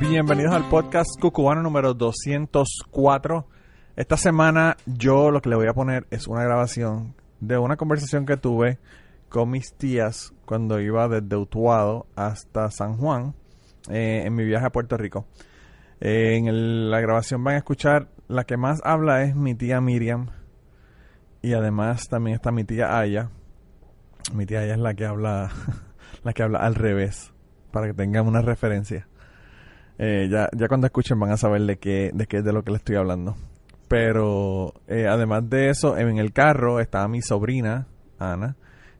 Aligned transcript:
Bienvenidos 0.00 0.52
al 0.52 0.68
podcast 0.68 1.08
Cucubano 1.20 1.62
número 1.62 1.94
204. 1.94 3.46
Esta 3.94 4.16
semana 4.16 4.76
yo 4.86 5.30
lo 5.30 5.40
que 5.40 5.48
le 5.48 5.54
voy 5.54 5.68
a 5.68 5.72
poner 5.72 6.04
es 6.10 6.26
una 6.26 6.42
grabación 6.42 7.14
de 7.38 7.58
una 7.58 7.76
conversación 7.76 8.26
que 8.26 8.36
tuve 8.36 8.80
con 9.28 9.50
mis 9.50 9.72
tías 9.74 10.32
cuando 10.46 10.80
iba 10.80 11.06
desde 11.06 11.36
Utuado 11.36 12.06
hasta 12.16 12.72
San 12.72 12.96
Juan 12.96 13.34
eh, 13.88 14.22
en 14.24 14.34
mi 14.34 14.44
viaje 14.44 14.66
a 14.66 14.72
Puerto 14.72 14.96
Rico. 14.96 15.26
Eh, 16.00 16.38
en 16.38 16.90
la 16.90 17.00
grabación 17.00 17.44
van 17.44 17.54
a 17.54 17.58
escuchar, 17.58 18.08
la 18.26 18.44
que 18.44 18.56
más 18.56 18.80
habla 18.82 19.22
es 19.22 19.36
mi 19.36 19.54
tía 19.54 19.80
Miriam 19.80 20.30
y 21.40 21.52
además 21.52 22.08
también 22.08 22.34
está 22.34 22.50
mi 22.50 22.64
tía 22.64 22.98
Aya. 22.98 23.30
Mi 24.34 24.44
tía 24.44 24.60
Aya 24.60 24.74
es 24.74 24.80
la 24.80 24.94
que 24.94 25.06
habla, 25.06 25.50
la 26.24 26.32
que 26.32 26.42
habla 26.42 26.58
al 26.58 26.74
revés, 26.74 27.32
para 27.70 27.86
que 27.86 27.94
tengan 27.94 28.26
una 28.26 28.42
referencia. 28.42 29.06
Eh, 29.98 30.28
ya, 30.30 30.48
ya 30.56 30.68
cuando 30.68 30.86
escuchen 30.86 31.18
van 31.20 31.30
a 31.30 31.36
saber 31.36 31.62
de 31.62 31.78
qué, 31.78 32.10
de 32.12 32.26
qué 32.26 32.38
es 32.38 32.44
de 32.44 32.52
lo 32.52 32.62
que 32.62 32.70
le 32.70 32.78
estoy 32.78 32.96
hablando. 32.96 33.36
Pero 33.88 34.74
además 34.88 35.48
de 35.48 35.70
eso, 35.70 35.96
en 35.96 36.18
el 36.18 36.32
carro 36.32 36.80
estaba 36.80 37.06
mi 37.06 37.22
sobrina, 37.22 37.86
Ana, 38.18 38.56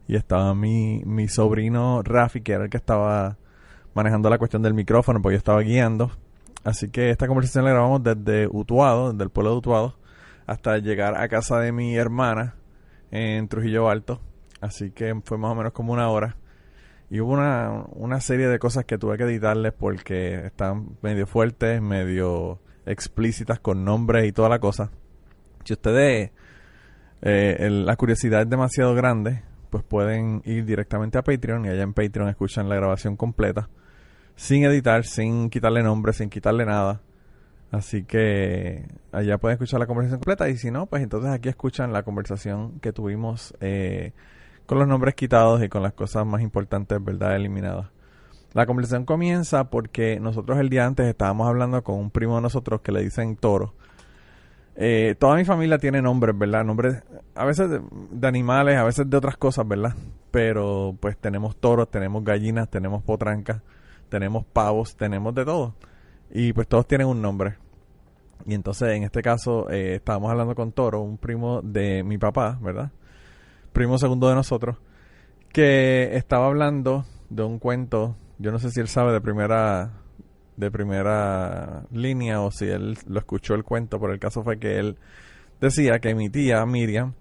y 0.07 0.17
estaba 0.17 0.55
mi, 0.55 1.03
mi 1.05 1.27
sobrino 1.29 2.03
Rafi, 2.03 2.43
que 2.43 2.53
era 2.53 2.65
el 2.65 2.71
que 2.71 2.77
estaba 2.77 3.39
manejando 3.95 4.29
la 4.29 4.39
cuestión 4.39 4.63
del 4.63 4.75
micrófono, 4.75 5.23
porque 5.23 5.35
yo 5.35 5.39
estaba 5.39 5.61
guiando. 5.63 6.11
Así 6.65 6.89
que 6.89 7.11
esta 7.11 7.27
conversación 7.27 7.65
la 7.65 7.71
grabamos 7.71 8.03
desde 8.03 8.49
Utuado, 8.49 9.13
desde 9.13 9.25
el 9.25 9.31
pueblo 9.31 9.53
de 9.53 9.57
Utuado, 9.59 9.97
hasta 10.47 10.79
llegar 10.79 11.17
a 11.17 11.29
casa 11.29 11.59
de 11.61 11.73
mi 11.73 11.97
hermana 11.97 12.55
en 13.11 13.49
Trujillo 13.49 13.89
Alto. 13.89 14.21
Así 14.61 14.91
que 14.91 15.15
fue 15.25 15.39
más 15.39 15.53
o 15.53 15.55
menos 15.55 15.73
como 15.73 15.93
una 15.93 16.09
hora. 16.09 16.37
Y 17.11 17.21
hubo 17.21 17.33
una, 17.33 17.85
una 17.93 18.21
serie 18.21 18.49
de 18.49 18.59
cosas 18.59 18.85
que 18.85 18.99
tuve 18.99 19.17
que 19.17 19.25
editarles 19.25 19.73
porque 19.73 20.47
están 20.47 20.97
medio 21.03 21.27
fuertes, 21.27 21.81
medio 21.81 22.61
explícitas 22.87 23.61
con 23.61 23.85
nombres 23.85 24.27
y 24.27 24.33
toda 24.33 24.49
la 24.49 24.59
cosa. 24.59 24.91
Si 25.65 25.73
ustedes, 25.73 26.31
eh, 27.23 27.69
la 27.71 27.97
curiosidad 27.97 28.43
es 28.43 28.51
demasiado 28.51 28.95
grande, 28.95 29.43
pues 29.71 29.83
pueden 29.83 30.43
ir 30.45 30.65
directamente 30.65 31.19
a 31.19 31.23
Patreon 31.23 31.65
y 31.65 31.69
allá 31.69 31.83
en 31.83 31.95
Patreon 31.95 32.29
escuchan 32.29 32.69
la 32.69 32.77
grabación 32.77 33.17
completa, 33.17 33.69
sin 34.37 34.65
editar, 34.65 35.05
sin 35.05 35.51
quitarle 35.51 35.83
nombre, 35.83 36.13
sin 36.13 36.31
quitarle 36.31 36.65
nada. 36.65 37.01
Así 37.71 38.05
que 38.05 38.87
allá 39.11 39.39
pueden 39.39 39.55
escuchar 39.55 39.81
la 39.81 39.87
conversación 39.87 40.21
completa 40.21 40.49
y 40.49 40.57
si 40.57 40.71
no, 40.71 40.87
pues 40.87 41.03
entonces 41.03 41.31
aquí 41.33 41.49
escuchan 41.49 41.93
la 41.93 42.05
conversación 42.05 42.79
que 42.79 42.93
tuvimos 42.93 43.53
eh, 43.61 44.13
con 44.67 44.79
los 44.79 44.89
nombres 44.89 45.15
quitados 45.15 45.63
y 45.63 45.69
con 45.69 45.83
las 45.83 45.93
cosas 45.93 46.27
más 46.27 46.43
importantes, 46.43 47.03
¿verdad?, 47.03 47.37
eliminadas. 47.37 47.87
La 48.53 48.67
conversación 48.67 49.05
comienza 49.05 49.71
porque 49.71 50.21
nosotros 50.21 50.59
el 50.59 50.69
día 50.69 50.87
antes 50.87 51.07
estábamos 51.07 51.49
hablando 51.49 51.83
con 51.83 51.97
un 51.97 52.11
primo 52.11 52.37
de 52.37 52.43
nosotros 52.43 52.81
que 52.83 52.93
le 52.93 53.03
dicen 53.03 53.37
toro 53.37 53.75
eh, 54.77 55.15
toda 55.19 55.37
mi 55.37 55.45
familia 55.45 55.79
tiene 55.79 56.03
nombres, 56.03 56.37
¿verdad? 56.37 56.65
Nombres 56.65 57.03
a 57.35 57.45
veces 57.45 57.71
de, 57.71 58.29
animales, 58.29 58.77
a 58.77 58.85
veces 58.85 59.09
de 59.09 59.17
otras 59.17 59.37
cosas, 59.37 59.67
¿verdad? 59.67 59.95
Pero 60.31 60.97
pues 61.01 61.17
tenemos 61.17 61.57
toros, 61.57 61.91
tenemos 61.91 62.25
gallinas, 62.25 62.69
tenemos 62.69 63.03
potrancas, 63.03 63.63
tenemos 64.09 64.45
pavos, 64.45 64.97
tenemos 64.97 65.35
de 65.35 65.45
todo. 65.45 65.75
Y 66.31 66.53
pues 66.53 66.67
todos 66.67 66.87
tienen 66.89 67.07
un 67.07 67.23
nombre. 67.23 67.57
Y 68.47 68.55
entonces 68.55 68.89
en 68.91 69.05
este 69.05 69.23
caso 69.23 69.71
eh, 69.71 69.95
estábamos 69.97 70.31
hablando 70.31 70.55
con 70.55 70.73
Toro, 70.73 71.01
un 71.01 71.19
primo 71.19 71.63
de 71.63 72.03
mi 72.03 72.19
papá, 72.19 72.59
¿verdad? 72.61 72.91
Primo 73.75 73.99
segundo 73.99 74.29
de 74.29 74.37
nosotros, 74.37 74.77
que 75.53 76.15
estaba 76.15 76.47
hablando 76.47 77.05
de 77.29 77.43
un 77.43 77.59
cuento, 77.59 78.17
yo 78.39 78.53
no 78.53 78.61
sé 78.61 78.71
si 78.71 78.79
él 78.79 78.87
sabe 78.87 79.13
de 79.13 79.21
primera 79.21 79.91
de 80.57 80.71
primera 80.71 81.83
línea 81.91 82.41
o 82.41 82.53
si 82.53 82.67
él 82.67 82.97
lo 83.09 83.19
escuchó 83.19 83.57
el 83.57 83.65
cuento, 83.65 83.99
pero 83.99 84.13
el 84.13 84.21
caso 84.21 84.45
fue 84.45 84.61
que 84.61 84.79
él 84.79 84.97
decía 85.61 85.99
que 85.99 86.15
mi 86.15 86.31
tía 86.31 86.65
Miriam 86.65 87.15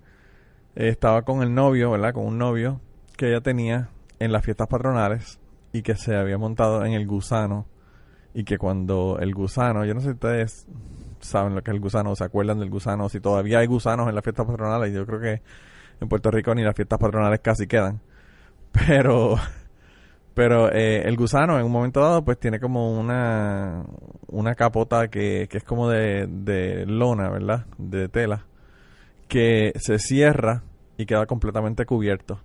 estaba 0.75 1.23
con 1.23 1.41
el 1.41 1.55
novio, 1.55 1.89
¿verdad? 1.89 2.13
Con 2.13 2.27
un 2.27 2.37
novio 2.37 2.81
que 3.17 3.29
ella 3.29 3.41
tenía 3.41 3.89
en 4.19 4.31
las 4.31 4.45
fiestas 4.45 4.67
patronales 4.67 5.39
y 5.71 5.81
que 5.81 5.95
se 5.95 6.15
había 6.15 6.37
montado 6.37 6.85
en 6.85 6.93
el 6.93 7.07
gusano 7.07 7.65
y 8.35 8.43
que 8.43 8.59
cuando 8.59 9.17
el 9.19 9.33
gusano, 9.33 9.85
yo 9.85 9.95
no 9.95 10.01
sé 10.01 10.09
si 10.09 10.13
ustedes 10.13 10.67
saben 11.19 11.55
lo 11.55 11.63
que 11.63 11.71
es 11.71 11.75
el 11.75 11.81
gusano, 11.81 12.11
o 12.11 12.15
se 12.15 12.25
acuerdan 12.25 12.59
del 12.59 12.69
gusano, 12.69 13.09
si 13.09 13.19
todavía 13.19 13.57
hay 13.57 13.65
gusanos 13.65 14.07
en 14.07 14.13
las 14.13 14.23
fiestas 14.23 14.45
patronales, 14.45 14.93
yo 14.93 15.03
creo 15.07 15.19
que 15.19 15.41
en 15.99 16.07
Puerto 16.07 16.31
Rico 16.31 16.53
ni 16.55 16.63
las 16.63 16.75
fiestas 16.75 16.99
patronales 16.99 17.39
casi 17.41 17.67
quedan. 17.67 18.01
Pero 18.71 19.35
pero 20.33 20.71
eh, 20.71 21.03
el 21.07 21.15
gusano 21.15 21.59
en 21.59 21.65
un 21.65 21.71
momento 21.71 22.01
dado 22.01 22.23
pues 22.23 22.39
tiene 22.39 22.59
como 22.59 22.99
una, 22.99 23.85
una 24.27 24.55
capota 24.55 25.07
que, 25.09 25.47
que 25.49 25.59
es 25.59 25.63
como 25.63 25.89
de, 25.89 26.27
de 26.27 26.85
lona, 26.85 27.29
¿verdad? 27.29 27.65
De 27.77 28.09
tela, 28.09 28.45
que 29.27 29.73
se 29.75 29.99
cierra 29.99 30.63
y 30.97 31.05
queda 31.05 31.25
completamente 31.25 31.85
cubierto. 31.85 32.39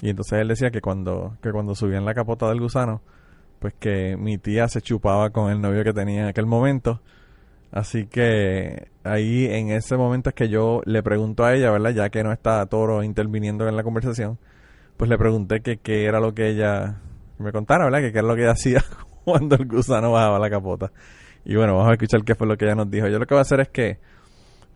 Y 0.00 0.10
entonces 0.10 0.38
él 0.40 0.48
decía 0.48 0.70
que 0.70 0.80
cuando, 0.80 1.36
que 1.42 1.50
cuando 1.50 1.74
subían 1.74 2.04
la 2.04 2.14
capota 2.14 2.48
del 2.48 2.60
gusano, 2.60 3.02
pues 3.58 3.74
que 3.74 4.16
mi 4.16 4.38
tía 4.38 4.68
se 4.68 4.80
chupaba 4.80 5.30
con 5.30 5.50
el 5.50 5.60
novio 5.60 5.84
que 5.84 5.92
tenía 5.92 6.22
en 6.22 6.28
aquel 6.28 6.46
momento. 6.46 7.02
Así 7.70 8.06
que 8.06 8.88
ahí 9.04 9.46
en 9.46 9.70
ese 9.70 9.96
momento 9.96 10.30
es 10.30 10.34
que 10.34 10.48
yo 10.48 10.80
le 10.84 11.02
pregunto 11.02 11.44
a 11.44 11.54
ella, 11.54 11.70
¿verdad? 11.70 11.90
Ya 11.90 12.10
que 12.10 12.22
no 12.24 12.32
está 12.32 12.64
Toro 12.66 13.02
interviniendo 13.02 13.68
en 13.68 13.76
la 13.76 13.82
conversación, 13.82 14.38
pues 14.96 15.10
le 15.10 15.18
pregunté 15.18 15.60
que 15.60 15.78
qué 15.78 16.06
era 16.06 16.20
lo 16.20 16.34
que 16.34 16.48
ella 16.48 17.00
me 17.38 17.52
contara, 17.52 17.84
¿verdad? 17.84 18.00
Que 18.00 18.12
qué 18.12 18.18
es 18.18 18.24
lo 18.24 18.34
que 18.34 18.42
ella 18.42 18.52
hacía 18.52 18.84
cuando 19.24 19.56
el 19.56 19.66
gusano 19.66 20.12
bajaba 20.12 20.38
la 20.38 20.50
capota. 20.50 20.92
Y 21.44 21.56
bueno, 21.56 21.74
vamos 21.74 21.90
a 21.90 21.92
escuchar 21.92 22.24
qué 22.24 22.34
fue 22.34 22.46
lo 22.46 22.56
que 22.56 22.64
ella 22.64 22.74
nos 22.74 22.90
dijo. 22.90 23.06
Yo 23.08 23.18
lo 23.18 23.26
que 23.26 23.34
voy 23.34 23.40
a 23.40 23.42
hacer 23.42 23.60
es 23.60 23.68
que 23.68 23.98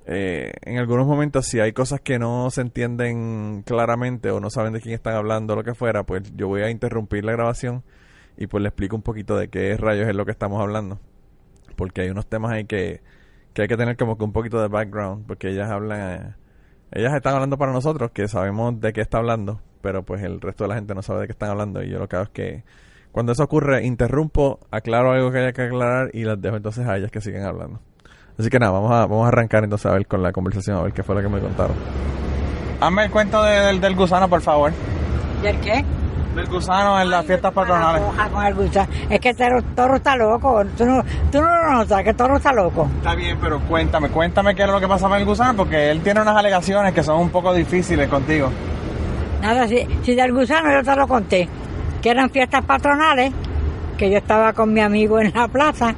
eh, 0.07 0.53
en 0.63 0.79
algunos 0.79 1.07
momentos 1.07 1.47
si 1.47 1.61
hay 1.61 1.73
cosas 1.73 2.01
que 2.01 2.19
no 2.19 2.51
se 2.51 2.61
entienden 2.61 3.63
claramente 3.63 4.31
o 4.31 4.41
no 4.41 4.51
saben 4.51 4.73
de 4.73 4.81
quién 4.81 4.95
están 4.95 5.15
hablando 5.15 5.53
o 5.53 5.57
lo 5.57 5.65
que 5.65 5.75
fuera, 5.75 6.05
pues 6.05 6.33
yo 6.37 6.49
voy 6.49 6.63
a 6.63 6.71
interrumpir 6.71 7.25
la 7.25 7.33
grabación 7.33 7.85
y 8.37 8.47
pues 8.49 8.63
le 8.63 8.69
explico 8.69 8.97
un 8.97 9.03
poquito 9.03 9.37
de 9.37 9.49
qué 9.49 9.77
rayos 9.77 10.09
es 10.09 10.15
lo 10.15 10.25
que 10.25 10.33
estamos 10.33 10.61
hablando. 10.61 10.99
Porque 11.83 12.03
hay 12.03 12.11
unos 12.11 12.29
temas 12.29 12.53
ahí 12.53 12.65
que, 12.65 13.01
que 13.55 13.63
hay 13.63 13.69
que 13.69 13.77
tener 13.77 13.97
como 13.97 14.17
que 14.17 14.23
un 14.23 14.33
poquito 14.33 14.63
de 14.63 14.69
background, 14.69 15.27
porque 15.27 15.49
ellas 15.49 15.69
hablan, 15.69 16.01
eh, 16.01 16.35
ellas 16.93 17.13
están 17.13 17.35
hablando 17.35 17.59
para 17.59 17.73
nosotros 17.73 18.13
que 18.13 18.29
sabemos 18.29 18.81
de 18.81 18.93
qué 18.93 19.01
está 19.01 19.19
hablando, 19.19 19.61
pero 19.81 20.05
pues 20.05 20.23
el 20.23 20.41
resto 20.41 20.63
de 20.63 20.69
la 20.69 20.75
gente 20.77 20.95
no 20.95 21.03
sabe 21.03 21.23
de 21.23 21.27
qué 21.27 21.33
están 21.33 21.51
hablando 21.51 21.83
y 21.83 21.91
yo 21.91 21.99
lo 21.99 22.09
que 22.09 22.15
hago 22.15 22.27
es 22.27 22.31
que 22.31 22.63
cuando 23.11 23.33
eso 23.33 23.43
ocurre 23.43 23.85
interrumpo, 23.85 24.61
aclaro 24.71 25.11
algo 25.11 25.33
que 25.33 25.39
haya 25.39 25.53
que 25.53 25.63
aclarar 25.63 26.11
y 26.13 26.23
las 26.23 26.41
dejo 26.41 26.57
entonces 26.57 26.87
a 26.87 26.97
ellas 26.97 27.11
que 27.11 27.21
siguen 27.21 27.43
hablando. 27.43 27.81
Así 28.39 28.49
que 28.49 28.61
nada, 28.61 28.71
vamos 28.71 28.93
a, 28.93 29.07
vamos 29.07 29.25
a 29.25 29.29
arrancar 29.29 29.65
entonces 29.65 29.87
a 29.87 29.95
ver 29.95 30.07
con 30.07 30.23
la 30.23 30.31
conversación, 30.31 30.77
a 30.77 30.83
ver 30.83 30.93
qué 30.93 31.03
fue 31.03 31.17
lo 31.17 31.23
que 31.23 31.29
me 31.29 31.41
contaron. 31.41 31.77
Hazme 32.81 33.07
el 33.07 33.11
cuento 33.11 33.43
del, 33.43 33.81
del 33.81 33.97
gusano, 33.97 34.29
por 34.29 34.41
favor. 34.41 34.73
¿Del 35.43 35.59
qué? 35.59 35.85
Del 36.35 36.47
gusano 36.47 37.01
en 37.01 37.11
las 37.11 37.27
fiestas 37.27 37.53
patronales. 37.53 38.03
Con 38.33 38.45
el 38.45 38.55
gusano. 38.55 38.89
Es 39.11 39.21
que 39.21 39.31
el 39.31 39.65
toro 39.75 39.97
está 39.97 40.17
loco. 40.17 40.63
Tú 40.77 40.87
no, 40.87 41.03
tú 41.31 41.41
no 41.41 41.49
lo 41.49 41.73
notas, 41.73 42.03
que 42.03 42.11
el 42.11 42.17
toro 42.17 42.37
está 42.37 42.53
loco. 42.53 42.89
Está 42.97 43.15
bien, 43.15 43.37
pero 43.41 43.61
cuéntame, 43.61 44.09
cuéntame 44.09 44.55
qué 44.55 44.63
era 44.63 44.73
lo 44.73 44.81
que 44.81 44.89
pasaba 44.89 45.17
en 45.17 45.23
el 45.23 45.29
gusano, 45.29 45.57
porque 45.57 45.91
él 45.91 46.01
tiene 46.01 46.23
unas 46.23 46.37
alegaciones 46.37 46.95
que 46.95 47.03
son 47.03 47.21
un 47.21 47.31
poco 47.31 47.53
difíciles 47.53 48.09
contigo. 48.09 48.51
Nada, 49.43 49.67
si, 49.69 49.87
si 50.03 50.15
del 50.15 50.33
gusano 50.33 50.73
yo 50.73 50.83
te 50.83 50.97
lo 50.97 51.07
conté, 51.07 51.49
que 52.01 52.11
eran 52.11 52.31
fiestas 52.31 52.65
patronales, 52.65 53.33
que 53.99 54.11
yo 54.11 54.19
estaba 54.19 54.53
con 54.53 54.73
mi 54.73 54.81
amigo 54.81 55.21
en 55.21 55.33
la 55.35 55.49
plaza, 55.49 55.95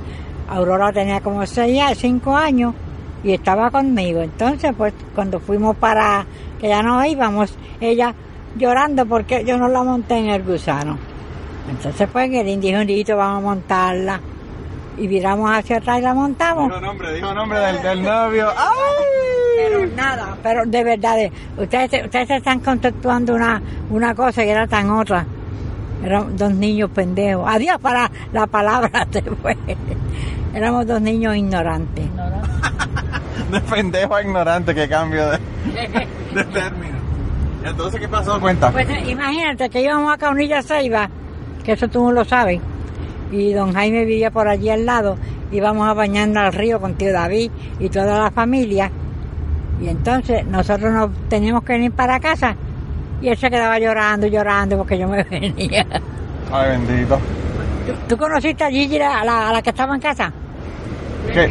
Aurora 0.48 0.92
tenía 0.92 1.20
como 1.20 1.46
6 1.46 1.82
5 1.96 2.36
años 2.36 2.74
y 3.22 3.32
estaba 3.32 3.70
conmigo. 3.70 4.20
Entonces, 4.20 4.72
pues 4.76 4.92
cuando 5.14 5.40
fuimos 5.40 5.76
para 5.76 6.26
que 6.60 6.68
ya 6.68 6.82
no 6.82 7.04
íbamos, 7.04 7.56
ella 7.80 8.14
llorando 8.56 9.06
porque 9.06 9.44
yo 9.44 9.56
no 9.56 9.68
la 9.68 9.82
monté 9.82 10.18
en 10.18 10.28
el 10.30 10.42
gusano. 10.42 10.98
Entonces, 11.68 12.08
pues 12.12 12.30
el 12.32 12.48
indígena 12.48 12.84
vamos 13.16 13.38
a 13.38 13.40
montarla. 13.40 14.20
Y 14.96 15.08
viramos 15.08 15.50
hacia 15.50 15.78
atrás 15.78 15.98
y 15.98 16.02
la 16.02 16.14
montamos. 16.14 16.68
Dijo 16.68 16.80
nombre, 16.80 17.12
dijo 17.14 17.34
nombre 17.34 17.58
del, 17.58 17.82
del 17.82 18.02
novio. 18.02 18.48
¡Ay! 18.56 19.24
Pero 19.56 19.86
nada, 19.96 20.36
pero 20.42 20.66
de 20.66 20.84
verdad, 20.84 21.16
ustedes, 21.56 22.04
ustedes 22.04 22.30
están 22.30 22.60
conceptuando 22.60 23.34
una, 23.34 23.60
una 23.90 24.14
cosa 24.14 24.44
y 24.44 24.50
era 24.50 24.66
tan 24.66 24.90
otra. 24.90 25.26
Eran 26.04 26.36
dos 26.36 26.52
niños 26.52 26.90
pendejos. 26.90 27.44
Adiós 27.48 27.78
para 27.80 28.10
la 28.32 28.46
palabra 28.46 29.06
después. 29.10 29.56
Éramos 30.54 30.86
dos 30.86 31.00
niños 31.00 31.34
ignorantes. 31.36 32.04
De 33.50 33.60
pendejo 33.60 34.14
a 34.14 34.22
ignorante, 34.22 34.74
que 34.74 34.88
cambio 34.88 35.30
de, 35.30 35.38
de 36.34 36.44
término. 36.44 37.03
¿Y 37.64 37.68
entonces 37.68 38.00
qué 38.00 38.08
pasó? 38.08 38.38
Cuenta. 38.40 38.70
Pues 38.70 38.88
eh, 38.88 39.04
imagínate 39.08 39.70
que 39.70 39.80
íbamos 39.80 40.12
a 40.12 40.18
Caunilla 40.18 40.62
Ceiba, 40.62 41.08
que 41.64 41.72
eso 41.72 41.88
tú 41.88 42.04
no 42.04 42.12
lo 42.12 42.24
sabes, 42.24 42.60
y 43.32 43.52
don 43.52 43.72
Jaime 43.72 44.04
vivía 44.04 44.30
por 44.30 44.48
allí 44.48 44.68
al 44.68 44.84
lado, 44.84 45.16
íbamos 45.50 45.88
a 45.88 45.94
bañarnos 45.94 46.44
al 46.44 46.52
río 46.52 46.78
con 46.80 46.94
tío 46.94 47.12
David 47.12 47.50
y 47.80 47.88
toda 47.88 48.22
la 48.24 48.30
familia, 48.30 48.90
y 49.80 49.88
entonces 49.88 50.46
nosotros 50.46 50.92
nos 50.92 51.10
teníamos 51.28 51.64
que 51.64 51.72
venir 51.72 51.92
para 51.92 52.20
casa, 52.20 52.54
y 53.22 53.28
él 53.28 53.38
se 53.38 53.48
quedaba 53.48 53.78
llorando, 53.78 54.26
llorando, 54.26 54.76
porque 54.76 54.98
yo 54.98 55.08
me 55.08 55.22
venía. 55.30 55.86
Ay, 56.52 56.70
bendito. 56.70 57.18
¿Tú, 57.86 57.92
tú 58.08 58.16
conociste 58.18 58.64
a 58.64 58.70
Gigi, 58.70 59.00
a 59.00 59.24
la, 59.24 59.48
a 59.48 59.52
la 59.52 59.62
que 59.62 59.70
estaba 59.70 59.94
en 59.94 60.00
casa? 60.00 60.30
¿Qué? 61.32 61.50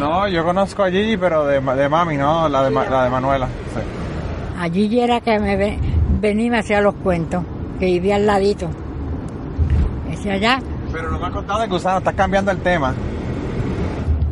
No, 0.00 0.26
yo 0.28 0.44
conozco 0.44 0.82
a 0.82 0.90
Gigi, 0.90 1.16
pero 1.16 1.46
de, 1.46 1.60
de 1.60 1.88
mami, 1.88 2.16
no, 2.16 2.48
la 2.48 2.62
de, 2.64 2.70
la 2.70 3.04
de 3.04 3.10
Manuela. 3.10 3.46
Sí. 3.74 3.80
A 4.60 4.64
Gigi 4.70 5.00
era 5.00 5.20
que 5.20 5.38
me 5.38 5.56
ve- 5.56 5.78
venía 6.20 6.46
y 6.46 6.50
me 6.50 6.58
hacía 6.58 6.80
los 6.80 6.94
cuentos, 6.96 7.42
que 7.78 7.86
vivía 7.86 8.16
al 8.16 8.26
ladito. 8.26 8.68
Decía 10.10 10.36
ya, 10.38 10.58
Pero 10.92 11.10
no 11.10 11.18
me 11.18 11.26
has 11.26 11.32
contado 11.32 11.60
de 11.60 11.66
gusano, 11.68 11.98
estás 11.98 12.14
cambiando 12.14 12.50
el 12.50 12.58
tema. 12.58 12.92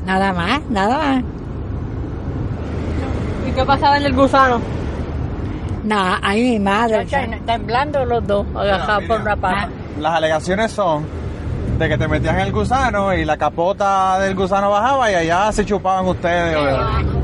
nada 0.06 0.32
más, 0.32 0.61
nada 0.70 0.99
más. 0.99 1.25
¿Y 3.47 3.53
qué 3.53 3.64
pasaba 3.64 3.97
en 3.99 4.05
el 4.06 4.14
gusano? 4.14 4.61
Nada, 5.85 6.19
ahí 6.23 6.43
mi 6.53 6.59
madre. 6.59 7.06
Temblando 7.47 8.05
los 8.05 8.26
dos, 8.26 8.47
agajados 8.55 9.05
por 9.05 9.21
una 9.21 9.37
pata. 9.37 9.69
Las 10.00 10.14
alegaciones 10.14 10.73
son 10.73 11.05
de 11.78 11.88
que 11.88 11.96
te 11.96 12.08
metías 12.08 12.34
en 12.34 12.40
el 12.40 12.52
gusano 12.52 13.14
y 13.14 13.25
la 13.25 13.36
capota 13.36 14.19
del 14.19 14.34
gusano 14.34 14.70
bajaba 14.70 15.10
y 15.12 15.14
allá 15.14 15.52
se 15.52 15.64
chupaban 15.64 16.06
ustedes. 16.06 16.56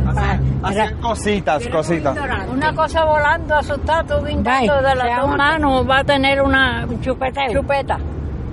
Hacían, 0.06 0.60
hacían 0.62 0.94
cositas, 1.00 1.66
cositas. 1.68 2.16
Una 2.48 2.72
cosa 2.72 3.04
volando, 3.04 3.56
asustado, 3.56 4.16
tú 4.18 4.24
Bye. 4.24 4.34
brincando 4.34 4.76
de 4.76 4.94
las 4.94 5.20
dos 5.20 5.36
manos, 5.36 5.90
va 5.90 5.98
a 5.98 6.04
tener 6.04 6.40
una 6.40 6.86
chupeteo. 7.00 7.52
chupeta, 7.52 7.98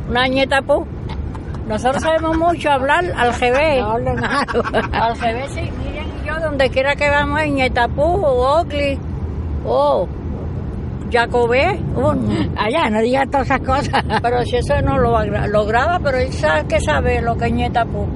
una 0.09 0.27
ñeta 0.27 0.62
pu. 0.63 0.86
Nosotros 1.68 2.01
sabemos 2.01 2.36
mucho 2.38 2.71
hablar 2.71 3.06
al 3.15 3.31
GB. 3.33 3.80
No 3.81 3.92
hable 3.92 4.13
malo. 4.15 4.63
Al 4.92 5.13
GB 5.15 5.48
sí, 5.50 5.71
miren 5.83 6.07
y 6.24 6.27
yo, 6.27 6.39
donde 6.39 6.69
quiera 6.71 6.95
que 6.95 7.09
vamos, 7.09 7.42
en 7.42 7.56
Ñetapú 7.56 8.01
o 8.01 8.57
Oakley 8.57 9.00
o 9.65 10.07
Jacobé, 11.12 11.80
o- 11.96 12.16
Allá, 12.58 12.90
no 12.90 13.00
digas 13.02 13.30
todas 13.30 13.48
esas 13.48 13.60
cosas. 13.62 14.04
pero 14.22 14.44
si 14.44 14.56
eso 14.58 14.81
no 14.81 14.98
lo, 14.98 15.18
agra- 15.18 15.48
lo 15.48 15.66
graba, 15.66 16.00
pero 16.04 16.18
él 16.18 16.31
sabe 16.34 16.66
que 16.68 16.80
sabe 16.80 17.22
lo 17.22 17.36
que 17.38 17.46
es 17.48 17.54
Ñetapú. 17.54 18.08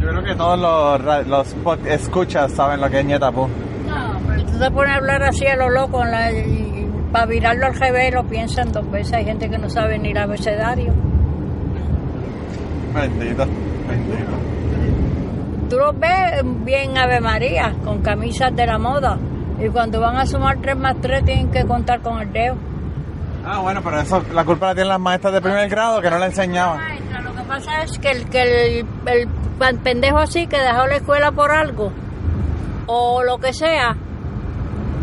Yo 0.00 0.08
creo 0.08 0.22
que 0.24 0.34
todos 0.34 0.58
los, 0.58 1.26
los 1.26 1.56
escuchas 1.86 2.52
saben 2.52 2.80
lo 2.80 2.88
que 2.90 3.00
es 3.00 3.04
ñetapu. 3.04 3.48
No, 3.86 4.18
pero 4.26 4.44
tú 4.46 4.58
te 4.58 4.70
pones 4.70 4.92
a 4.92 4.96
hablar 4.96 5.22
así 5.24 5.46
a 5.46 5.56
lo 5.56 5.68
loco 5.68 6.02
en 6.02 6.10
la- 6.10 6.32
y 6.32 6.88
para 7.12 7.26
virarlo 7.26 7.66
al 7.66 7.74
GB 7.74 8.14
lo 8.14 8.24
piensan 8.24 8.72
dos 8.72 8.90
veces. 8.90 9.12
Hay 9.12 9.24
gente 9.26 9.50
que 9.50 9.58
no 9.58 9.68
sabe 9.68 9.98
ni 9.98 10.10
el 10.12 10.16
abecedario. 10.16 10.94
Bendito, 12.94 13.44
bendito. 13.88 14.32
Tú 15.68 15.76
los 15.76 15.98
ves 15.98 16.42
bien 16.64 16.96
Ave 16.98 17.20
María, 17.20 17.74
con 17.84 18.00
camisas 18.00 18.54
de 18.56 18.66
la 18.66 18.78
moda. 18.78 19.18
Y 19.60 19.68
cuando 19.68 20.00
van 20.00 20.16
a 20.16 20.26
sumar 20.26 20.58
3 20.60 20.76
más 20.76 20.96
3 21.00 21.24
tienen 21.24 21.50
que 21.50 21.64
contar 21.64 22.00
con 22.00 22.20
el 22.20 22.32
dedo. 22.32 22.56
Ah, 23.44 23.58
bueno, 23.60 23.80
pero 23.82 24.00
eso 24.00 24.22
la 24.32 24.44
culpa 24.44 24.66
la 24.66 24.74
tienen 24.74 24.88
las 24.88 25.00
maestras 25.00 25.32
de 25.32 25.40
primer 25.40 25.68
grado 25.68 26.00
que 26.00 26.10
no 26.10 26.18
la 26.18 26.26
enseñaban. 26.26 26.78
Maestra, 26.78 27.20
lo 27.22 27.34
que 27.34 27.42
pasa 27.42 27.82
es 27.82 27.98
que 27.98 28.10
el, 28.10 28.28
que 28.28 28.42
el, 28.42 28.86
el 29.06 29.78
pendejo 29.78 30.18
así 30.18 30.46
que 30.46 30.58
dejó 30.58 30.86
la 30.86 30.96
escuela 30.96 31.32
por 31.32 31.50
algo, 31.50 31.90
o 32.86 33.22
lo 33.22 33.38
que 33.38 33.52
sea, 33.52 33.96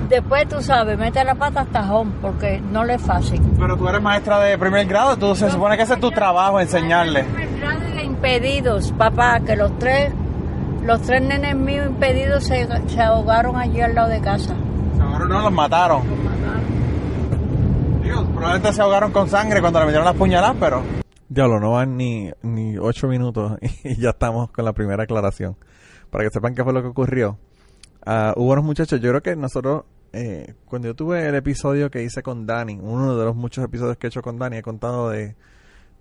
después 0.09 0.47
tú 0.47 0.61
sabes, 0.61 0.97
mete 0.97 1.23
la 1.23 1.35
pata 1.35 1.61
hasta 1.61 1.91
home, 1.91 2.11
porque 2.21 2.59
no 2.59 2.83
le 2.83 2.95
es 2.95 3.01
fácil. 3.01 3.41
Pero 3.59 3.75
tú 3.75 3.87
eres 3.87 4.01
maestra 4.01 4.39
de 4.39 4.57
primer 4.57 4.85
grado, 4.85 5.17
tú 5.17 5.35
se 5.35 5.49
supone 5.49 5.75
que 5.77 5.83
ese 5.83 5.93
es 5.95 5.99
tu 5.99 6.11
trabajo, 6.11 6.59
enseñarle. 6.59 7.23
Primer 7.23 7.59
grado 7.59 7.79
y 7.95 8.05
impedidos, 8.05 8.91
papá, 8.93 9.39
que 9.39 9.55
los 9.55 9.77
tres, 9.79 10.13
los 10.87 11.01
tres 11.01 11.21
nenes 11.21 11.53
míos 11.53 11.85
impedidos 11.85 12.45
se, 12.45 12.65
se 12.87 13.01
ahogaron 13.01 13.57
allí 13.57 13.81
al 13.81 13.93
lado 13.93 14.07
de 14.07 14.21
casa. 14.21 14.55
Ahora 15.01 15.25
no 15.25 15.41
los 15.41 15.51
mataron. 15.51 16.01
Digo, 18.01 18.25
probablemente 18.27 18.71
se 18.71 18.81
ahogaron 18.81 19.11
con 19.11 19.29
sangre 19.29 19.59
cuando 19.59 19.79
le 19.81 19.87
metieron 19.87 20.05
las 20.05 20.15
puñaladas, 20.15 20.55
pero... 20.57 20.81
Diablo, 21.27 21.59
no 21.59 21.73
van 21.73 21.97
ni, 21.97 22.31
ni 22.41 22.77
ocho 22.77 23.09
minutos 23.09 23.57
y 23.83 23.97
ya 23.97 24.11
estamos 24.11 24.49
con 24.51 24.63
la 24.63 24.71
primera 24.71 25.03
aclaración. 25.03 25.57
Para 26.09 26.23
que 26.23 26.29
sepan 26.29 26.55
qué 26.55 26.63
fue 26.63 26.71
lo 26.71 26.81
que 26.81 26.87
ocurrió. 26.87 27.37
Ah, 28.05 28.33
hubo 28.37 28.53
unos 28.53 28.63
muchachos, 28.63 29.01
yo 29.01 29.09
creo 29.09 29.21
que 29.21 29.35
nosotros, 29.35 29.83
eh, 30.13 30.53
cuando 30.67 30.87
yo 30.87 30.95
tuve 30.95 31.27
el 31.27 31.35
episodio 31.35 31.91
que 31.91 32.01
hice 32.01 32.23
con 32.23 32.45
Dani, 32.45 32.79
uno 32.81 33.17
de 33.17 33.25
los 33.25 33.35
muchos 33.35 33.65
episodios 33.65 33.97
que 33.97 34.07
he 34.07 34.09
hecho 34.09 34.21
con 34.21 34.39
Dani, 34.39 34.55
he 34.55 34.61
contado 34.61 35.09
de, 35.09 35.35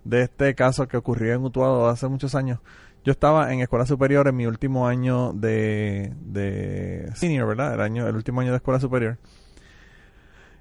de 0.05 0.21
este 0.21 0.55
caso 0.55 0.87
que 0.87 0.95
ocurrió 0.95 1.33
en 1.33 1.43
Utuado 1.43 1.89
hace 1.89 2.07
muchos 2.07 2.35
años. 2.35 2.59
Yo 3.07 3.13
estaba 3.13 3.53
en 3.53 3.61
escuela 3.61 3.85
superior 3.85 4.27
en 4.27 4.35
mi 4.35 4.47
último 4.47 4.85
año 4.85 5.31
de, 5.31 6.13
de 6.25 7.09
senior, 7.15 7.47
¿verdad? 7.47 7.75
El, 7.75 7.79
año, 7.79 8.05
el 8.05 8.13
último 8.13 8.41
año 8.41 8.51
de 8.51 8.57
escuela 8.57 8.81
superior. 8.81 9.17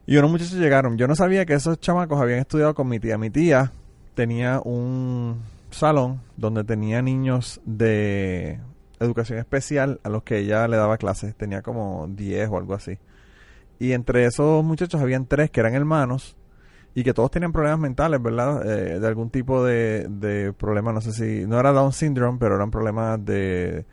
Y 0.07 0.17
unos 0.17 0.31
muchachos 0.31 0.55
llegaron. 0.55 0.97
Yo 0.97 1.09
no 1.09 1.17
sabía 1.17 1.45
que 1.45 1.55
esos 1.55 1.81
chamacos 1.81 2.21
habían 2.21 2.39
estudiado 2.39 2.73
con 2.77 2.87
mi 2.87 3.01
tía. 3.01 3.19
Mi 3.19 3.31
tía 3.31 3.73
tenía 4.15 4.61
un 4.65 5.43
salón 5.71 6.21
donde 6.37 6.63
tenía 6.63 7.03
niños 7.03 7.61
de 7.65 8.61
educación 9.01 9.41
especial 9.41 9.99
a 10.05 10.09
los 10.09 10.23
que 10.23 10.39
ella 10.39 10.69
le 10.69 10.77
daba 10.77 10.99
clases. 10.99 11.35
Tenía 11.35 11.63
como 11.63 12.07
10 12.07 12.49
o 12.51 12.59
algo 12.59 12.75
así. 12.75 12.97
Y 13.81 13.91
entre 13.91 14.25
esos 14.25 14.63
muchachos 14.63 15.01
habían 15.01 15.27
tres 15.27 15.51
que 15.51 15.59
eran 15.59 15.75
hermanos 15.75 16.37
y 16.97 17.05
que 17.05 17.13
todos 17.13 17.31
tenían 17.31 17.53
problemas 17.53 17.79
mentales, 17.79 18.23
¿verdad? 18.23 18.67
Eh, 18.67 18.99
de 18.99 19.07
algún 19.07 19.29
tipo 19.29 19.63
de, 19.63 20.07
de 20.09 20.55
problema, 20.55 20.95
no 20.95 21.03
sé 21.03 21.13
si, 21.13 21.47
no 21.47 21.61
era 21.61 21.71
Down 21.71 21.93
syndrome, 21.93 22.39
pero 22.41 22.57
eran 22.57 22.71
problemas 22.71 23.23
de, 23.23 23.85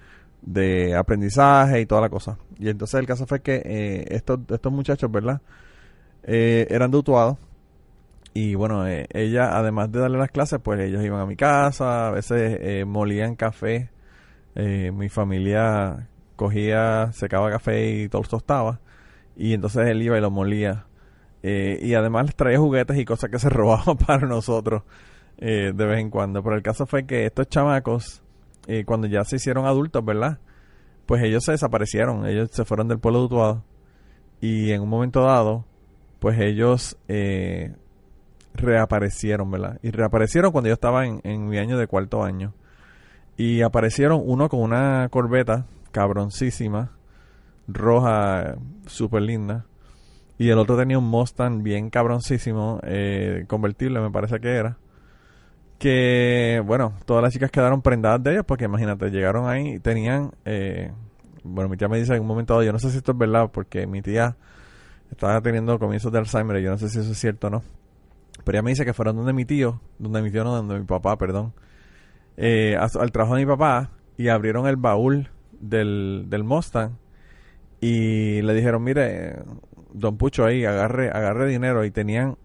de 0.42 0.96
aprendizaje 0.96 1.82
y 1.82 1.86
toda 1.86 2.00
la 2.00 2.10
cosa. 2.10 2.38
Y 2.58 2.70
entonces 2.70 2.98
el 3.02 3.06
caso 3.06 3.28
fue 3.28 3.42
que 3.42 3.56
eh, 3.66 4.06
estos, 4.16 4.40
estos 4.50 4.72
muchachos, 4.72 5.12
¿verdad? 5.12 5.42
Eh, 6.24 6.66
eran 6.70 6.92
de 6.92 6.98
Utuado. 6.98 7.38
Y 8.34 8.56
bueno, 8.56 8.86
ella, 8.88 9.58
además 9.58 9.92
de 9.92 10.00
darle 10.00 10.18
las 10.18 10.32
clases, 10.32 10.60
pues 10.64 10.80
ellos 10.80 11.04
iban 11.04 11.20
a 11.20 11.26
mi 11.26 11.36
casa, 11.36 12.08
a 12.08 12.12
veces 12.12 12.86
molían 12.88 13.36
café. 13.36 13.90
Mi 14.56 15.10
familia 15.10 16.08
cogía, 16.38 17.12
secaba 17.12 17.52
café 17.52 17.92
y 17.92 18.10
todo 18.10 18.22
tostaba. 18.24 18.80
Y 19.36 19.54
entonces 19.54 19.88
él 19.88 20.02
iba 20.02 20.18
y 20.18 20.22
lo 20.22 20.32
molía. 20.32 20.86
Eh, 21.44 21.78
y 21.82 21.94
además 21.94 22.26
les 22.28 22.36
traía 22.36 22.58
juguetes 22.58 22.98
y 22.98 23.06
cosas 23.06 23.30
que 23.30 23.38
se 23.38 23.50
robaban 23.52 23.98
para 23.98 24.26
nosotros 24.26 24.84
eh, 25.38 25.74
de 25.76 25.86
vez 25.86 26.00
en 26.00 26.10
cuando. 26.10 26.42
Pero 26.44 26.56
el 26.56 26.64
caso 26.64 26.86
fue 26.86 27.06
que 27.06 27.26
estos 27.26 27.48
chamacos, 27.50 28.24
eh, 28.68 28.86
cuando 28.86 29.08
ya 29.08 29.24
se 29.24 29.36
hicieron 29.36 29.66
adultos, 29.66 30.04
¿verdad? 30.04 30.40
Pues 31.06 31.22
ellos 31.24 31.44
se 31.44 31.52
desaparecieron. 31.52 32.26
Ellos 32.26 32.50
se 32.52 32.66
fueron 32.66 32.88
del 32.88 33.00
pueblo 33.00 33.20
de 33.20 33.26
Utuado. 33.26 33.64
Y 34.40 34.72
en 34.72 34.82
un 34.82 34.90
momento 34.90 35.24
dado, 35.24 35.66
pues 36.20 36.40
ellos 36.40 36.98
eh, 37.08 37.76
reaparecieron, 38.54 39.52
¿verdad? 39.52 39.80
Y 39.82 39.92
reaparecieron 39.92 40.52
cuando 40.52 40.70
yo 40.70 40.74
estaba 40.74 41.06
en, 41.06 41.22
en 41.24 41.48
mi 41.48 41.58
año 41.58 41.78
de 41.78 41.88
cuarto 41.88 42.24
año. 42.24 42.54
Y 43.36 43.62
aparecieron 43.62 44.22
uno 44.24 44.48
con 44.48 44.62
una 44.62 45.08
corbeta 45.10 45.66
cabroncísima, 45.92 46.92
roja, 47.68 48.56
súper 48.86 49.24
linda. 49.24 49.66
Y 50.38 50.50
el 50.50 50.58
otro 50.58 50.78
tenía 50.78 50.98
un 50.98 51.06
Mustang 51.06 51.62
bien 51.62 51.90
cabroncísimo, 51.90 52.80
eh, 52.84 53.46
convertible 53.48 54.02
me 54.02 54.12
parece 54.12 54.40
que 54.40 54.50
era. 54.50 54.78
Que, 55.78 56.62
bueno, 56.66 56.94
todas 57.06 57.22
las 57.24 57.34
chicas 57.34 57.52
quedaron 57.52 57.82
prendadas 57.82 58.24
de 58.24 58.32
ellos 58.32 58.46
porque 58.46 58.66
imagínate, 58.66 59.10
llegaron 59.10 59.48
ahí 59.48 59.76
y 59.76 59.80
tenían, 59.80 60.32
eh, 60.46 60.92
bueno, 61.44 61.70
mi 61.70 61.78
tía 61.78 61.88
me 61.88 61.98
dice 61.98 62.16
en 62.16 62.22
un 62.22 62.28
momento 62.28 62.54
dado, 62.54 62.64
yo 62.64 62.72
no 62.72 62.80
sé 62.80 62.90
si 62.90 62.98
esto 62.98 63.12
es 63.12 63.18
verdad 63.18 63.50
porque 63.52 63.86
mi 63.86 64.02
tía 64.02 64.38
estaba 65.12 65.42
teniendo 65.42 65.78
comienzos 65.78 66.12
de 66.12 66.20
Alzheimer 66.20 66.58
y 66.58 66.64
yo 66.64 66.72
no 66.72 66.78
sé 66.78 66.90
si 66.90 67.00
eso 67.00 67.12
es 67.12 67.18
cierto 67.18 67.48
o 67.48 67.50
no. 67.50 67.64
Pero 68.44 68.58
ella 68.58 68.64
me 68.64 68.72
dice 68.72 68.86
que 68.86 68.94
fueron 68.94 69.16
donde 69.16 69.34
mi 69.34 69.46
tío, 69.46 69.82
donde 70.00 70.22
mi 70.22 70.32
tío 70.32 70.44
no, 70.44 70.56
donde 70.56 70.80
mi 70.80 70.86
papá, 70.86 71.18
perdón, 71.18 71.54
eh, 72.38 72.76
al 72.78 73.12
trabajo 73.12 73.36
de 73.36 73.46
mi 73.46 73.52
papá 73.52 73.92
y 74.18 74.30
abrieron 74.30 74.68
el 74.68 74.78
baúl 74.78 75.30
del, 75.60 76.26
del 76.28 76.44
Mustang 76.44 76.98
y 77.80 78.42
le 78.42 78.54
dijeron, 78.54 78.84
mire, 78.84 79.36
don 79.94 80.18
Pucho 80.18 80.46
ahí, 80.46 80.66
agarre, 80.66 81.10
agarre 81.10 81.48
dinero 81.48 81.86
y 81.86 81.92
tenían, 81.92 82.38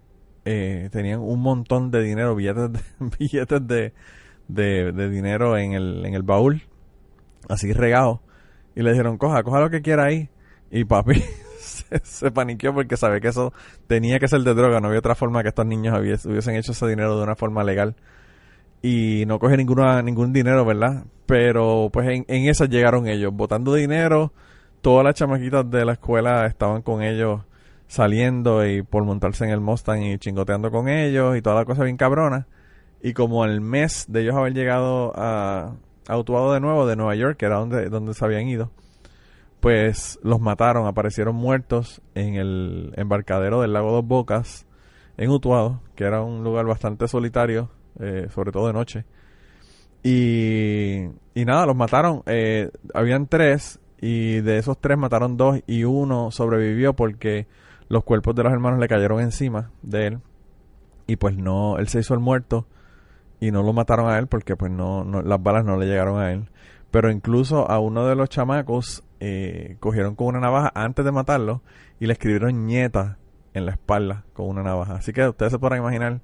eh, 0.45 0.89
tenían 0.93 1.21
un 1.21 1.41
montón 1.41 1.91
de 1.91 2.03
dinero, 2.03 2.35
billetes 2.35 2.73
de, 2.73 2.81
billetes 3.19 3.67
de, 3.67 3.93
de, 4.93 5.09
dinero 5.11 5.57
en 5.59 5.73
el, 5.73 6.05
en 6.07 6.15
el 6.15 6.23
baúl, 6.23 6.63
así 7.49 7.73
regado. 7.73 8.23
Y 8.77 8.83
le 8.83 8.91
dijeron, 8.93 9.19
coja, 9.19 9.43
coja 9.43 9.61
lo 9.61 9.71
que 9.71 9.83
quiera 9.83 10.05
ahí. 10.05 10.29
Y 10.71 10.85
papi 10.85 11.23
se 12.03 12.31
paniqueó 12.31 12.75
porque 12.75 12.97
sabe 12.97 13.21
que 13.21 13.29
eso 13.29 13.53
tenía 13.87 14.19
que 14.19 14.29
ser 14.29 14.41
de 14.43 14.55
droga, 14.55 14.81
no 14.81 14.89
había 14.89 15.01
otra 15.01 15.15
forma 15.15 15.43
que 15.43 15.49
estos 15.49 15.67
niños 15.67 15.99
hubies- 15.99 16.27
hubiesen 16.27 16.55
hecho 16.57 16.73
ese 16.73 16.87
dinero 16.87 17.17
de 17.17 17.23
una 17.25 17.35
forma 17.37 17.65
legal. 17.65 17.97
Y 18.81 19.25
no 19.27 19.39
coge 19.41 19.57
ninguna, 19.57 20.03
ningún 20.03 20.33
dinero, 20.33 20.65
¿verdad? 20.65 21.05
Pero 21.27 21.91
pues 21.93 22.09
en, 22.09 22.25
en 22.29 22.49
esas 22.49 22.69
llegaron 22.69 23.09
ellos, 23.09 23.33
botando 23.35 23.75
dinero. 23.75 24.33
Todas 24.81 25.05
las 25.05 25.15
chamaquitas 25.15 25.69
de 25.71 25.85
la 25.85 25.93
escuela 25.93 26.47
estaban 26.47 26.83
con 26.83 27.03
ellos 27.03 27.43
saliendo 27.89 28.67
y 28.67 28.83
por 28.83 29.05
montarse 29.05 29.45
en 29.45 29.51
el 29.51 29.61
Mustang 29.61 30.03
y 30.03 30.19
chingoteando 30.19 30.71
con 30.71 30.89
ellos 30.89 31.37
y 31.37 31.43
toda 31.43 31.57
la 31.57 31.65
cosa 31.65 31.85
bien 31.85 31.97
cabrona. 31.97 32.47
Y 33.03 33.13
como 33.13 33.43
al 33.43 33.61
mes 33.61 34.07
de 34.09 34.23
ellos 34.23 34.37
haber 34.37 34.55
llegado 34.55 35.13
a, 35.17 35.75
a 36.07 36.19
Utuado 36.19 36.53
de 36.53 36.61
nuevo, 36.61 36.87
de 36.87 36.97
Nueva 36.97 37.15
York, 37.15 37.37
que 37.37 37.47
era 37.47 37.57
donde, 37.57 37.89
donde 37.89 38.15
se 38.15 38.25
habían 38.25 38.47
ido, 38.49 38.71
pues 39.61 40.19
los 40.23 40.41
mataron, 40.41 40.87
aparecieron 40.87 41.35
muertos 41.35 42.01
en 42.15 42.35
el 42.37 42.93
embarcadero 42.97 43.61
del 43.61 43.73
lago 43.73 43.93
Dos 43.93 44.07
Bocas, 44.07 44.67
en 45.17 45.31
Utuado, 45.31 45.81
que 45.97 46.05
era 46.05 46.23
un 46.23 46.45
lugar 46.45 46.67
bastante 46.67 47.09
solitario, 47.09 47.71
eh, 47.99 48.29
sobre 48.33 48.53
todo 48.53 48.69
de 48.69 48.73
noche. 48.73 49.05
Y, 50.03 51.07
y 51.35 51.45
nada, 51.45 51.67
los 51.67 51.75
mataron. 51.75 52.23
Eh, 52.27 52.71
habían 52.95 53.27
tres 53.27 53.81
y 54.01 54.41
de 54.41 54.59
esos 54.59 54.79
tres 54.79 54.97
mataron 54.99 55.37
dos 55.37 55.61
y 55.67 55.85
uno 55.85 56.31
sobrevivió 56.31 56.95
porque 56.95 57.47
los 57.89 58.05
cuerpos 58.05 58.35
de 58.35 58.45
los 58.45 58.53
hermanos 58.53 58.79
le 58.79 58.89
cayeron 58.89 59.21
encima 59.21 59.71
de 59.83 60.07
él 60.07 60.19
y 61.07 61.17
pues 61.17 61.37
no, 61.37 61.79
él 61.79 61.89
se 61.89 62.01
hizo 62.01 62.15
el 62.15 62.21
muerto 62.21 62.67
y 63.41 63.51
no 63.51 63.63
lo 63.63 63.73
mataron 63.73 64.09
a 64.11 64.19
él 64.19 64.27
porque 64.27 64.57
pues 64.57 64.71
no, 64.71 65.05
las 65.23 65.43
balas 65.43 65.65
no 65.65 65.77
le 65.77 65.87
llegaron 65.87 66.21
a 66.21 66.33
él. 66.33 66.51
Pero 66.91 67.11
incluso 67.11 67.71
a 67.71 67.79
uno 67.79 68.07
de 68.07 68.15
los 68.15 68.29
chamacos 68.29 69.05
eh, 69.21 69.77
cogieron 69.81 70.15
con 70.15 70.29
una 70.29 70.41
navaja 70.41 70.71
antes 70.75 71.05
de 71.05 71.13
matarlo 71.13 71.63
y 71.99 72.07
le 72.07 72.13
escribieron 72.13 72.67
nieta 72.67 73.19
en 73.55 73.67
la 73.67 73.73
espalda 73.73 74.25
con 74.33 74.49
una 74.49 74.63
navaja. 74.63 74.97
Así 74.97 75.13
que 75.13 75.27
ustedes 75.27 75.53
se 75.53 75.59
podrán 75.59 75.81
imaginar 75.81 76.21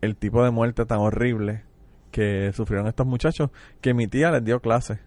el 0.00 0.16
tipo 0.16 0.44
de 0.44 0.50
muerte 0.50 0.84
tan 0.86 0.98
horrible 0.98 1.64
que 2.10 2.52
sufrieron 2.54 2.86
estos 2.86 3.06
muchachos 3.06 3.50
que 3.80 3.94
mi 3.94 4.06
tía 4.06 4.30
les 4.30 4.44
dio 4.44 4.60
clase. 4.60 5.00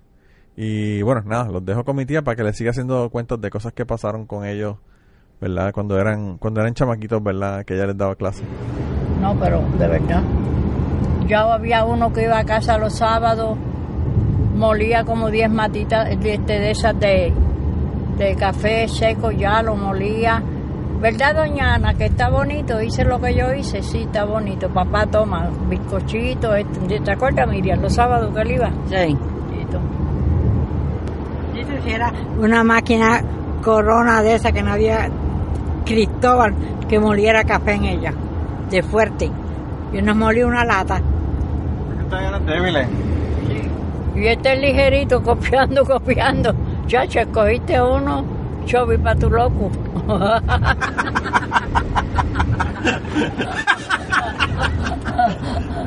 Y 0.60 1.04
bueno, 1.04 1.22
nada, 1.24 1.50
los 1.52 1.64
dejo 1.64 1.86
con 1.86 1.96
mi 1.96 2.08
tía 2.08 2.24
para 2.24 2.36
que 2.36 2.44
les 2.44 2.58
siga 2.58 2.72
haciendo 2.72 3.12
cuentos 3.12 3.40
de 3.40 3.52
cosas 3.52 3.74
que 3.74 3.86
pasaron 3.86 4.26
con 4.26 4.44
ellos, 4.44 4.78
¿verdad? 5.40 5.72
Cuando 5.72 6.00
eran 6.00 6.40
cuando 6.40 6.62
eran 6.62 6.74
chamaquitos, 6.74 7.24
¿verdad? 7.24 7.64
Que 7.64 7.76
ella 7.76 7.86
les 7.86 7.96
daba 7.96 8.16
clase. 8.16 8.44
No, 9.22 9.36
pero 9.40 9.62
de 9.78 9.88
verdad. 9.88 10.24
Ya 11.28 11.42
había 11.54 11.86
uno 11.86 12.12
que 12.12 12.24
iba 12.24 12.40
a 12.40 12.44
casa 12.44 12.80
los 12.80 12.96
sábados, 12.96 13.56
molía 14.56 15.04
como 15.04 15.30
10 15.30 15.52
matitas 15.52 16.10
de, 16.20 16.34
este, 16.34 16.60
de 16.60 16.72
esas 16.72 17.00
de, 17.00 17.32
de 18.18 18.36
café 18.36 18.88
seco, 18.88 19.30
ya 19.30 19.62
lo 19.62 19.76
molía. 19.76 20.42
¿Verdad, 21.00 21.36
doña 21.36 21.76
Ana? 21.76 21.94
Que 21.94 22.06
está 22.06 22.30
bonito. 22.30 22.82
Hice 22.82 23.04
lo 23.04 23.22
que 23.22 23.36
yo 23.36 23.54
hice. 23.54 23.84
Sí, 23.84 24.00
está 24.00 24.26
bonito. 24.26 24.68
Papá 24.70 25.06
toma 25.06 25.52
bizcochito. 25.70 26.56
este, 26.56 27.00
¿Te 27.00 27.12
acuerdas, 27.12 27.48
Miriam? 27.48 27.80
Los 27.80 27.94
sábados 27.94 28.34
que 28.34 28.42
él 28.42 28.52
iba. 28.54 28.72
Sí. 28.90 29.16
Sí 31.84 31.92
era 31.92 32.12
una 32.40 32.64
máquina 32.64 33.22
corona 33.64 34.22
de 34.22 34.36
esa 34.36 34.52
que 34.52 34.64
no 34.64 34.72
había 34.72 35.10
Cristóbal 35.86 36.54
que 36.90 37.00
moliera 37.00 37.44
café 37.44 37.74
en 37.74 37.86
ella, 37.86 38.14
de 38.70 38.84
fuerte. 38.84 39.32
Y 39.94 40.02
nos 40.02 40.16
molió 40.16 40.48
una 40.48 40.66
lata. 40.66 41.02
Ustedes 42.04 42.46
débiles. 42.46 42.88
Y 44.16 44.28
este 44.28 44.54
es 44.54 44.60
ligerito, 44.60 45.22
copiando, 45.24 45.86
copiando. 45.86 46.54
Chacho, 46.88 47.20
escogiste 47.20 47.82
uno, 47.82 48.26
chovi 48.66 48.98
para 48.98 49.18
tu 49.18 49.30
loco. 49.30 49.72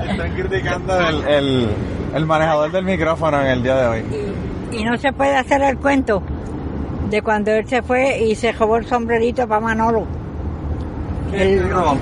Están 0.09 0.32
criticando 0.35 0.99
el, 0.99 1.28
el, 1.28 1.68
el 2.14 2.26
manejador 2.26 2.70
del 2.70 2.85
micrófono 2.85 3.40
en 3.40 3.47
el 3.47 3.62
día 3.62 3.76
de 3.76 3.87
hoy. 3.87 4.29
Y 4.72 4.84
no 4.84 4.96
se 4.96 5.12
puede 5.12 5.36
hacer 5.36 5.62
el 5.62 5.76
cuento 5.78 6.22
de 7.10 7.22
cuando 7.22 7.50
él 7.52 7.66
se 7.66 7.82
fue 7.82 8.20
y 8.20 8.34
se 8.34 8.52
robó 8.52 8.76
el 8.76 8.86
sombrerito 8.86 9.46
para 9.48 9.60
Manolo. 9.60 10.06
¿Quién 11.30 11.42
El- 11.42 11.58
se 11.60 11.68
lo 11.68 11.74
robó? 11.80 11.96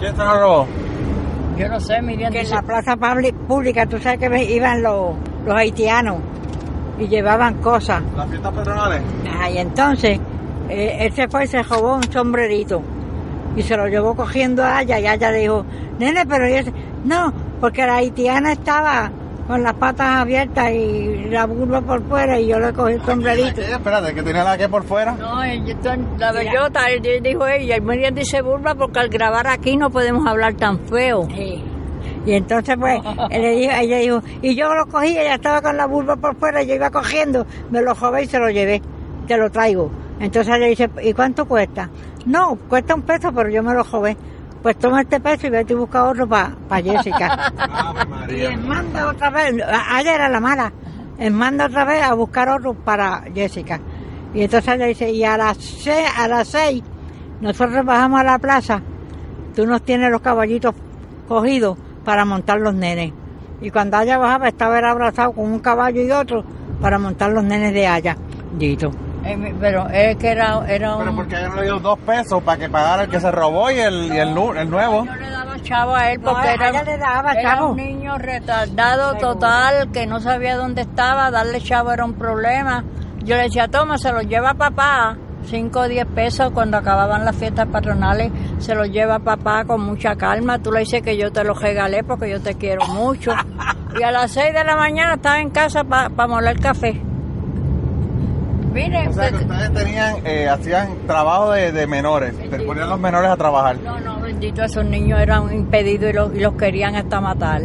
¿Quién 0.00 0.12
se 0.16 0.18
lo 0.24 0.40
robó? 0.40 0.66
Yo 1.56 1.68
no 1.68 1.80
sé, 1.80 2.02
Miriam 2.02 2.32
que 2.32 2.40
en 2.40 2.50
la 2.50 2.62
plaza 2.62 2.96
pública, 3.46 3.86
tú 3.86 3.98
sabes 3.98 4.18
que 4.18 4.44
iban 4.54 4.82
los, 4.82 5.14
los 5.46 5.54
haitianos 5.54 6.16
y 6.98 7.08
llevaban 7.08 7.54
cosas. 7.54 8.02
¿Las 8.16 8.28
fiestas 8.28 8.52
patronales? 8.52 9.02
Ajá, 9.30 9.50
y 9.50 9.58
entonces 9.58 10.18
eh, 10.68 10.96
él 11.00 11.12
se 11.12 11.28
fue 11.28 11.44
y 11.44 11.46
se 11.46 11.62
robó 11.62 11.96
un 11.96 12.10
sombrerito 12.10 12.82
y 13.54 13.62
se 13.62 13.76
lo 13.76 13.86
llevó 13.86 14.14
cogiendo 14.14 14.64
a 14.64 14.80
ella 14.82 14.98
y 14.98 15.06
ella 15.06 15.30
dijo, 15.30 15.64
nene, 15.98 16.24
pero 16.26 16.48
yo 16.48 16.70
no, 17.04 17.32
porque 17.60 17.84
la 17.86 17.96
haitiana 17.96 18.52
estaba 18.52 19.10
con 19.46 19.62
las 19.62 19.74
patas 19.74 20.20
abiertas 20.20 20.70
y 20.70 21.26
la 21.30 21.46
burba 21.46 21.80
por 21.80 22.02
fuera 22.04 22.38
y 22.38 22.46
yo 22.46 22.58
le 22.60 22.72
cogí 22.72 22.94
el 22.94 23.04
sombrerito. 23.04 23.60
Eh, 23.60 23.72
espérate, 23.72 24.14
que 24.14 24.22
tenía 24.22 24.44
la 24.44 24.56
que 24.56 24.68
por 24.68 24.84
fuera. 24.84 25.12
No, 25.12 25.42
ella- 25.42 25.76
la 26.18 26.32
bellota, 26.32 26.90
él 26.90 27.02
dijo 27.22 27.46
ella, 27.46 27.76
y 27.76 27.80
Miriam 27.80 28.14
dice 28.14 28.40
burla 28.42 28.74
porque 28.74 29.00
al 29.00 29.08
grabar 29.08 29.46
aquí 29.46 29.76
no 29.76 29.90
podemos 29.90 30.26
hablar 30.26 30.54
tan 30.54 30.78
feo. 30.80 31.26
Sí. 31.34 31.62
Y 32.24 32.32
entonces 32.34 32.76
pues 32.78 33.00
él 33.30 33.42
le 33.42 33.50
dijo, 33.56 33.72
ella 33.74 33.96
dijo, 33.98 34.22
y 34.42 34.54
yo 34.54 34.72
lo 34.74 34.86
cogí, 34.86 35.18
ella 35.18 35.34
estaba 35.34 35.60
con 35.60 35.76
la 35.76 35.86
burba 35.86 36.16
por 36.16 36.36
fuera, 36.36 36.62
y 36.62 36.66
yo 36.68 36.74
iba 36.74 36.90
cogiendo, 36.90 37.46
me 37.70 37.82
lo 37.82 37.94
robé 37.94 38.22
y 38.22 38.26
se 38.26 38.38
lo 38.38 38.48
llevé, 38.48 38.80
te 39.26 39.36
lo 39.36 39.50
traigo. 39.50 39.90
Entonces 40.20 40.54
ella 40.54 40.66
dice, 40.66 40.88
¿y 41.02 41.12
cuánto 41.14 41.46
cuesta? 41.46 41.90
No, 42.26 42.56
cuesta 42.68 42.94
un 42.94 43.02
peso, 43.02 43.32
pero 43.32 43.48
yo 43.50 43.62
me 43.64 43.74
lo 43.74 43.82
robé. 43.82 44.16
Pues 44.62 44.78
toma 44.78 45.00
este 45.00 45.18
peso 45.18 45.48
y 45.48 45.50
vete 45.50 45.72
y 45.72 45.76
busca 45.76 46.04
otro 46.04 46.28
para 46.28 46.52
Jessica. 46.80 47.50
Ave 47.58 48.01
y 48.01 48.01
María. 48.22 48.50
él 48.50 48.60
manda 48.60 49.08
otra 49.08 49.30
vez, 49.30 49.54
ayer 49.90 50.14
era 50.14 50.28
la 50.28 50.40
mala, 50.40 50.72
él 51.18 51.32
manda 51.32 51.66
otra 51.66 51.84
vez 51.84 52.02
a 52.02 52.14
buscar 52.14 52.48
otro 52.48 52.74
para 52.74 53.24
Jessica. 53.34 53.80
Y 54.34 54.42
entonces 54.42 54.74
ella 54.74 54.86
dice, 54.86 55.10
y 55.10 55.24
a 55.24 55.36
las 55.36 55.58
seis, 55.58 56.08
a 56.16 56.28
las 56.28 56.48
seis, 56.48 56.82
nosotros 57.40 57.84
bajamos 57.84 58.20
a 58.20 58.24
la 58.24 58.38
plaza, 58.38 58.80
tú 59.54 59.66
nos 59.66 59.82
tienes 59.82 60.10
los 60.10 60.20
caballitos 60.20 60.74
cogidos 61.28 61.76
para 62.04 62.24
montar 62.24 62.60
los 62.60 62.74
nenes. 62.74 63.12
Y 63.60 63.70
cuando 63.70 64.00
ella 64.00 64.18
bajaba 64.18 64.48
estaba 64.48 64.78
él 64.78 64.84
abrazado 64.84 65.32
con 65.32 65.52
un 65.52 65.60
caballo 65.60 66.02
y 66.02 66.10
otro 66.10 66.44
para 66.80 66.98
montar 66.98 67.30
los 67.32 67.44
nenes 67.44 67.72
de 67.74 67.86
allá. 67.86 68.16
Dito. 68.58 68.90
Eh, 69.24 69.54
Pero 69.60 69.88
es 69.88 70.16
que 70.16 70.30
era, 70.32 70.60
era 70.68 70.96
Pero 70.98 71.10
un... 71.10 71.16
porque 71.16 71.36
ella 71.36 71.48
no 71.48 71.56
le 71.56 71.62
dio 71.62 71.78
dos 71.78 71.98
pesos 72.00 72.42
para 72.42 72.58
que 72.58 72.68
pagara 72.68 73.02
el 73.04 73.08
que 73.10 73.20
se 73.20 73.30
robó 73.30 73.70
y 73.70 73.78
el, 73.78 74.12
y 74.12 74.18
el, 74.18 74.34
nu- 74.34 74.52
el 74.54 74.68
nuevo. 74.68 75.04
Yo 75.04 75.14
le 75.14 75.30
daba 75.30 75.58
chavo 75.62 75.94
a 75.94 76.10
él 76.10 76.20
No, 76.20 76.32
porque 76.32 76.48
a 76.48 76.54
era, 76.54 76.68
ella 76.70 76.82
le 76.82 76.98
daba 76.98 77.32
era 77.32 77.42
chavo. 77.54 77.68
un 77.70 77.76
niño 77.76 78.18
retardado 78.18 79.14
total 79.14 79.90
que 79.92 80.06
no 80.06 80.20
sabía 80.20 80.56
dónde 80.56 80.82
estaba, 80.82 81.30
darle 81.30 81.60
chavo 81.60 81.92
era 81.92 82.04
un 82.04 82.14
problema. 82.14 82.84
Yo 83.24 83.36
le 83.36 83.44
decía, 83.44 83.68
toma, 83.68 83.98
se 83.98 84.10
lo 84.12 84.20
lleva 84.22 84.54
papá, 84.54 85.16
5 85.44 85.78
o 85.80 85.88
10 85.88 86.06
pesos 86.06 86.50
cuando 86.52 86.76
acababan 86.76 87.24
las 87.24 87.36
fiestas 87.36 87.68
patronales, 87.68 88.32
se 88.58 88.74
lo 88.74 88.84
lleva 88.84 89.20
papá 89.20 89.64
con 89.64 89.80
mucha 89.82 90.16
calma. 90.16 90.58
Tú 90.58 90.72
le 90.72 90.80
dices 90.80 91.02
que 91.02 91.16
yo 91.16 91.30
te 91.30 91.44
lo 91.44 91.54
regalé 91.54 92.02
porque 92.02 92.28
yo 92.28 92.40
te 92.40 92.54
quiero 92.56 92.84
mucho. 92.88 93.32
Y 93.98 94.02
a 94.02 94.10
las 94.10 94.32
6 94.32 94.52
de 94.52 94.64
la 94.64 94.76
mañana 94.76 95.14
estaba 95.14 95.38
en 95.40 95.50
casa 95.50 95.84
para 95.84 96.08
moler 96.26 96.58
café. 96.58 97.00
Mire, 98.72 99.08
O 99.08 99.12
sea 99.12 99.26
que 99.26 99.32
pues- 99.32 99.42
ustedes 99.44 99.72
tenían, 99.74 100.14
eh, 100.24 100.48
hacían 100.48 100.88
trabajo 101.06 101.52
de, 101.52 101.72
de 101.72 101.86
menores, 101.86 102.34
te 102.50 102.58
ponían 102.60 102.88
los 102.88 102.98
menores 102.98 103.30
a 103.30 103.36
trabajar. 103.36 103.76
No, 103.84 104.00
no, 104.00 104.20
bendito, 104.20 104.62
esos 104.64 104.84
niños 104.84 105.20
eran 105.20 105.52
impedidos 105.52 106.10
y 106.10 106.12
los, 106.14 106.34
y 106.34 106.40
los 106.40 106.54
querían 106.54 106.94
hasta 106.96 107.20
matar. 107.20 107.60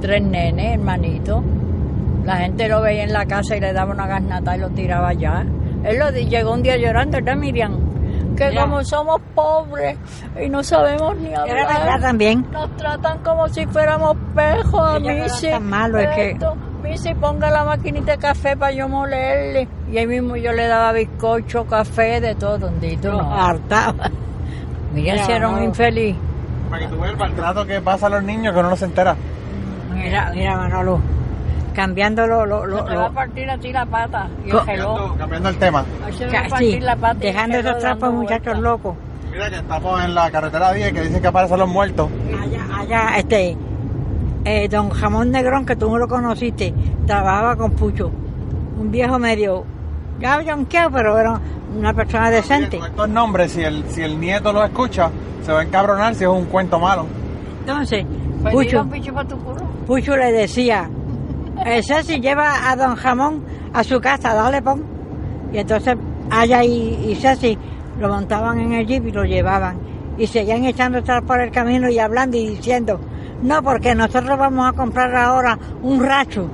Tres 0.00 0.22
nenes, 0.22 0.74
hermanito. 0.74 1.42
La 2.24 2.36
gente 2.36 2.68
lo 2.68 2.82
veía 2.82 3.04
en 3.04 3.12
la 3.12 3.24
casa 3.26 3.56
y 3.56 3.60
le 3.60 3.72
daba 3.72 3.92
una 3.94 4.06
garnata 4.06 4.56
y 4.56 4.60
lo 4.60 4.68
tiraba 4.70 5.08
allá. 5.08 5.44
Él 5.84 5.98
lo 5.98 6.10
di- 6.12 6.26
llegó 6.26 6.52
un 6.52 6.62
día 6.62 6.76
llorando, 6.76 7.16
¿verdad, 7.18 7.36
Miriam? 7.36 7.78
Que 8.36 8.50
Mira. 8.50 8.62
como 8.62 8.84
somos 8.84 9.20
pobres 9.34 9.96
y 10.44 10.48
no 10.50 10.62
sabemos 10.62 11.16
ni 11.16 11.28
Era 11.28 11.44
verdad 11.44 11.76
hablar, 11.80 12.00
también. 12.02 12.44
nos 12.52 12.76
tratan 12.76 13.18
como 13.22 13.48
si 13.48 13.64
fuéramos 13.66 14.14
pejos 14.34 14.80
a 14.80 14.98
mí. 14.98 15.08
sí. 15.28 15.48
tan 15.48 15.64
malo, 15.64 15.98
es 15.98 16.08
que- 16.14 16.36
Esto, 16.90 17.08
Missy, 17.08 17.14
ponga 17.14 17.50
la 17.50 17.64
maquinita 17.64 18.12
de 18.12 18.18
café 18.18 18.56
para 18.56 18.72
yo 18.72 18.88
molerle. 18.88 19.68
Y 19.92 19.98
ahí 19.98 20.06
mismo 20.06 20.36
yo 20.36 20.52
le 20.52 20.66
daba 20.66 20.92
bizcocho, 20.92 21.66
café, 21.66 22.20
de 22.20 22.34
todo, 22.34 22.58
dondito. 22.58 23.12
No. 23.12 23.34
Hartaba. 23.34 24.10
Mira, 24.94 25.24
si 25.24 25.32
era 25.32 25.48
un 25.48 25.62
infeliz. 25.62 26.16
Para 26.70 26.82
que 26.82 26.88
tú 26.88 26.98
veas 26.98 27.12
el 27.12 27.18
maltrato 27.18 27.66
que 27.66 27.80
pasa 27.80 28.06
a 28.06 28.10
los 28.10 28.22
niños 28.22 28.52
que 28.54 28.60
uno 28.60 28.70
no 28.70 28.76
se 28.76 28.84
entera. 28.86 29.14
Mira, 29.94 30.30
mira, 30.34 30.56
Manolo. 30.56 31.00
Cambiando 31.74 32.26
lo, 32.26 32.46
lo, 32.46 32.64
lo- 32.66 32.84
va 32.84 33.06
a 33.06 33.10
partir 33.10 33.48
a 33.50 33.58
ti 33.58 33.70
la 33.72 33.84
pata 33.84 34.28
y 34.46 34.48
Co- 34.50 34.60
el 34.60 34.64
geló. 34.64 34.86
Cambiando, 34.94 35.16
cambiando 35.18 35.48
el 35.50 35.56
tema. 35.58 35.84
Ca- 36.30 36.56
sí, 36.58 36.80
la 36.80 36.96
pata 36.96 37.18
y 37.20 37.26
dejando 37.26 37.58
esos 37.58 37.78
trapos 37.78 38.12
muchachos 38.14 38.58
locos. 38.58 38.94
Mira 39.30 39.50
que 39.50 39.56
estamos 39.56 40.02
en 40.04 40.14
la 40.14 40.30
carretera 40.30 40.72
10 40.72 40.92
que 40.94 41.00
dicen 41.02 41.20
que 41.20 41.28
aparecen 41.28 41.58
los 41.58 41.68
muertos. 41.68 42.08
Allá, 42.42 42.64
allá, 42.80 43.16
este, 43.18 43.56
eh, 44.46 44.68
don 44.68 44.90
Jamón 44.90 45.32
Negrón, 45.32 45.66
que 45.66 45.74
tú 45.74 45.90
no 45.90 45.98
lo 45.98 46.06
conociste, 46.06 46.72
trabajaba 47.04 47.56
con 47.56 47.72
Pucho. 47.72 48.10
Un 48.78 48.90
viejo 48.92 49.18
medio 49.18 49.64
Ya 50.20 50.40
yonqueado, 50.40 50.90
pero 50.92 51.18
era 51.18 51.40
una 51.76 51.92
persona 51.92 52.30
decente. 52.30 52.78
Con 52.78 52.88
estos 52.88 53.08
nombres, 53.08 53.52
si 53.52 53.62
el, 53.62 53.84
si 53.90 54.02
el 54.02 54.18
nieto 54.18 54.52
lo 54.52 54.64
escucha, 54.64 55.10
se 55.42 55.52
va 55.52 55.60
a 55.60 55.62
encabronar 55.62 56.14
si 56.14 56.24
es 56.24 56.30
un 56.30 56.46
cuento 56.46 56.78
malo. 56.78 57.06
Entonces, 57.60 58.06
Pues 58.40 58.54
Pucho, 59.86 60.16
le 60.16 60.32
decía, 60.32 60.88
Ceci 61.82 62.20
lleva 62.20 62.70
a 62.70 62.76
don 62.76 62.94
Jamón 62.94 63.42
a 63.72 63.82
su 63.82 64.00
casa, 64.00 64.32
dale 64.32 64.62
pon. 64.62 64.82
Y 65.52 65.58
entonces 65.58 65.96
Aya 66.30 66.62
y, 66.64 67.10
y 67.10 67.14
Ceci 67.16 67.58
lo 67.98 68.08
montaban 68.08 68.60
en 68.60 68.72
el 68.72 68.86
jeep 68.86 69.06
y 69.08 69.12
lo 69.12 69.24
llevaban. 69.24 69.76
Y 70.18 70.26
seguían 70.28 70.64
echando 70.64 70.98
atrás 70.98 71.22
por 71.26 71.40
el 71.40 71.50
camino 71.50 71.90
y 71.90 71.98
hablando 71.98 72.36
y 72.36 72.48
diciendo, 72.48 73.00
no, 73.42 73.62
porque 73.62 73.94
nosotros 73.94 74.38
vamos 74.38 74.68
a 74.68 74.72
comprar 74.72 75.14
ahora 75.14 75.58
un 75.82 76.02
racho. 76.04 76.48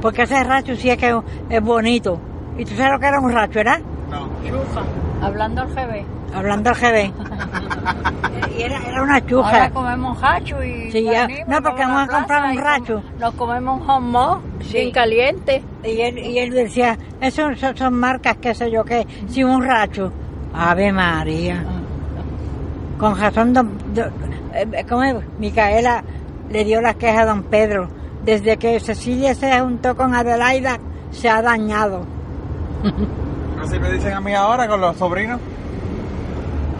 Porque 0.00 0.22
ese 0.22 0.42
racho 0.44 0.74
sí 0.76 0.90
es 0.90 0.98
que 0.98 1.16
es 1.48 1.62
bonito. 1.62 2.18
¿Y 2.58 2.64
tú 2.64 2.74
sabes 2.74 2.92
lo 2.92 2.98
que 2.98 3.06
era 3.06 3.20
un 3.20 3.32
racho, 3.32 3.54
verdad? 3.54 3.80
No. 4.10 4.26
Chufa. 4.46 4.82
Hablando 5.22 5.62
al 5.62 5.68
GB. 5.68 6.04
Hablando 6.34 6.70
al 6.70 6.76
GB. 6.76 7.12
Y 8.58 8.62
era, 8.62 8.76
era 8.86 9.02
una 9.02 9.14
Ahora 9.14 9.26
chuja. 9.26 9.70
comemos 9.70 10.18
hacho 10.22 10.62
y 10.62 10.90
Sí, 10.92 11.04
ya. 11.04 11.26
No, 11.46 11.62
porque 11.62 11.82
vamos 11.86 12.02
a 12.08 12.18
comprar 12.18 12.50
un 12.50 12.58
racho. 12.58 13.02
Nos 13.18 13.34
comemos 13.34 13.80
un 13.80 13.86
jamón 13.86 14.40
Sí. 14.60 14.72
bien 14.74 14.90
caliente. 14.90 15.62
Y 15.84 16.00
él, 16.00 16.18
y 16.18 16.38
él 16.38 16.50
decía, 16.50 16.98
eso 17.20 17.48
son, 17.56 17.74
son 17.76 17.94
marcas, 17.94 18.36
qué 18.42 18.54
sé 18.54 18.70
yo 18.70 18.84
qué, 18.84 19.06
si 19.28 19.42
un 19.42 19.64
racho. 19.64 20.12
Ave 20.54 20.92
María. 20.92 21.64
Con 22.98 23.18
razón, 23.18 23.54
don, 23.54 23.70
don- 23.94 24.12
¿cómo 24.88 25.02
es? 25.02 25.16
Micaela 25.38 26.04
le 26.50 26.64
dio 26.64 26.80
las 26.80 26.96
quejas 26.96 27.22
a 27.22 27.26
don 27.26 27.42
Pedro. 27.44 27.88
Desde 28.24 28.56
que 28.56 28.78
Cecilia 28.80 29.34
se 29.34 29.58
juntó 29.60 29.96
con 29.96 30.14
Adelaida, 30.14 30.78
se 31.10 31.28
ha 31.28 31.42
dañado. 31.42 32.04
Así 33.62 33.78
me 33.78 33.92
dicen 33.92 34.12
a 34.12 34.20
mí 34.20 34.34
ahora 34.34 34.68
con 34.68 34.80
los 34.80 34.96
sobrinos. 34.96 35.40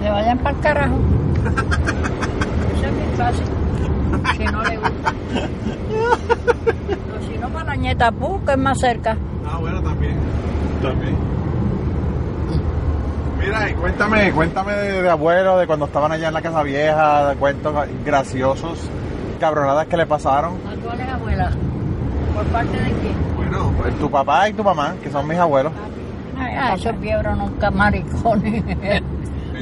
Que 0.00 0.08
vayan 0.10 0.38
para 0.38 0.56
el 0.56 0.62
carajo. 0.62 0.94
Eso 2.74 2.86
es 2.86 2.96
bien 2.96 3.10
fácil. 3.16 3.46
Si 4.36 4.44
no 4.44 4.62
le 4.62 4.76
gusta. 4.76 5.12
O 6.82 7.26
si 7.26 7.38
no, 7.38 7.48
para 7.48 7.64
la 7.64 7.76
nieta 7.76 8.10
Pu, 8.10 8.44
que 8.44 8.52
es 8.52 8.58
más 8.58 8.78
cerca. 8.78 9.16
Ah, 9.46 9.58
bueno, 9.58 9.82
también. 9.82 10.16
También. 10.82 11.31
Cuéntame, 13.70 14.32
cuéntame 14.32 14.72
de, 14.74 15.02
de 15.02 15.08
abuelo, 15.10 15.58
de 15.58 15.66
cuando 15.66 15.86
estaban 15.86 16.10
allá 16.10 16.28
en 16.28 16.34
la 16.34 16.42
casa 16.42 16.62
vieja, 16.62 17.30
de 17.30 17.36
cuentos 17.36 17.74
graciosos, 18.04 18.78
cabronadas 19.38 19.86
que 19.86 19.96
le 19.96 20.06
pasaron. 20.06 20.54
¿A 20.66 21.14
abuela? 21.14 21.50
¿Por 22.34 22.44
parte 22.46 22.76
de 22.76 22.92
quién? 22.92 23.14
Bueno, 23.36 23.72
pues 23.80 23.94
tu 23.98 24.10
papá 24.10 24.48
y 24.48 24.52
tu 24.52 24.64
mamá, 24.64 24.94
que 25.02 25.10
son 25.10 25.28
mis 25.28 25.38
abuelos. 25.38 25.72
Ah, 26.38 26.74
esos 26.74 26.94
piebros 26.96 27.36
nunca 27.38 27.70
maricones. 27.70 28.64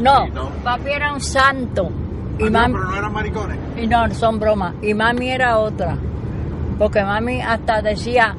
no, 0.01 0.27
papi 0.65 0.91
era 0.91 1.13
un 1.13 1.21
santo. 1.21 1.91
Y 2.39 2.45
Ah, 2.45 2.51
no, 2.51 2.59
mami, 2.59 2.75
pero 2.75 2.85
no 2.91 2.97
eran 2.97 3.13
maricones. 3.13 3.59
y 3.77 3.87
no, 3.87 4.15
son 4.15 4.39
bromas. 4.41 4.75
Y 4.83 4.95
mami 4.95 5.31
era 5.31 5.59
otra. 5.59 5.97
Porque 6.79 7.03
mami 7.03 7.43
hasta 7.43 7.83
decía, 7.83 8.35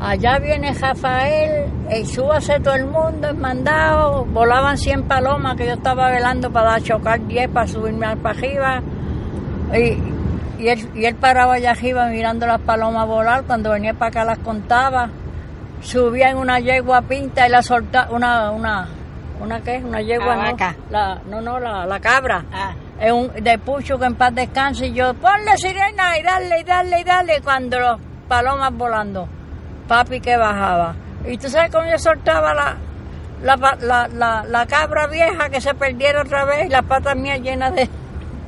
allá 0.00 0.38
viene 0.38 0.72
Rafael, 0.72 1.66
y 1.90 2.04
súbase 2.04 2.60
todo 2.60 2.74
el 2.74 2.86
mundo, 2.86 3.28
es 3.28 3.36
mandado. 3.36 4.24
Volaban 4.26 4.76
100 4.76 5.04
palomas 5.04 5.56
que 5.56 5.66
yo 5.66 5.72
estaba 5.72 6.10
velando 6.10 6.50
para 6.50 6.80
chocar 6.80 7.26
10 7.26 7.48
para 7.50 7.66
subirme 7.66 8.06
al 8.06 8.18
para 8.18 8.38
arriba. 8.38 8.82
Y, 9.74 10.62
y, 10.62 10.68
él, 10.68 10.88
y 10.94 11.04
él 11.04 11.14
paraba 11.14 11.54
allá 11.54 11.72
arriba 11.72 12.06
mirando 12.08 12.46
las 12.46 12.60
palomas 12.60 13.06
volar. 13.06 13.44
Cuando 13.44 13.70
venía 13.70 13.94
para 13.94 14.08
acá 14.08 14.24
las 14.24 14.38
contaba. 14.38 15.10
Subía 15.80 16.30
en 16.30 16.38
una 16.38 16.58
yegua 16.58 17.02
pinta 17.02 17.46
y 17.46 17.50
la 17.50 17.62
soltaba, 17.62 18.10
una, 18.10 18.50
una, 18.50 18.88
una 19.40 19.60
qué, 19.60 19.80
una 19.84 20.00
yegua, 20.02 20.34
La 20.34 20.50
no, 20.50 20.56
la, 20.90 21.20
no, 21.30 21.40
no, 21.40 21.60
la, 21.60 21.86
la 21.86 22.00
cabra 22.00 22.44
Ah, 22.52 22.72
es 23.00 23.12
un, 23.12 23.30
de 23.32 23.58
Pucho 23.58 23.96
que 23.96 24.06
en 24.06 24.16
paz 24.16 24.34
descanse 24.34 24.88
y 24.88 24.92
yo, 24.92 25.14
ponle 25.14 25.56
sirena 25.56 26.18
y 26.18 26.22
dale, 26.24 26.60
y 26.60 26.64
dale, 26.64 27.00
y 27.00 27.04
dale, 27.04 27.40
cuando 27.42 27.78
los 27.78 28.00
palomas 28.26 28.72
volando, 28.72 29.28
papi 29.88 30.20
que 30.20 30.36
bajaba. 30.36 30.94
Y 31.26 31.36
tú 31.38 31.48
sabes 31.48 31.70
cómo 31.72 31.88
yo 31.90 31.98
soltaba 31.98 32.54
la, 32.54 32.76
la, 33.42 33.56
la, 33.80 34.08
la, 34.08 34.44
la 34.46 34.66
cabra 34.66 35.06
vieja 35.06 35.48
que 35.48 35.60
se 35.60 35.74
perdiera 35.74 36.22
otra 36.22 36.44
vez 36.44 36.66
y 36.66 36.68
las 36.68 36.82
patas 36.84 37.16
mías 37.16 37.40
llenas 37.40 37.74
de, 37.74 37.88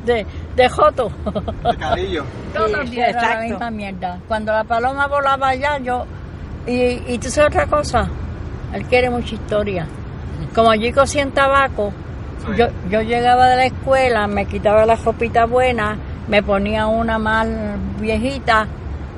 de, 0.04 0.26
de 0.56 0.68
joto. 0.68 1.10
De 1.64 1.76
cadillo. 1.76 2.24
Todos 2.54 2.88
Sí, 2.88 3.00
era 3.00 3.34
la 3.36 3.40
misma 3.40 3.70
mierda. 3.70 4.18
Cuando 4.28 4.52
la 4.52 4.64
paloma 4.64 5.06
volaba 5.06 5.48
allá, 5.48 5.78
yo... 5.78 6.04
Y, 6.66 7.02
y 7.08 7.18
tú 7.18 7.30
sabes 7.30 7.50
otra 7.54 7.66
cosa, 7.66 8.06
él 8.74 8.84
quiere 8.84 9.08
mucha 9.10 9.34
historia. 9.34 9.86
Como 10.54 10.70
allí 10.70 10.92
cosían 10.92 11.30
tabaco, 11.32 11.92
Sí. 12.40 12.56
yo, 12.56 12.68
yo 12.88 13.02
llegaba 13.02 13.48
de 13.48 13.56
la 13.56 13.64
escuela, 13.66 14.26
me 14.26 14.46
quitaba 14.46 14.86
la 14.86 14.96
ropita 14.96 15.44
buena, 15.44 15.98
me 16.26 16.42
ponía 16.42 16.86
una 16.86 17.18
más 17.18 17.46
viejita 17.98 18.66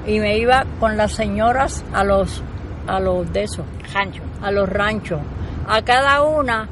y 0.06 0.18
me 0.20 0.38
iba 0.38 0.64
con 0.80 0.96
las 0.96 1.12
señoras 1.12 1.84
a 1.92 2.04
los, 2.04 2.42
a 2.86 3.00
los 3.00 3.32
de 3.32 3.44
esos, 3.44 3.64
rancho. 3.92 4.22
a 4.42 4.50
los 4.50 4.68
ranchos. 4.68 5.20
A 5.68 5.82
cada 5.82 6.22
una 6.22 6.68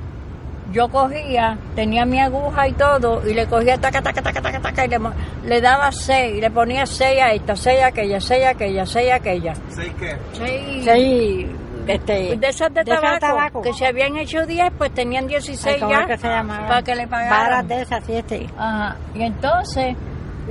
yo 0.73 0.89
cogía, 0.89 1.59
tenía 1.75 2.05
mi 2.05 2.21
aguja 2.21 2.69
y 2.69 2.73
todo, 2.73 3.23
y 3.29 3.35
le 3.35 3.47
cogía 3.47 3.77
taca, 3.79 4.03
taca, 4.03 4.23
taca, 4.23 4.41
taca, 4.41 4.61
taca, 4.61 4.85
y 4.85 4.89
le, 5.49 5.61
daba 5.61 5.91
seis, 5.91 6.37
y 6.37 6.41
le 6.41 6.51
ponía 6.51 6.87
seis 6.87 7.21
a 7.21 7.33
esta, 7.33 7.57
seis 7.57 7.83
a 7.83 7.89
aquella, 7.89 8.21
seis 8.21 8.45
a 8.45 8.51
aquella, 8.51 8.87
seis 8.87 9.11
a 9.11 9.15
aquella. 9.17 9.55
¿Seis 9.69 9.93
qué? 9.99 10.17
Seis. 10.33 10.85
Sí, 10.85 11.47
este, 11.87 12.37
De 12.37 12.49
esas 12.49 12.73
de 12.73 12.85
de 12.85 12.93
esas 12.93 13.01
tabaco, 13.01 13.15
de 13.15 13.21
tabaco. 13.21 13.63
que 13.63 13.73
se 13.73 13.87
habían 13.87 14.17
hecho 14.17 14.47
10, 14.47 14.71
pues 14.79 14.93
tenían 14.95 15.27
16 15.27 15.75
Ay, 15.75 15.81
¿cómo 15.81 15.93
ya 15.93 16.07
que 16.07 16.19
se 16.19 16.29
llamaba? 16.29 16.69
para 16.69 16.83
que 16.83 16.95
le 16.95 17.07
Varas 17.07 17.29
pagaran. 17.29 17.69
de 17.69 17.83
esas, 17.83 18.05
sí, 18.05 18.13
este. 18.15 18.47
Ajá. 18.57 18.97
Y 19.15 19.23
entonces 19.23 19.97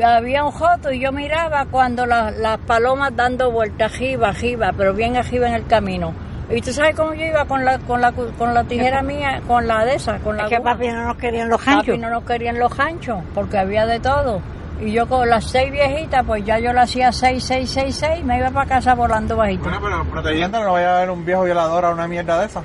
había 0.04 0.44
un 0.44 0.52
joto 0.52 0.92
y 0.92 1.00
yo 1.00 1.12
miraba 1.12 1.66
cuando 1.66 2.06
la- 2.06 2.32
las 2.32 2.58
palomas 2.60 3.16
dando 3.16 3.52
vueltas 3.52 3.94
arriba, 3.94 4.30
arriba, 4.30 4.72
pero 4.76 4.94
bien 4.94 5.18
arriba 5.18 5.48
en 5.48 5.54
el 5.56 5.66
camino. 5.68 6.14
Y 6.50 6.62
tú 6.62 6.74
sabes 6.74 6.96
cómo 6.96 7.14
yo 7.14 7.26
iba 7.26 7.46
con 7.46 7.64
la 7.64 7.78
con 7.80 8.02
la 8.02 8.12
con 8.12 8.54
la 8.54 8.64
tijera 8.64 9.04
mía, 9.04 9.42
con 9.48 9.68
la 9.68 9.86
de 9.86 9.96
esa, 9.96 10.18
con 10.20 10.36
la 10.36 10.44
Es 10.46 10.50
que 10.50 10.60
papi 10.62 10.88
no 10.88 11.06
nos 11.06 11.18
querían 11.18 11.48
los 11.50 11.64
ranchos. 11.64 11.86
Papi 11.86 11.98
no 12.00 12.10
nos 12.10 12.24
querían 12.24 12.58
los 12.60 12.76
ganchos 12.76 13.20
porque 13.36 13.58
había 13.60 13.86
de 13.86 14.00
todo. 14.00 14.42
Y 14.82 14.92
yo 14.94 15.08
con 15.08 15.30
las 15.30 15.44
seis 15.46 15.72
viejitas, 15.72 16.24
pues 16.26 16.44
ya 16.46 16.58
yo 16.58 16.72
le 16.74 16.80
hacía 16.80 17.12
seis, 17.12 17.44
seis, 17.44 17.70
seis, 17.70 17.94
seis, 17.96 18.24
me 18.24 18.38
iba 18.38 18.50
para 18.50 18.66
casa 18.68 18.96
volando 18.96 19.36
bajito. 19.36 19.64
Bueno, 19.64 19.80
pero 19.82 20.04
protegiendo 20.06 20.64
no 20.64 20.72
vaya 20.72 20.94
a 20.94 20.98
haber 21.00 21.10
un 21.12 21.26
viejo 21.26 21.44
violador 21.44 21.86
a 21.86 21.90
una 21.92 22.08
mierda 22.08 22.40
de 22.40 22.46
esa. 22.46 22.62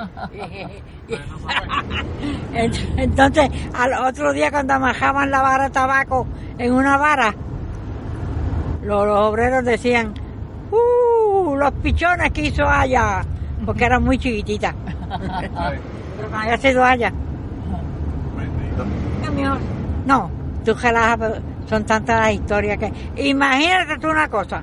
Ent- 2.54 2.94
Entonces, 2.96 3.50
al 3.74 3.92
otro 4.06 4.32
día 4.32 4.50
cuando 4.50 4.74
amajaban 4.74 5.30
la 5.30 5.42
vara 5.42 5.64
de 5.64 5.70
tabaco 5.70 6.26
en 6.58 6.72
una 6.72 6.96
vara, 6.96 7.34
los, 8.82 9.06
los 9.06 9.18
obreros 9.20 9.64
decían, 9.64 10.14
¡Uh! 10.70 11.56
Los 11.56 11.72
pichones 11.82 12.30
que 12.32 12.42
hizo 12.46 12.64
allá, 12.66 13.22
porque 13.66 13.84
eran 13.84 14.02
muy 14.04 14.18
chiquititas. 14.18 14.74
Pero 15.10 16.36
había 16.36 16.56
sido 16.58 16.84
allá. 16.84 17.12
Bendito. 18.36 18.84
No, 20.06 20.30
tú 20.64 20.74
pero 21.18 21.34
son 21.68 21.84
tantas 21.84 22.20
las 22.20 22.32
historias 22.34 22.78
que... 22.78 22.92
Imagínate 23.28 23.98
tú 23.98 24.08
una 24.08 24.28
cosa. 24.28 24.62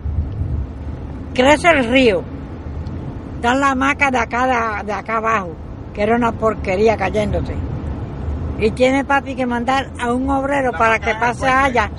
Crece 1.34 1.70
el 1.70 1.90
río. 1.90 2.24
Están 3.38 3.60
las 3.60 3.72
hamacas 3.72 4.12
de 4.12 4.18
acá, 4.18 4.80
de, 4.82 4.86
de 4.88 4.94
acá 4.94 5.18
abajo, 5.18 5.56
que 5.94 6.02
era 6.04 6.16
una 6.16 6.32
porquería 6.32 6.98
cayéndose. 6.98 7.54
Y 8.60 8.72
tiene 8.72 9.06
papi 9.06 9.36
que 9.36 9.46
mandar 9.46 9.88
a 10.00 10.12
un 10.12 10.28
obrero 10.32 10.72
La 10.72 10.78
para 10.80 10.98
que 11.00 11.14
pase 11.14 11.48
allá. 11.48 11.92
La. 11.92 11.98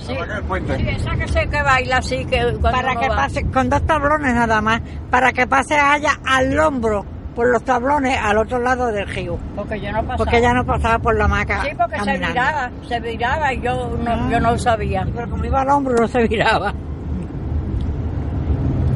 Sí, 0.77 0.89
esa 0.89 1.15
que 1.15 1.29
sé 1.29 1.49
que 1.49 1.63
baila 1.63 1.99
así, 1.99 2.25
que 2.27 2.39
cuando 2.61 2.73
Para 2.73 2.97
que 2.97 3.09
va. 3.09 3.15
pase, 3.17 3.45
con 3.51 3.69
dos 3.71 3.81
tablones 3.87 4.35
nada 4.35 4.61
más, 4.61 4.81
para 5.11 5.33
que 5.33 5.47
pase 5.47 5.77
allá 5.77 6.19
al 6.27 6.59
hombro 6.59 7.07
por 7.37 7.49
los 7.53 7.63
tablones 7.63 8.19
al 8.21 8.39
otro 8.39 8.59
lado 8.59 8.89
del 8.89 9.07
río. 9.07 9.39
Porque 9.55 9.81
yo 9.81 9.93
no 9.93 9.99
pasaba. 10.01 10.17
Porque 10.17 10.39
ella 10.39 10.53
no 10.55 10.65
pasaba 10.67 10.99
por 10.99 11.17
la 11.17 11.27
hamaca. 11.27 11.63
Sí, 11.63 11.71
porque 11.79 12.01
se 12.01 12.19
viraba, 12.19 12.71
se 12.89 12.99
viraba 13.01 13.53
y 13.55 13.61
yo 13.61 13.97
no, 14.03 14.11
Ah. 14.11 14.29
yo 14.29 14.41
no 14.41 14.51
lo 14.51 14.59
sabía. 14.59 15.07
Pero 15.15 15.31
como 15.31 15.45
iba 15.45 15.61
al 15.61 15.71
hombro 15.71 15.95
no 15.95 16.09
se 16.09 16.27
viraba. 16.27 16.75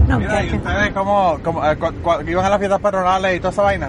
No, 0.08 0.18
Mira, 0.18 0.44
¿y 0.44 0.54
ustedes 0.56 0.92
cómo, 0.92 1.38
cómo, 1.42 1.64
eh, 1.64 1.76
cu- 1.76 1.92
cu- 2.02 2.28
iban 2.28 2.44
a 2.44 2.50
las 2.50 2.58
fiestas 2.58 2.80
patronales 2.80 3.36
y 3.36 3.40
toda 3.40 3.50
esa 3.52 3.62
vaina? 3.62 3.88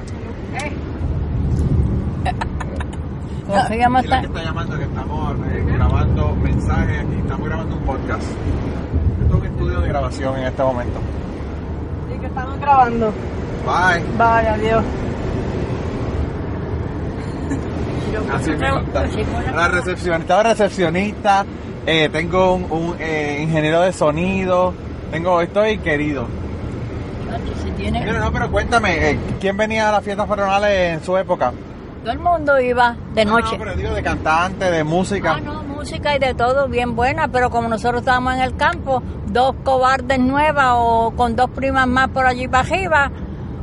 Cogíamos 3.47 4.06
Y 4.06 4.08
la 4.08 4.15
hasta- 4.17 4.28
que 4.30 4.38
está 4.39 4.43
llamando 4.49 4.78
que 4.78 4.84
estamos 4.84 5.36
eh, 5.47 5.63
grabando 5.67 6.36
mensajes 6.38 6.99
aquí, 7.02 7.15
estamos 7.19 7.47
grabando 7.47 7.76
un 7.76 7.82
podcast. 7.84 8.21
Esto 8.23 9.36
es 9.36 9.41
un 9.41 9.45
estudio 9.45 9.80
de 9.82 9.88
grabación 9.89 10.38
en 10.39 10.45
este 10.45 10.63
momento. 10.63 10.99
Sí, 12.12 12.19
que 12.19 12.26
estamos 12.28 12.60
grabando. 12.60 13.12
Bye. 13.65 14.04
Vaya, 14.17 14.58
Dios. 14.58 14.84
Así 18.34 18.52
me 18.52 18.69
contaron. 18.69 19.12
La 19.56 19.67
recepcionista, 19.67 20.17
estaba 20.21 20.43
recepcionista, 20.43 21.45
eh, 21.86 22.10
tengo 22.12 22.54
un, 22.56 22.71
un, 22.71 22.95
eh, 22.99 23.39
ingeniero 23.41 23.82
de 23.82 23.91
sonido, 23.91 24.73
tengo, 25.13 25.41
estoy 25.41 25.78
querido. 25.78 26.26
Si 27.63 27.71
tiene, 27.71 27.99
Mira, 28.02 28.19
no, 28.19 28.32
pero 28.32 28.49
cuéntame, 28.52 29.12
eh, 29.12 29.19
¿quién 29.39 29.56
venía 29.56 29.89
a 29.89 29.91
las 29.91 30.04
fiestas 30.04 30.28
patronales 30.28 30.97
en 30.97 31.04
su 31.04 31.15
época? 31.17 31.54
todo 32.02 32.12
el 32.12 32.19
mundo 32.19 32.60
iba 32.60 32.97
de 33.13 33.23
No, 33.23 33.39
noche. 33.39 33.58
No, 33.58 33.63
pero 33.63 33.76
digo 33.76 33.93
de 33.93 34.04
cantante, 34.04 34.69
de 34.69 34.84
música. 34.84 35.36
Ah, 35.38 35.39
no, 35.39 35.63
música 35.63 36.13
y 36.15 36.19
de 36.19 36.34
todo 36.34 36.67
bien 36.67 36.97
buena, 36.97 37.30
pero 37.30 37.49
como 37.49 37.69
nosotros 37.69 38.02
estábamos 38.02 38.34
en 38.34 38.41
el 38.41 38.58
campo, 38.58 39.02
dos 39.28 39.56
cobardes 39.63 40.19
nuevas 40.19 40.73
o 40.76 41.13
con 41.15 41.36
dos 41.38 41.49
primas 41.52 41.88
más 41.88 42.10
por 42.10 42.26
allí 42.26 42.49
para 42.49 42.67
arriba, 42.67 43.10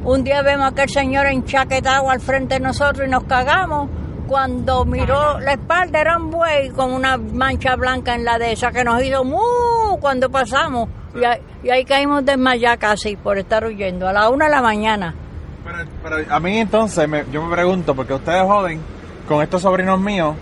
un 0.04 0.24
día 0.24 0.40
vemos 0.40 0.64
a 0.64 0.68
aquel 0.68 0.88
señor 0.88 1.26
enchaquetado 1.26 2.08
al 2.08 2.20
frente 2.20 2.54
de 2.54 2.60
nosotros 2.60 3.06
y 3.06 3.10
nos 3.10 3.24
cagamos. 3.24 3.90
Cuando 4.26 4.84
miró 4.86 5.38
la 5.40 5.52
espalda 5.54 6.00
era 6.00 6.16
un 6.16 6.30
buey 6.30 6.70
con 6.70 6.92
una 6.92 7.18
mancha 7.18 7.74
blanca 7.76 8.14
en 8.14 8.24
la 8.24 8.38
de 8.38 8.52
esa 8.52 8.70
que 8.70 8.84
nos 8.84 9.02
hizo 9.02 9.22
mu 9.24 9.98
cuando 10.00 10.30
pasamos. 10.30 10.88
Y 11.14 11.24
ahí, 11.24 11.38
y 11.64 11.70
ahí 11.70 11.84
caímos 11.84 12.24
desmayados 12.24 12.78
casi 12.78 13.16
por 13.16 13.36
estar 13.38 13.64
huyendo 13.64 14.06
a 14.08 14.12
la 14.12 14.28
una 14.28 14.44
de 14.46 14.50
la 14.52 14.62
mañana. 14.62 15.14
Pero, 15.64 15.78
pero 16.02 16.34
a 16.34 16.40
mí 16.40 16.58
entonces, 16.58 17.08
me- 17.08 17.24
yo 17.32 17.42
me 17.44 17.52
pregunto, 17.54 17.94
porque 17.94 18.14
ustedes 18.14 18.42
joden 18.42 18.80
con 19.28 19.42
estos 19.42 19.62
sobrinos 19.62 20.00
míos 20.00 20.34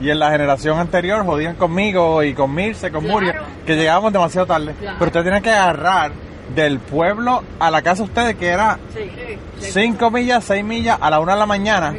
y 0.00 0.10
en 0.10 0.18
la 0.18 0.30
generación 0.30 0.78
anterior 0.78 1.24
jodían 1.24 1.54
conmigo 1.56 2.22
y 2.22 2.34
con 2.34 2.54
Mirce, 2.54 2.90
con 2.90 3.02
Claro. 3.02 3.18
Muria, 3.18 3.42
que 3.66 3.74
llegábamos 3.76 4.12
demasiado 4.12 4.46
tarde. 4.46 4.74
Claro. 4.78 4.96
Pero 4.98 5.08
ustedes 5.08 5.24
tienen 5.24 5.42
que 5.42 5.50
agarrar 5.50 6.12
del 6.54 6.78
pueblo 6.78 7.42
a 7.58 7.70
la 7.70 7.80
casa 7.82 8.02
de 8.02 8.08
ustedes, 8.08 8.34
que 8.36 8.48
era 8.48 8.78
Sí, 8.92 9.70
5 9.72 10.10
millas, 10.10 10.44
6 10.44 10.64
millas 10.64 10.98
a 11.00 11.08
la 11.08 11.20
una 11.20 11.32
de 11.32 11.38
la 11.38 11.46
mañana. 11.46 11.94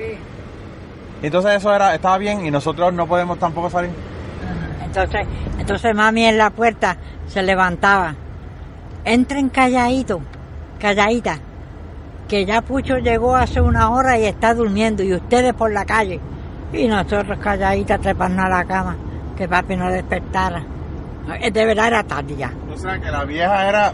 Entonces 1.22 1.54
eso 1.56 1.74
era 1.74 1.96
estaba 1.96 2.18
bien 2.18 2.46
y 2.46 2.52
nosotros 2.52 2.94
no 2.94 3.08
podemos 3.08 3.40
tampoco 3.40 3.70
salir. 3.70 3.92
Entonces, 4.86 5.26
entonces 5.64 5.96
mami 5.96 6.26
en 6.26 6.38
la 6.38 6.50
puerta 6.50 6.98
se 7.28 7.42
levantaba. 7.42 8.14
Entren 9.06 9.48
calladito, 9.48 10.20
calladita, 10.78 11.38
que 12.28 12.46
ya 12.46 12.62
Pucho 12.62 12.98
llegó 12.98 13.34
hace 13.36 13.62
una 13.62 13.90
hora 13.92 14.20
y 14.20 14.26
está 14.26 14.54
durmiendo 14.54 15.04
y 15.04 15.14
ustedes 15.14 15.54
por 15.54 15.72
la 15.72 15.86
calle. 15.86 16.20
Y 16.74 16.86
nosotros 16.88 17.38
calladitas 17.40 18.02
trepando 18.02 18.42
a 18.44 18.50
la 18.50 18.66
cama, 18.66 18.98
que 19.38 19.48
papi 19.48 19.78
no 19.78 19.90
despertara. 19.90 20.62
Eh, 21.40 21.50
De 21.52 21.66
verdad 21.66 21.88
era 21.88 22.04
tarde 22.04 22.36
ya. 22.36 22.52
O 22.74 22.78
sea 22.78 23.00
que 23.00 23.10
la 23.10 23.24
vieja 23.24 23.70
era 23.70 23.94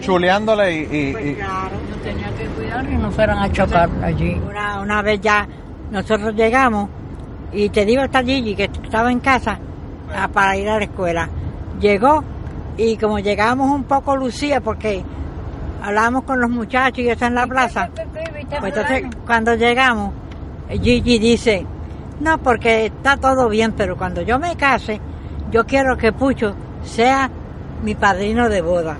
chuleándole 0.00 0.72
y... 0.74 0.78
y- 0.90 1.12
Pues 1.12 1.24
y- 1.26 1.36
No 1.36 1.96
tenía 2.02 2.28
que 2.38 2.46
cuidar 2.46 2.84
y 2.90 2.96
no 2.96 3.10
fueran 3.10 3.38
a 3.38 3.52
chocar 3.52 3.90
allí. 4.02 4.40
Una, 4.48 4.80
una 4.80 5.02
vez 5.02 5.20
ya 5.20 5.46
nosotros 5.90 6.34
llegamos 6.34 6.88
y 7.52 7.68
te 7.68 7.84
digo 7.84 8.02
esta 8.02 8.22
Gigi 8.22 8.54
que 8.56 8.64
estaba 8.64 9.12
en 9.12 9.20
casa 9.20 9.58
a- 10.14 10.28
para 10.28 10.56
ir 10.56 10.68
a 10.68 10.78
la 10.78 10.84
escuela. 10.84 11.28
Llegó 11.80 12.22
y 12.76 12.96
como 12.96 13.18
llegábamos 13.18 13.70
un 13.70 13.84
poco 13.84 14.16
lucía 14.16 14.60
porque 14.60 15.02
hablábamos 15.82 16.24
con 16.24 16.40
los 16.40 16.50
muchachos 16.50 16.98
y 17.00 17.08
eso 17.08 17.26
en 17.26 17.34
la 17.34 17.46
plaza. 17.46 17.90
Pues 18.60 18.74
entonces 18.76 19.04
cuando 19.26 19.54
llegamos 19.54 20.12
Gigi 20.70 21.18
dice, 21.18 21.66
no 22.20 22.38
porque 22.38 22.86
está 22.86 23.16
todo 23.16 23.48
bien, 23.48 23.72
pero 23.72 23.96
cuando 23.96 24.22
yo 24.22 24.38
me 24.38 24.56
case 24.56 25.00
yo 25.50 25.66
quiero 25.66 25.96
que 25.96 26.12
Pucho 26.12 26.54
sea 26.84 27.30
mi 27.82 27.94
padrino 27.94 28.48
de 28.48 28.62
boda. 28.62 28.96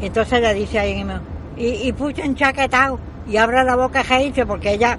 Entonces 0.00 0.40
le 0.40 0.54
dice 0.54 0.78
ahí 0.80 0.94
mismo, 0.96 1.20
y, 1.56 1.66
y 1.88 1.92
Pucho 1.92 2.22
enchaquetado 2.22 2.98
y 3.28 3.36
abre 3.36 3.62
la 3.62 3.76
boca 3.76 4.00
a 4.00 4.02
reírse 4.02 4.44
porque 4.46 4.72
ella, 4.72 4.98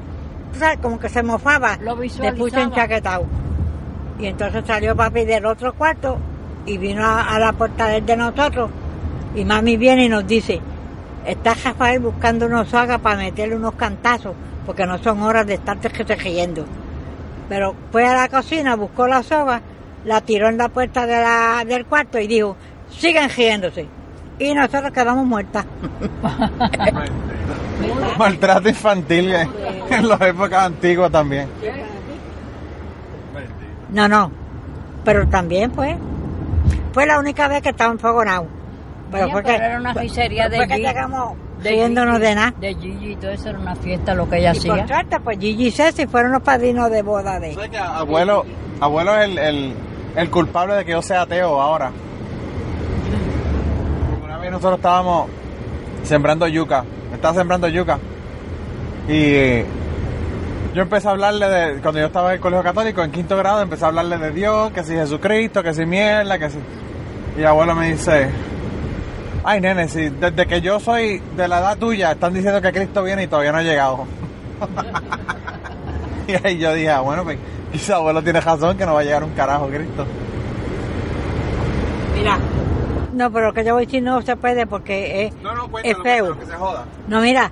sabes, 0.57 0.77
como 0.79 0.97
que 0.99 1.09
se 1.09 1.21
mofaba 1.23 1.77
Lo 1.81 1.95
de 2.23 2.31
Pucho 2.37 2.55
enchaquetado. 2.61 3.25
Y 4.19 4.27
entonces 4.27 4.63
salió 4.65 4.95
papi 4.95 5.25
del 5.25 5.45
otro 5.45 5.73
cuarto 5.73 6.17
y 6.65 6.77
vino 6.77 7.03
a, 7.03 7.21
a 7.35 7.39
la 7.39 7.51
puerta 7.53 7.87
del 7.87 8.05
de 8.05 8.15
nosotros 8.15 8.69
y 9.35 9.43
mami 9.43 9.75
viene 9.77 10.05
y 10.05 10.09
nos 10.09 10.25
dice, 10.27 10.61
está 11.25 11.55
Rafael 11.55 11.99
buscando 11.99 12.45
unos 12.45 12.69
sogas 12.69 12.99
para 12.99 13.17
meterle 13.17 13.55
unos 13.55 13.73
cantazos 13.73 14.33
porque 14.65 14.85
no 14.85 14.97
son 14.99 15.21
horas 15.23 15.45
de 15.47 15.55
estarte 15.55 15.89
riendo. 16.15 16.65
Pero 17.49 17.75
fue 17.91 18.05
a 18.07 18.15
la 18.15 18.29
cocina, 18.29 18.75
buscó 18.75 19.07
la 19.07 19.21
soga, 19.23 19.61
la 20.05 20.21
tiró 20.21 20.47
en 20.47 20.57
la 20.57 20.69
puerta 20.69 21.05
de 21.05 21.13
la- 21.21 21.63
del 21.65 21.85
cuarto 21.85 22.19
y 22.19 22.27
dijo, 22.27 22.55
sigan 22.89 23.29
riéndose. 23.29 23.87
Y 24.39 24.53
nosotros 24.53 24.91
quedamos 24.91 25.25
muertas. 25.25 25.65
Maltrato 28.17 28.69
infantil 28.69 29.33
en, 29.33 29.49
en 29.89 30.07
las 30.07 30.21
épocas 30.21 30.63
antiguas 30.65 31.11
también. 31.11 31.47
No, 33.93 34.07
no. 34.09 34.31
Pero 35.05 35.27
también, 35.27 35.71
pues, 35.71 35.95
fue 36.93 37.05
la 37.05 37.19
única 37.19 37.47
vez 37.47 37.61
que 37.61 37.69
estaba 37.69 37.91
enfogonado. 37.91 38.47
Pero 39.11 39.29
fue 39.29 39.43
pero 39.43 39.63
era 39.63 39.77
una 39.79 39.93
fisería 39.93 40.49
de 40.49 40.65
Gigi. 40.65 40.81
llegamos 40.81 41.37
riéndonos 41.61 42.19
de 42.19 42.35
nada. 42.35 42.53
De 42.59 42.73
Gigi 42.73 43.11
y 43.11 43.15
todo 43.15 43.31
eso 43.31 43.49
era 43.49 43.59
una 43.59 43.75
fiesta 43.75 44.15
lo 44.15 44.27
que 44.27 44.39
ella 44.39 44.53
Y 44.55 44.59
por 44.67 44.79
hacía. 44.79 44.87
suerte, 44.87 45.19
pues 45.19 45.37
Gigi 45.39 45.67
y 45.67 45.71
Ceci 45.71 46.07
fueron 46.07 46.31
los 46.31 46.41
padrinos 46.41 46.89
de 46.89 47.01
boda 47.03 47.39
de 47.39 47.53
¿Sabes 47.53 47.69
que 47.69 47.77
abuelo, 47.77 48.43
abuelo 48.79 49.15
es 49.19 49.29
el, 49.29 49.37
el, 49.37 49.73
el 50.15 50.29
culpable 50.31 50.73
de 50.73 50.85
que 50.85 50.91
yo 50.91 51.01
sea 51.03 51.21
ateo 51.21 51.61
ahora? 51.61 51.91
Porque 54.09 54.25
Una 54.25 54.37
vez 54.39 54.51
nosotros 54.51 54.77
estábamos 54.77 55.29
sembrando 56.03 56.47
yuca, 56.47 56.83
estaba 57.13 57.33
sembrando 57.35 57.67
yuca 57.67 57.99
y 59.07 59.61
yo 60.73 60.81
empecé 60.81 61.07
a 61.07 61.11
hablarle 61.11 61.47
de, 61.49 61.81
cuando 61.81 61.99
yo 61.99 62.07
estaba 62.07 62.29
en 62.29 62.35
el 62.35 62.41
colegio 62.41 62.63
católico 62.63 63.03
en 63.03 63.11
quinto 63.11 63.37
grado, 63.37 63.61
empecé 63.61 63.85
a 63.85 63.89
hablarle 63.89 64.17
de 64.17 64.31
Dios, 64.31 64.71
que 64.71 64.83
si 64.83 64.93
Jesucristo, 64.93 65.61
que 65.63 65.73
si 65.73 65.85
mierda, 65.85 66.37
que 66.39 66.49
si... 66.49 66.57
Y 67.37 67.43
abuelo 67.43 67.73
me 67.75 67.91
dice, 67.91 68.29
ay 69.43 69.59
nene, 69.61 69.87
si 69.87 70.09
desde 70.09 70.45
que 70.45 70.61
yo 70.61 70.79
soy 70.79 71.21
de 71.35 71.47
la 71.47 71.59
edad 71.59 71.77
tuya 71.77 72.11
están 72.11 72.33
diciendo 72.33 72.61
que 72.61 72.71
Cristo 72.71 73.01
viene 73.03 73.23
y 73.23 73.27
todavía 73.27 73.51
no 73.51 73.57
ha 73.59 73.63
llegado. 73.63 74.05
Y 76.25 76.35
ahí 76.47 76.57
yo 76.57 76.73
dije, 76.73 76.89
ah, 76.89 77.01
bueno, 77.01 77.25
pues 77.25 77.37
quizá 77.73 77.97
abuelo 77.97 78.23
tiene 78.23 78.39
razón 78.39 78.77
que 78.77 78.85
no 78.85 78.93
va 78.93 79.01
a 79.01 79.03
llegar 79.03 79.25
un 79.25 79.31
carajo 79.31 79.67
Cristo. 79.67 80.05
Mira. 82.15 82.37
No, 83.13 83.29
pero 83.29 83.47
lo 83.47 83.53
que 83.53 83.65
yo 83.65 83.73
voy 83.73 83.83
a 83.83 83.85
decir 83.85 84.01
no 84.01 84.21
se 84.21 84.35
puede 84.37 84.65
porque 84.65 85.25
es, 85.25 85.35
No, 85.43 85.53
no, 85.53 85.69
es 85.83 85.97
feo. 86.01 86.39
que 86.39 86.45
se 86.45 86.53
joda. 86.53 86.85
No, 87.09 87.19
mira, 87.19 87.51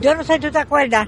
yo 0.00 0.14
no 0.16 0.24
sé 0.24 0.34
si 0.34 0.40
tú 0.40 0.50
te 0.50 0.58
acuerdas, 0.58 1.06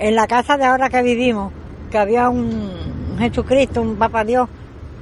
en 0.00 0.14
la 0.14 0.26
casa 0.26 0.56
de 0.56 0.64
ahora 0.64 0.88
que 0.88 1.02
vivimos, 1.02 1.52
que 1.90 1.98
había 1.98 2.28
un 2.28 3.16
Jesucristo, 3.18 3.82
un 3.82 3.96
Papa 3.96 4.24
Dios, 4.24 4.48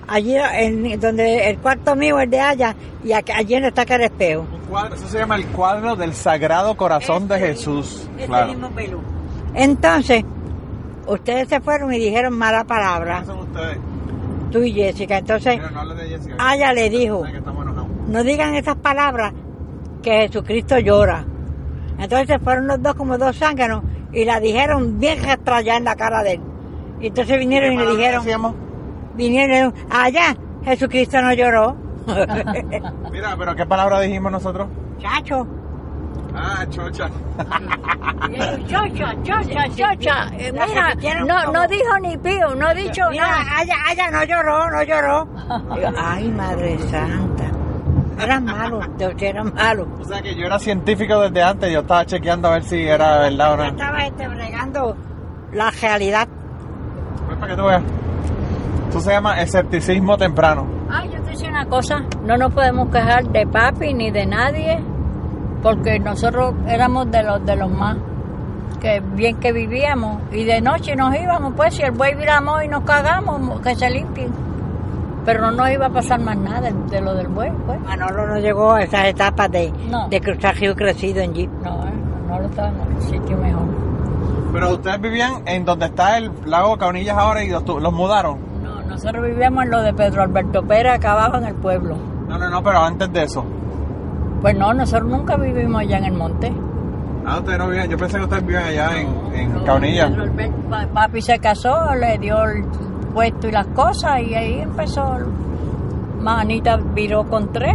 allí 0.09 0.37
en 0.37 0.99
donde 1.01 1.51
el 1.51 1.59
cuarto 1.59 1.97
mío 1.97 2.19
es 2.21 2.31
de 2.31 2.41
allá 2.41 2.75
y 3.05 3.13
allí 3.13 3.61
no 3.61 3.69
está 3.69 3.83
espejo. 3.83 4.47
Un 4.53 4.61
cuadro, 4.69 4.95
eso 4.95 5.07
se 5.09 5.19
llama 5.19 5.37
el 5.37 5.47
cuadro 5.47 5.97
del 5.97 6.15
Sagrado 6.15 6.77
Corazón 6.77 7.29
de 7.29 7.39
Jesús. 7.39 8.09
Ese 8.17 8.27
Claro. 8.27 8.49
mismo 8.49 8.71
pelo. 8.71 9.01
Entonces, 9.55 10.25
ustedes 11.07 11.49
se 11.49 11.61
fueron 11.61 11.93
y 11.93 11.99
dijeron 11.99 12.37
mala 12.37 12.65
palabra, 12.65 13.23
¿Quiénes 13.25 13.27
son 13.29 13.39
ustedes? 13.41 13.79
tú 14.51 14.63
y 14.63 14.73
Jessica. 14.73 15.19
Entonces, 15.19 15.57
Mira, 15.57 15.71
no 15.71 15.95
de 15.95 16.09
Jessica. 16.09 16.57
Ya 16.57 16.73
le 16.73 16.91
dijo. 16.91 17.25
No 18.09 18.23
digan 18.23 18.55
esas 18.55 18.77
palabras 18.77 19.33
que 20.03 20.11
Jesucristo 20.29 20.79
llora. 20.79 21.25
Entonces 21.99 22.39
fueron 22.43 22.67
los 22.67 22.83
dos 22.83 22.95
como 22.95 23.17
dos 23.19 23.37
zánganos 23.39 23.83
y 24.13 24.25
la 24.25 24.41
dijeron 24.41 24.99
bien 24.99 25.23
restrayada 25.23 25.79
en 25.79 25.85
la 25.85 25.97
cara 25.97 26.23
de 26.23 26.33
él. 26.35 26.41
Y 27.01 27.07
entonces 27.09 27.39
vinieron 27.39 27.73
y 27.73 27.77
¿Qué 27.79 27.85
le 27.85 27.91
dijeron, 27.97 28.25
decíamos? 28.25 28.55
vinieron 29.15 29.75
allá, 29.91 30.37
Jesucristo 30.65 31.21
no 31.23 31.33
lloró. 31.33 31.77
Mira, 33.13 33.37
pero 33.39 33.55
¿qué 33.57 33.67
palabra 33.67 34.01
dijimos 34.01 34.31
nosotros? 34.33 34.69
Chacho, 34.99 35.47
Ah, 36.39 36.67
chocha. 36.69 37.09
Chocha, 38.69 39.15
chocha, 39.23 39.69
chocha. 39.75 40.29
Eh, 40.39 40.53
Mira, 40.53 41.25
no, 41.25 41.51
no 41.53 41.67
dijo 41.67 41.99
ni 42.03 42.17
pío, 42.19 42.55
no 42.55 42.67
ha 42.67 42.75
dicho 42.75 43.03
mira, 43.11 43.27
nada. 43.29 43.59
allá, 43.59 43.75
allá 43.89 44.11
no 44.11 44.25
lloró, 44.25 44.71
no 44.71 44.83
lloró. 44.83 45.29
Ay, 45.99 46.29
Madre 46.29 46.79
Santa. 46.91 47.46
Eran 48.19 48.45
malos, 48.45 48.85
eran 49.21 49.55
malos. 49.55 49.89
O 50.01 50.05
sea 50.05 50.23
que 50.23 50.35
yo 50.35 50.47
era 50.47 50.59
científico 50.59 51.21
desde 51.21 51.43
antes, 51.43 51.73
yo 51.73 51.81
estaba 51.81 52.05
chequeando 52.07 52.49
a 52.49 52.53
ver 52.53 52.65
si 52.65 52.81
era 52.87 53.19
verdad 53.21 53.53
o 53.53 53.57
Yo 53.57 53.63
no. 53.65 53.69
estaba 53.71 54.07
este, 54.07 54.29
bregando 54.29 54.97
la 55.53 55.71
realidad. 55.71 56.29
Ven 57.29 57.39
para 57.39 57.55
que 57.55 57.61
tú 57.61 57.67
veas. 57.67 57.83
Eso 58.91 59.01
se 59.01 59.11
llama 59.11 59.41
escepticismo 59.43 60.17
temprano. 60.17 60.67
Ay, 60.91 61.11
yo 61.13 61.21
te 61.23 61.31
decía 61.31 61.49
una 61.51 61.67
cosa, 61.67 62.03
no 62.25 62.37
nos 62.37 62.53
podemos 62.55 62.89
quejar 62.91 63.25
de 63.25 63.47
papi 63.47 63.93
ni 63.93 64.11
de 64.11 64.25
nadie, 64.27 64.83
porque 65.63 65.99
nosotros 65.99 66.55
éramos 66.69 67.11
de 67.11 67.23
los 67.23 67.45
de 67.45 67.57
los 67.57 67.71
más 67.71 67.97
que 68.81 69.01
bien 69.01 69.37
que 69.41 69.53
vivíamos 69.53 70.21
y 70.33 70.45
de 70.45 70.61
noche 70.61 70.95
nos 70.97 71.15
íbamos, 71.17 71.55
pues 71.57 71.75
si 71.75 71.83
el 71.83 71.93
buey 71.93 72.15
viramos 72.15 72.63
y 72.65 72.69
nos 72.69 72.85
cagamos, 72.85 73.61
que 73.61 73.75
se 73.75 73.91
limpien. 73.91 74.46
Pero 75.27 75.41
no 75.43 75.51
nos 75.51 75.71
iba 75.71 75.87
a 75.87 75.91
pasar 75.91 76.21
más 76.21 76.37
nada 76.39 76.71
de, 76.71 77.01
lo 77.01 77.15
del 77.15 77.27
buey, 77.29 77.51
pues. 77.67 77.81
Manolo 77.81 78.27
no 78.29 78.39
llegó 78.39 78.73
a 78.73 78.83
esas 78.83 79.07
etapas 79.07 79.51
de, 79.51 79.73
No. 79.91 80.09
de 80.09 80.21
cruzar 80.21 80.55
río 80.57 80.75
crecido 80.75 81.21
en 81.21 81.35
jeep. 81.35 81.51
No, 81.62 81.83
eh, 81.87 81.93
no 82.29 82.39
lo 82.39 82.47
estaba 82.47 82.69
en 82.69 82.97
el 82.97 83.03
sitio 83.03 83.37
mejor. 83.37 83.62
Pero 84.53 84.73
ustedes 84.75 85.01
vivían 85.01 85.43
en 85.47 85.65
donde 85.65 85.87
está 85.87 86.17
el 86.17 86.31
lago 86.47 86.79
Caunillas 86.79 87.19
ahora 87.19 87.43
y 87.45 87.51
los, 87.51 87.65
mudaron. 87.93 88.39
No, 88.62 88.81
nosotros 88.83 89.23
vivíamos 89.25 89.65
en 89.65 89.71
lo 89.73 89.83
de 89.83 89.93
Pedro 89.93 90.23
Alberto 90.23 90.62
Pérez, 90.62 90.93
acá 90.95 91.12
abajo 91.12 91.37
en 91.39 91.45
el 91.47 91.55
pueblo. 91.57 91.97
No, 92.29 92.39
no, 92.39 92.49
no, 92.49 92.62
pero 92.62 92.79
antes 92.79 93.12
de 93.12 93.25
eso. 93.25 93.45
Pues 94.41 94.57
no, 94.57 94.73
nosotros 94.73 95.11
nunca 95.11 95.37
vivimos 95.37 95.81
allá 95.83 95.99
en 95.99 96.05
el 96.05 96.12
monte. 96.12 96.53
Ah, 97.27 97.39
ustedes 97.39 97.59
no 97.59 97.69
viven, 97.69 97.91
yo 97.91 97.99
pensé 97.99 98.19
que 98.19 98.25
ustedes 98.25 98.47
viven 98.47 98.62
allá 98.62 98.91
en, 99.01 99.35
en 99.35 99.65
Caunilla. 99.65 100.09
Pa- 100.71 100.87
Papi 100.87 101.21
se 101.21 101.39
casó, 101.41 101.93
le 101.97 102.17
dio 102.19 102.41
el 102.45 102.65
puesto 103.17 103.49
y 103.49 103.51
las 103.51 103.67
cosas 103.69 104.21
y 104.21 104.35
ahí 104.35 104.61
empezó. 104.61 105.17
Manita 106.21 106.77
viró 106.77 107.25
con 107.25 107.51
tres 107.51 107.75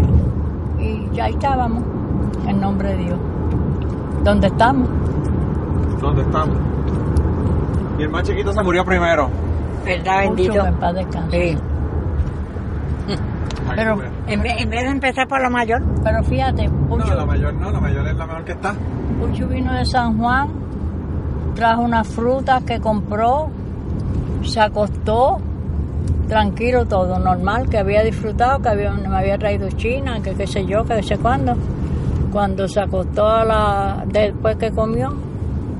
y 0.77 1.09
ya 1.15 1.25
ahí 1.25 1.33
estábamos, 1.33 1.83
en 2.47 2.61
nombre 2.61 2.89
de 2.89 2.97
Dios. 2.97 3.19
¿Dónde 4.23 4.47
estamos? 4.47 4.87
¿Dónde 5.99 6.21
estamos? 6.21 6.55
Y 7.97 8.03
el 8.03 8.09
más 8.09 8.21
chiquito 8.21 8.53
se 8.53 8.61
murió 8.61 8.85
primero. 8.85 9.29
¿Verdad, 9.83 10.19
bendito? 10.25 10.63
en 10.63 10.75
paz 10.75 10.93
descanse. 10.93 11.57
Sí. 13.07 13.17
Pero, 13.75 13.97
En 14.27 14.41
vez, 14.43 14.61
en 14.61 14.69
vez 14.69 14.83
de 14.83 14.89
empezar 14.89 15.27
por 15.27 15.41
lo 15.41 15.49
mayor, 15.49 15.81
pero 16.03 16.23
fíjate, 16.23 16.67
No, 16.67 16.87
Pucho, 16.87 17.15
la 17.15 17.25
mayor 17.25 17.53
no, 17.55 17.71
la 17.71 17.79
mayor 17.79 18.07
es 18.07 18.15
la 18.15 18.27
mejor 18.27 18.43
que 18.45 18.51
está. 18.51 18.75
Pucho 19.19 19.47
vino 19.47 19.73
de 19.73 19.85
San 19.85 20.19
Juan, 20.19 20.49
trajo 21.55 21.81
unas 21.81 22.07
frutas 22.07 22.63
que 22.63 22.79
compró, 22.79 23.49
se 24.43 24.59
acostó, 24.59 25.39
tranquilo 26.27 26.85
todo, 26.85 27.19
normal, 27.19 27.69
que 27.69 27.77
había 27.77 28.03
disfrutado, 28.03 28.61
que 28.61 28.69
había, 28.69 28.91
me 28.91 29.15
había 29.15 29.37
traído 29.37 29.69
China, 29.71 30.19
que 30.23 30.33
qué 30.33 30.47
sé 30.47 30.65
yo, 30.65 30.83
que 30.85 30.95
no 30.95 31.03
sé 31.03 31.17
cuándo. 31.17 31.55
Cuando 32.31 32.67
se 32.67 32.79
acostó 32.79 33.27
a 33.27 33.43
la, 33.43 34.03
después 34.07 34.55
que 34.57 34.71
comió, 34.71 35.13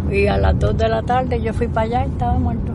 y 0.10 0.28
a 0.28 0.38
las 0.38 0.60
2 0.60 0.78
de 0.78 0.90
la 0.90 1.02
tarde 1.04 1.42
yo 1.42 1.54
fui 1.54 1.68
para 1.68 1.86
allá 1.86 2.06
y 2.06 2.10
estaba 2.10 2.34
muerto. 2.38 2.74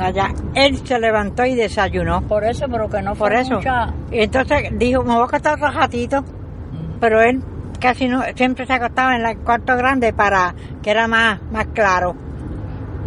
allá, 0.00 0.30
él 0.54 0.76
se 0.84 0.98
levantó 0.98 1.44
y 1.46 1.54
desayunó. 1.54 2.20
Por 2.22 2.44
eso, 2.44 2.66
pero 2.70 2.88
que 2.88 3.00
no 3.00 3.14
fue 3.14 3.28
Por 3.30 3.38
eso. 3.38 3.54
mucha- 3.54 3.94
Y 4.10 4.20
entonces 4.24 4.70
dijo, 4.78 5.02
me 5.04 5.12
voy 5.14 5.22
a 5.22 5.24
acostar 5.24 5.54
otro 5.54 5.70
ratito. 5.70 6.24
Pero 7.00 7.20
él 7.22 7.40
casi 7.80 8.08
no, 8.08 8.22
siempre 8.34 8.66
se 8.66 8.72
acostaba 8.72 9.14
en 9.16 9.24
el 9.24 9.38
cuarto 9.38 9.76
grande 9.76 10.12
para 10.12 10.54
que 10.82 10.90
era 10.90 11.06
más, 11.06 11.40
más 11.52 11.66
claro. 11.68 12.14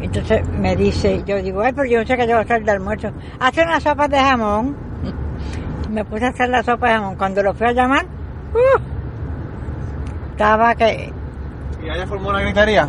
Entonces 0.02 0.48
me 0.48 0.76
dice, 0.76 1.24
yo 1.26 1.38
digo, 1.38 1.62
ay, 1.62 1.74
pero 1.74 1.90
yo 1.90 2.00
no 2.00 2.06
sé 2.06 2.16
qué 2.16 2.24
yo 2.24 2.34
voy 2.34 2.40
a 2.40 2.42
hacer 2.42 2.64
de 2.64 2.72
almuerzo. 2.72 3.10
Hace 3.40 3.64
una 3.64 3.80
sopa 3.80 4.08
de 4.08 4.20
jamón. 4.20 4.76
Me 5.90 6.06
puse 6.06 6.26
a 6.26 6.30
hacer 6.30 6.50
la 6.50 6.64
sopa 6.64 6.88
de 6.88 6.94
jamón. 6.94 7.16
Cuando 7.16 7.44
lo 7.44 7.54
fui 7.54 7.68
a 7.68 7.72
llamar, 7.72 8.06
¡uh! 8.54 8.80
estaba 10.32 10.74
que, 10.76 11.12
Y 11.84 11.90
ella 11.90 12.08
formó 12.08 12.30
una 12.30 12.42
gritería. 12.42 12.88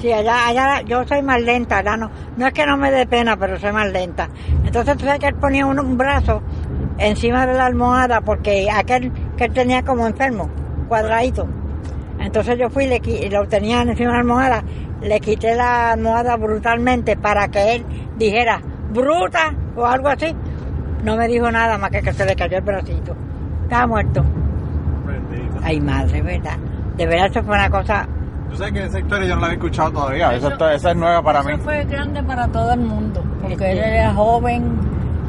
Sí, 0.00 0.12
allá, 0.12 0.46
allá 0.46 0.82
yo 0.82 1.02
soy 1.04 1.22
más 1.22 1.40
lenta, 1.42 1.78
allá 1.78 1.96
no, 1.96 2.10
no 2.36 2.46
es 2.46 2.52
que 2.52 2.64
no 2.66 2.76
me 2.76 2.90
dé 2.90 3.06
pena, 3.06 3.36
pero 3.36 3.58
soy 3.58 3.72
más 3.72 3.90
lenta. 3.90 4.28
Entonces 4.64 4.96
tú 4.96 5.04
sabes 5.06 5.18
que 5.18 5.28
él 5.28 5.34
ponía 5.34 5.66
un, 5.66 5.80
un 5.80 5.96
brazo 5.96 6.42
encima 6.98 7.46
de 7.46 7.54
la 7.54 7.66
almohada 7.66 8.20
porque 8.20 8.68
aquel 8.70 9.10
que 9.36 9.44
él 9.44 9.52
tenía 9.52 9.82
como 9.82 10.06
enfermo, 10.06 10.50
cuadradito. 10.88 11.48
Entonces 12.20 12.58
yo 12.58 12.68
fui 12.70 12.84
y 12.84 12.88
le, 12.88 13.30
lo 13.30 13.46
tenía 13.46 13.82
encima 13.82 14.08
de 14.10 14.14
la 14.14 14.18
almohada, 14.20 14.62
le 15.02 15.20
quité 15.20 15.54
la 15.54 15.92
almohada 15.92 16.36
brutalmente 16.36 17.16
para 17.16 17.48
que 17.48 17.76
él 17.76 17.86
dijera 18.16 18.60
bruta 18.92 19.54
o 19.76 19.86
algo 19.86 20.08
así. 20.08 20.34
No 21.04 21.16
me 21.16 21.28
dijo 21.28 21.50
nada 21.50 21.78
más 21.78 21.90
que 21.90 22.02
que 22.02 22.12
se 22.12 22.24
le 22.26 22.34
cayó 22.34 22.58
el 22.58 22.64
bracito. 22.64 23.14
Estaba 23.62 23.86
muerto. 23.86 24.24
Bendito. 25.06 25.56
Ay 25.62 25.80
madre, 25.80 26.22
¿verdad? 26.22 26.56
De 26.96 27.06
verdad 27.06 27.26
eso 27.30 27.42
fue 27.44 27.54
una 27.54 27.70
cosa 27.70 28.08
Tú 28.50 28.56
sabes 28.56 28.72
que 28.72 28.84
esa 28.84 28.98
historia 28.98 29.28
yo 29.28 29.34
no 29.34 29.42
la 29.42 29.46
había 29.48 29.58
escuchado 29.58 29.90
todavía. 29.92 30.34
Esa, 30.34 30.72
esa 30.72 30.90
es 30.90 30.96
nueva 30.96 31.22
para 31.22 31.42
mí. 31.42 31.52
Eso 31.52 31.62
fue 31.62 31.84
grande 31.84 32.22
para 32.22 32.48
todo 32.48 32.72
el 32.72 32.80
mundo, 32.80 33.22
porque 33.40 33.52
Este. 33.54 33.72
él 33.72 33.78
era 33.78 34.14
joven, 34.14 34.64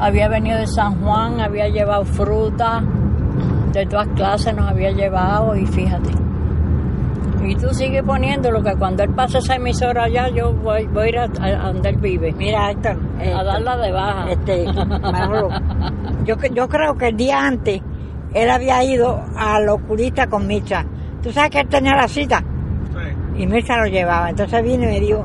había 0.00 0.28
venido 0.28 0.58
de 0.58 0.66
San 0.66 0.94
Juan, 1.02 1.38
había 1.40 1.68
llevado 1.68 2.04
fruta, 2.06 2.82
de 3.72 3.84
todas 3.86 4.08
clases 4.08 4.56
nos 4.56 4.70
había 4.70 4.90
llevado 4.92 5.54
y 5.54 5.66
fíjate. 5.66 6.10
Y 7.44 7.54
tú 7.56 7.68
sigues 7.72 8.02
poniéndolo 8.02 8.62
que 8.62 8.74
cuando 8.76 9.02
él 9.02 9.10
pase 9.14 9.38
esa 9.38 9.56
emisora 9.56 10.04
allá, 10.04 10.28
yo 10.28 10.52
voy, 10.52 10.86
voy 10.86 11.06
a 11.06 11.08
ir 11.08 11.18
a, 11.18 11.24
a 11.24 11.72
donde 11.72 11.88
él 11.88 11.96
vive. 11.96 12.32
Mira, 12.32 12.70
Héctor. 12.70 12.96
A 13.18 13.24
Héctor, 13.24 13.44
darla 13.44 13.76
de 13.78 13.92
baja. 13.92 14.30
Este, 14.30 14.64
Manolo, 14.72 15.48
yo, 16.24 16.36
yo 16.52 16.68
creo 16.68 16.94
que 16.96 17.08
el 17.08 17.16
día 17.16 17.46
antes 17.46 17.80
él 18.34 18.50
había 18.50 18.84
ido 18.84 19.22
al 19.36 19.68
oculista 19.68 20.26
con 20.26 20.46
Micha. 20.46 20.84
Tú 21.22 21.32
sabes 21.32 21.50
que 21.50 21.60
él 21.60 21.68
tenía 21.68 21.94
la 21.96 22.08
cita 22.08 22.42
y 23.36 23.46
Micha 23.46 23.76
lo 23.76 23.86
llevaba. 23.86 24.30
Entonces 24.30 24.62
vino 24.62 24.84
y 24.84 24.86
me 24.86 25.00
dijo, 25.00 25.24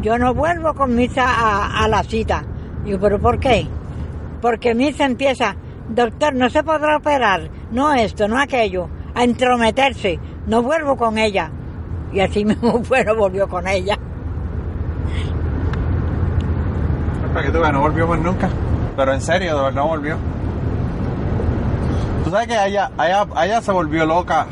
yo 0.00 0.18
no 0.18 0.34
vuelvo 0.34 0.72
con 0.74 0.94
Micha 0.94 1.24
a, 1.26 1.84
a 1.84 1.88
la 1.88 2.02
cita. 2.02 2.42
Digo, 2.84 2.98
¿pero 2.98 3.18
por 3.18 3.38
qué? 3.38 3.66
Porque 4.40 4.74
Micha 4.74 5.04
empieza, 5.04 5.54
doctor, 5.88 6.34
no 6.34 6.48
se 6.48 6.62
podrá 6.62 6.96
operar, 6.96 7.50
no 7.70 7.92
esto, 7.92 8.26
no 8.26 8.38
aquello, 8.40 8.88
a 9.14 9.24
entrometerse. 9.24 10.18
No 10.46 10.62
vuelvo 10.62 10.96
con 10.96 11.18
ella. 11.18 11.50
Y 12.12 12.20
así 12.20 12.44
mismo 12.44 12.82
fue, 12.84 13.04
no 13.04 13.14
volvió 13.14 13.48
con 13.48 13.66
ella. 13.66 13.98
Para 17.32 17.46
que 17.46 17.52
tú 17.52 17.60
veas, 17.60 17.72
no 17.72 17.80
volvió 17.80 18.06
más 18.06 18.18
nunca. 18.18 18.48
Pero 18.96 19.12
en 19.12 19.20
serio, 19.20 19.56
de 19.56 19.62
verdad 19.62 19.82
no 19.82 19.88
volvió. 19.88 20.16
Tú 22.24 22.30
sabes 22.30 22.48
que 22.48 22.66
ella, 22.66 22.90
ella, 22.98 23.26
ella 23.42 23.62
se 23.62 23.72
volvió 23.72 24.04
loca. 24.04 24.46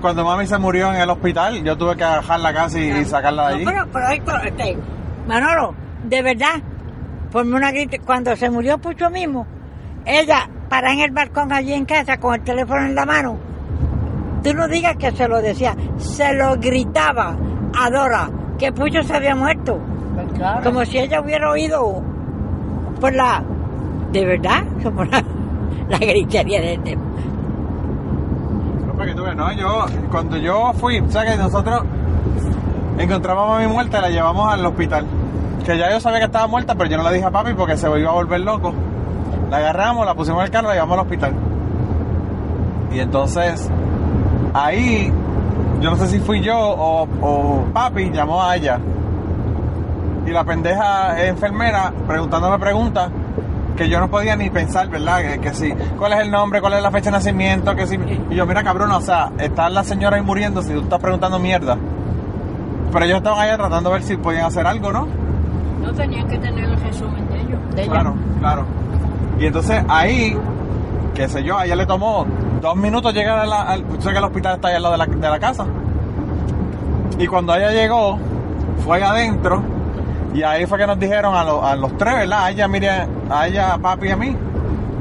Cuando 0.00 0.24
mami 0.24 0.46
se 0.46 0.58
murió 0.58 0.92
en 0.92 1.00
el 1.00 1.10
hospital, 1.10 1.64
yo 1.64 1.76
tuve 1.76 1.96
que 1.96 2.04
bajarla 2.04 2.52
casi 2.52 2.80
y 2.80 3.04
sacarla 3.04 3.48
de 3.48 3.54
allí. 3.54 3.64
No, 3.64 3.70
pero, 3.72 3.86
pero, 3.92 4.08
Héctor, 4.10 4.46
este, 4.46 4.78
Manolo, 5.26 5.74
de 6.04 6.22
verdad, 6.22 6.62
ponme 7.32 7.56
una 7.56 7.72
grita. 7.72 7.96
Cuando 8.04 8.36
se 8.36 8.50
murió 8.50 8.78
Pucho 8.78 9.10
mismo, 9.10 9.46
ella 10.04 10.48
para 10.68 10.92
en 10.92 11.00
el 11.00 11.10
balcón 11.10 11.52
allí 11.52 11.72
en 11.72 11.86
casa 11.86 12.18
con 12.18 12.34
el 12.34 12.42
teléfono 12.42 12.84
en 12.84 12.94
la 12.94 13.06
mano. 13.06 13.38
Tú 14.46 14.54
no 14.54 14.68
digas 14.68 14.96
que 14.96 15.10
se 15.10 15.26
lo 15.26 15.42
decía, 15.42 15.74
se 15.96 16.32
lo 16.34 16.54
gritaba 16.56 17.34
a 17.76 17.90
Dora 17.90 18.30
que 18.58 18.70
Pucho 18.72 19.02
se 19.02 19.14
había 19.16 19.34
muerto. 19.34 19.78
Pues 20.14 20.32
claro. 20.34 20.62
Como 20.62 20.84
si 20.84 20.98
ella 20.98 21.20
hubiera 21.20 21.50
oído 21.50 22.00
por 23.00 23.12
la. 23.12 23.42
¿De 24.12 24.24
verdad? 24.24 24.62
La, 25.10 25.22
la 25.88 25.98
gritería 25.98 26.60
de, 26.60 26.78
de- 26.78 26.96
No, 28.86 28.92
para 28.94 29.06
que 29.10 29.14
tú 29.16 29.22
veas, 29.24 29.36
no, 29.36 29.52
yo, 29.52 29.84
cuando 30.10 30.36
yo 30.36 30.72
fui, 30.74 31.00
o 31.00 31.10
sea 31.10 31.24
que 31.24 31.36
nosotros 31.36 31.82
encontramos 32.98 33.44
a 33.48 33.52
mami 33.54 33.66
muerta 33.66 33.98
y 33.98 34.02
la 34.02 34.10
llevamos 34.10 34.52
al 34.52 34.64
hospital. 34.64 35.06
Que 35.64 35.76
ya 35.76 35.90
yo 35.90 35.98
sabía 36.00 36.20
que 36.20 36.24
estaba 36.26 36.46
muerta, 36.46 36.74
pero 36.76 36.88
yo 36.88 36.96
no 36.96 37.02
le 37.08 37.14
dije 37.14 37.26
a 37.26 37.30
papi 37.30 37.54
porque 37.54 37.76
se 37.76 37.86
iba 37.98 38.10
a 38.10 38.14
volver 38.14 38.40
loco. 38.40 38.72
La 39.50 39.56
agarramos, 39.58 40.06
la 40.06 40.14
pusimos 40.14 40.38
en 40.40 40.44
el 40.46 40.50
carro 40.52 40.66
y 40.66 40.68
la 40.68 40.74
llevamos 40.74 40.94
al 40.98 41.04
hospital. 41.04 41.32
Y 42.92 43.00
entonces, 43.00 43.68
ahí, 44.64 45.12
yo 45.80 45.90
no 45.90 45.96
sé 45.96 46.06
si 46.06 46.18
fui 46.20 46.40
yo 46.40 46.56
o, 46.58 47.06
o 47.20 47.64
papi 47.72 48.10
llamó 48.10 48.42
a 48.42 48.56
ella. 48.56 48.78
Y 50.26 50.30
la 50.30 50.44
pendeja 50.44 51.24
enfermera 51.26 51.92
preguntándome 52.06 52.58
preguntas 52.58 53.10
que 53.76 53.88
yo 53.88 54.00
no 54.00 54.08
podía 54.08 54.34
ni 54.36 54.50
pensar, 54.50 54.88
¿verdad? 54.88 55.20
Que, 55.20 55.38
que 55.38 55.54
sí, 55.54 55.72
cuál 55.98 56.14
es 56.14 56.20
el 56.20 56.30
nombre, 56.30 56.60
cuál 56.60 56.72
es 56.72 56.82
la 56.82 56.90
fecha 56.90 57.06
de 57.06 57.12
nacimiento, 57.12 57.76
que 57.76 57.86
sí. 57.86 57.98
Y 58.30 58.34
yo, 58.34 58.46
mira, 58.46 58.64
cabrón, 58.64 58.90
o 58.90 59.00
sea, 59.00 59.30
está 59.38 59.68
la 59.68 59.84
señora 59.84 60.16
ahí 60.16 60.22
muriendo 60.22 60.62
si 60.62 60.72
tú 60.72 60.80
estás 60.80 60.98
preguntando 60.98 61.38
mierda. 61.38 61.76
Pero 62.90 63.04
ellos 63.04 63.18
estaban 63.18 63.40
allá 63.40 63.56
tratando 63.56 63.90
de 63.90 63.94
ver 63.96 64.02
si 64.02 64.16
podían 64.16 64.46
hacer 64.46 64.66
algo, 64.66 64.90
¿no? 64.90 65.06
No 65.82 65.92
tenían 65.92 66.26
que 66.26 66.38
tener 66.38 66.64
el 66.64 66.80
resumen 66.80 67.28
de 67.28 67.40
ellos. 67.40 67.60
De 67.74 67.82
ella. 67.82 67.92
Claro, 67.92 68.14
claro. 68.40 68.64
Y 69.38 69.46
entonces 69.46 69.84
ahí, 69.88 70.36
qué 71.14 71.28
sé 71.28 71.44
yo, 71.44 71.58
a 71.58 71.66
ella 71.66 71.76
le 71.76 71.86
tomó 71.86 72.26
dos 72.66 72.76
minutos 72.76 73.12
llegar 73.14 73.38
a 73.38 73.46
la, 73.46 73.62
al, 73.62 73.84
que 73.84 74.08
el 74.08 74.24
hospital 74.24 74.56
está 74.56 74.68
ahí 74.68 74.74
al 74.76 74.82
lado 74.82 74.92
de 74.96 74.98
la, 74.98 75.06
de 75.06 75.28
la 75.30 75.38
casa. 75.38 75.64
Y 77.18 77.26
cuando 77.26 77.54
ella 77.54 77.70
llegó, 77.70 78.18
fue 78.84 78.98
allá 78.98 79.10
adentro 79.10 79.62
y 80.34 80.42
ahí 80.42 80.66
fue 80.66 80.78
que 80.78 80.86
nos 80.86 80.98
dijeron 80.98 81.34
a, 81.34 81.44
los- 81.44 81.64
a 81.64 81.76
los 81.76 81.96
tres, 81.96 82.14
¿verdad? 82.14 82.44
A 82.44 82.50
ella, 82.50 82.68
Miriam, 82.68 83.08
a 83.30 83.46
ella, 83.46 83.78
papi 83.80 84.08
y 84.08 84.10
a 84.10 84.16
mí, 84.16 84.36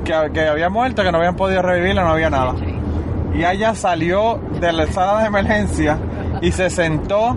que, 0.06 0.13
que 0.34 0.47
había 0.47 0.69
muerto, 0.69 1.04
que 1.04 1.12
no 1.12 1.17
habían 1.17 1.36
podido 1.36 1.62
revivirla, 1.62 2.04
no 2.04 2.12
había 2.12 2.30
nada. 2.30 2.54
Y 3.34 3.43
ella 3.43 3.75
salió 3.75 4.39
de 4.62 4.71
la 4.71 4.88
sala 4.88 5.19
de 5.21 5.28
emergencia 5.28 5.97
y 6.41 6.51
se 6.54 6.69
sentó 6.69 7.36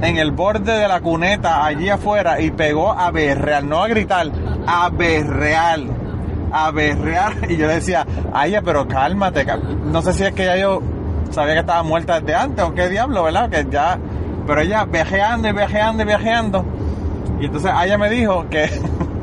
en 0.00 0.16
el 0.16 0.30
borde 0.32 0.72
de 0.78 0.88
la 0.88 1.00
cuneta 1.00 1.64
allí 1.64 1.90
afuera 1.90 2.40
y 2.40 2.50
pegó 2.50 2.92
a 2.92 3.10
berrear, 3.10 3.62
no 3.64 3.82
a 3.84 3.88
gritar, 3.88 4.28
a 4.66 4.88
berrear, 4.88 5.80
a 6.52 6.70
berrear. 6.70 7.32
Y 7.48 7.56
yo 7.56 7.66
le 7.66 7.74
decía, 7.74 8.06
ay, 8.32 8.56
pero 8.64 8.86
cálmate, 8.86 9.44
cal-". 9.44 9.90
no 9.90 10.02
sé 10.02 10.12
si 10.12 10.24
es 10.24 10.32
que 10.32 10.44
ya 10.44 10.56
yo 10.56 10.80
sabía 11.30 11.54
que 11.54 11.60
estaba 11.60 11.82
muerta 11.82 12.20
desde 12.20 12.34
antes 12.34 12.64
o 12.64 12.74
qué 12.74 12.88
diablo, 12.88 13.24
¿verdad? 13.24 13.48
Que 13.50 13.66
ya, 13.70 13.98
pero 14.46 14.60
ella 14.60 14.84
viajeando 14.84 15.48
y 15.48 15.52
viajeando 15.52 16.02
y 16.02 16.06
viajeando. 16.06 16.64
Y 17.40 17.46
entonces 17.46 17.72
ella 17.82 17.98
me 17.98 18.08
dijo 18.10 18.46
que, 18.48 18.68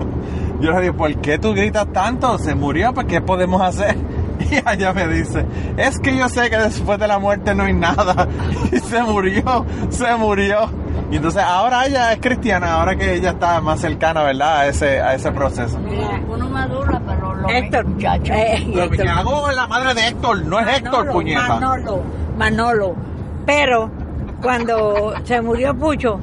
yo 0.62 0.72
le 0.72 0.80
dije, 0.82 0.94
¿por 0.94 1.16
qué 1.22 1.38
tú 1.38 1.54
gritas 1.54 1.88
tanto? 1.94 2.38
Se 2.38 2.56
murió, 2.56 2.94
pues 2.94 3.08
¿qué 3.08 3.22
podemos 3.22 3.62
hacer? 3.62 3.96
Y 4.40 4.56
ella 4.56 4.94
me 4.94 5.06
dice, 5.10 5.46
es 5.76 6.00
que 6.00 6.16
yo 6.16 6.30
sé 6.30 6.50
que 6.50 6.58
después 6.58 6.98
de 6.98 7.08
la 7.10 7.20
muerte 7.20 7.54
no 7.54 7.64
hay 7.64 7.74
nada. 7.74 8.26
Y 8.72 8.80
se 8.80 9.04
murió, 9.04 9.66
se 9.90 10.16
murió. 10.16 10.70
Y 11.12 11.18
entonces 11.18 11.44
ahora 11.44 11.86
ella 11.86 12.14
es 12.14 12.20
cristiana, 12.20 12.76
ahora 12.76 12.96
que 12.96 13.16
ella 13.16 13.32
está 13.32 13.60
más 13.60 13.82
cercana, 13.82 14.24
¿verdad? 14.24 14.60
A 14.60 14.68
ese, 14.68 15.02
a 15.02 15.14
ese 15.14 15.32
proceso. 15.32 15.78
Mira, 15.80 16.22
uno 16.30 16.50
madura, 16.50 17.02
pero 17.50 17.60
lo 17.60 17.66
Héctor, 17.66 17.86
muchacho. 17.88 18.34
eh, 18.34 18.66
Lo 18.74 18.84
Héctor. 18.84 18.98
que 18.98 19.10
hago 19.10 19.50
es 19.50 19.56
la 19.56 19.68
madre 19.68 19.94
de 19.94 20.08
Héctor, 20.08 20.46
no 20.46 20.60
es 20.60 20.68
Héctor, 20.78 20.92
Manolo, 20.94 21.12
puñeta. 21.14 21.48
Manolo, 21.48 22.04
Manolo. 22.38 22.96
Pero 23.46 23.90
cuando 24.42 25.14
se 25.24 25.42
murió 25.42 25.76
Pucho, 25.76 26.20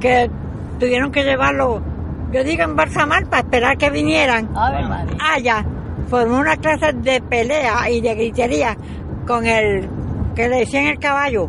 que 0.00 0.30
tuvieron 0.78 1.10
que 1.12 1.22
llevarlo, 1.24 1.80
yo 2.32 2.44
digo 2.44 2.62
en 2.64 2.76
Barsamar 2.76 3.26
para 3.26 3.42
esperar 3.42 3.76
que 3.78 3.90
vinieran, 3.90 4.48
allá 5.20 5.64
formó 6.10 6.38
una 6.38 6.56
clase 6.56 6.92
de 6.92 7.20
pelea 7.22 7.88
y 7.90 8.00
de 8.00 8.14
gritería 8.14 8.76
con 9.26 9.46
el 9.46 9.88
que 10.34 10.48
le 10.48 10.56
decían 10.58 10.86
el 10.86 10.98
caballo, 10.98 11.48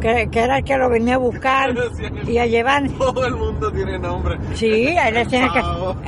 que, 0.00 0.28
que 0.30 0.40
era 0.40 0.58
el 0.58 0.64
que 0.64 0.76
lo 0.76 0.88
venía 0.88 1.14
a 1.16 1.18
buscar 1.18 1.74
y 2.26 2.38
a 2.38 2.46
llevar. 2.46 2.88
Todo 2.90 3.26
el 3.26 3.34
mundo 3.36 3.70
tiene 3.72 3.98
nombre. 3.98 4.38
Sí, 4.54 4.88
él 4.88 5.14
le 5.14 5.24
decían 5.24 5.50
que. 5.52 5.60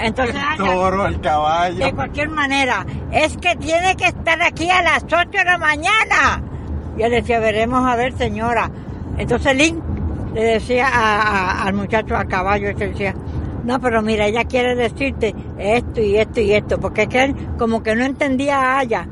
Entonces, 0.04 0.34
el 0.34 0.40
allá- 0.40 0.56
toro, 0.74 1.06
el 1.06 1.20
caballo. 1.20 1.84
de 1.84 1.92
cualquier 1.92 2.28
manera, 2.28 2.84
es 3.12 3.36
que 3.36 3.56
tiene 3.56 3.96
que 3.96 4.06
estar 4.06 4.40
aquí 4.42 4.70
a 4.70 4.82
las 4.82 5.04
8 5.04 5.28
de 5.30 5.44
la 5.44 5.58
mañana. 5.58 6.42
Y 6.98 7.02
él 7.02 7.10
decía, 7.12 7.38
veremos 7.40 7.86
a 7.86 7.96
ver, 7.96 8.12
señora. 8.16 8.70
Entonces 9.18 9.54
Lynn 9.56 9.82
le 10.34 10.42
decía 10.42 10.88
a- 10.88 11.22
a- 11.22 11.62
al 11.64 11.74
muchacho 11.74 12.16
a 12.16 12.24
caballo, 12.24 12.68
este 12.68 12.88
decía, 12.88 13.14
no, 13.64 13.78
pero 13.80 14.00
mira, 14.02 14.26
ella 14.26 14.44
quiere 14.44 14.74
decirte 14.74 15.34
esto 15.58 16.00
y 16.00 16.16
esto 16.16 16.40
y 16.40 16.52
esto, 16.54 16.78
porque 16.80 17.02
es 17.02 17.08
que 17.08 17.22
él 17.24 17.36
como 17.58 17.82
que 17.82 17.94
no 17.94 18.04
entendía 18.04 18.58
a 18.58 18.78
Aya. 18.78 19.06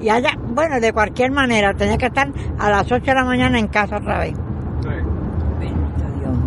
Y 0.00 0.08
Aya, 0.08 0.30
bueno, 0.48 0.80
de 0.80 0.92
cualquier 0.92 1.30
manera, 1.30 1.74
tenía 1.74 1.98
que 1.98 2.06
estar 2.06 2.28
a 2.58 2.70
las 2.70 2.90
8 2.90 3.04
de 3.04 3.14
la 3.14 3.24
mañana 3.24 3.58
en 3.58 3.68
casa 3.68 3.98
otra 3.98 4.18
vez. 4.20 4.34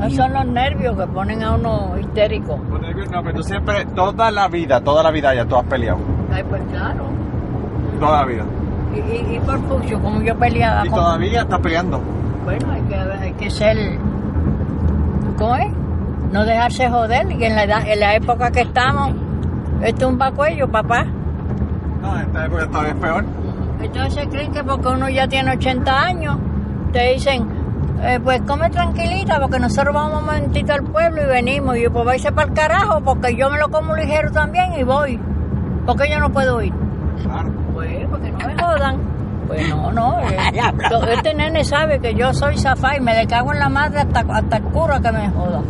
Esos 0.01 0.17
son 0.17 0.33
los 0.33 0.45
nervios 0.47 0.97
que 0.97 1.07
ponen 1.07 1.43
a 1.43 1.55
uno 1.55 1.97
histérico. 1.99 2.57
No, 2.57 3.23
pero 3.23 3.35
tú 3.35 3.43
siempre, 3.43 3.85
toda 3.95 4.31
la 4.31 4.47
vida, 4.47 4.81
toda 4.81 5.01
la 5.03 5.11
vida 5.11 5.33
ya 5.33 5.45
tú 5.45 5.55
has 5.55 5.65
peleado. 5.65 5.99
Ay, 6.33 6.43
pues 6.49 6.61
claro. 6.71 7.05
Toda 7.99 8.21
la 8.21 8.25
vida. 8.25 8.43
Y, 8.93 8.97
y, 8.97 9.35
y 9.35 9.39
por 9.39 9.59
Pucho, 9.61 9.99
como 10.01 10.21
yo 10.21 10.35
peleaba 10.37 10.85
Y 10.85 10.89
con... 10.89 10.99
todavía 10.99 11.41
estás 11.41 11.59
peleando. 11.59 12.01
Bueno, 12.43 12.71
hay 12.71 12.81
que, 12.81 12.95
hay 12.95 13.33
que 13.33 13.49
ser... 13.49 13.77
¿Cómo 15.37 15.55
es? 15.55 15.71
No 16.31 16.43
dejarse 16.43 16.89
joder. 16.89 17.31
Y 17.31 17.43
en 17.45 17.55
la, 17.55 17.63
edad, 17.63 17.87
en 17.87 17.99
la 17.99 18.15
época 18.15 18.51
que 18.51 18.61
estamos, 18.61 19.11
esto 19.83 20.05
es 20.05 20.11
un 20.11 20.17
vacuello, 20.17 20.69
papá. 20.69 21.05
No, 22.01 22.19
esta 22.19 22.45
época 22.45 22.67
todavía 22.67 22.91
es 22.91 22.97
peor. 22.97 23.25
Entonces 23.83 24.27
creen 24.29 24.51
que 24.51 24.63
porque 24.63 24.87
uno 24.87 25.09
ya 25.09 25.27
tiene 25.27 25.51
80 25.51 26.01
años, 26.01 26.37
te 26.91 27.13
dicen, 27.13 27.47
eh, 28.01 28.19
pues 28.23 28.41
come 28.41 28.69
tranquilita 28.69 29.39
porque 29.39 29.59
nosotros 29.59 29.93
vamos 29.93 30.19
un 30.19 30.25
momentito 30.25 30.73
al 30.73 30.83
pueblo 30.83 31.21
y 31.21 31.25
venimos. 31.25 31.77
Y 31.77 31.83
yo, 31.83 31.91
pues 31.91 32.05
váyase 32.05 32.31
para 32.31 32.47
el 32.47 32.53
carajo 32.53 33.01
porque 33.01 33.35
yo 33.35 33.49
me 33.49 33.59
lo 33.59 33.69
como 33.69 33.95
ligero 33.95 34.31
también 34.31 34.73
y 34.73 34.83
voy. 34.83 35.19
porque 35.85 36.09
yo 36.09 36.19
no 36.19 36.31
puedo 36.31 36.61
ir? 36.61 36.73
Claro. 37.21 37.51
Pues 37.73 38.07
porque 38.09 38.31
no 38.31 38.47
me 38.47 38.55
jodan. 38.55 38.97
Pues 39.47 39.69
no, 39.69 39.91
no. 39.91 40.19
eh, 40.29 40.63
este 41.13 41.33
nene 41.33 41.63
sabe 41.63 41.99
que 41.99 42.13
yo 42.15 42.33
soy 42.33 42.57
zafá 42.57 42.95
y 42.97 43.01
me 43.01 43.13
le 43.13 43.27
cago 43.27 43.53
en 43.53 43.59
la 43.59 43.69
madre 43.69 43.99
hasta, 43.99 44.21
hasta 44.21 44.57
el 44.57 44.63
cura 44.63 44.99
que 44.99 45.11
me 45.11 45.29
joda. 45.29 45.61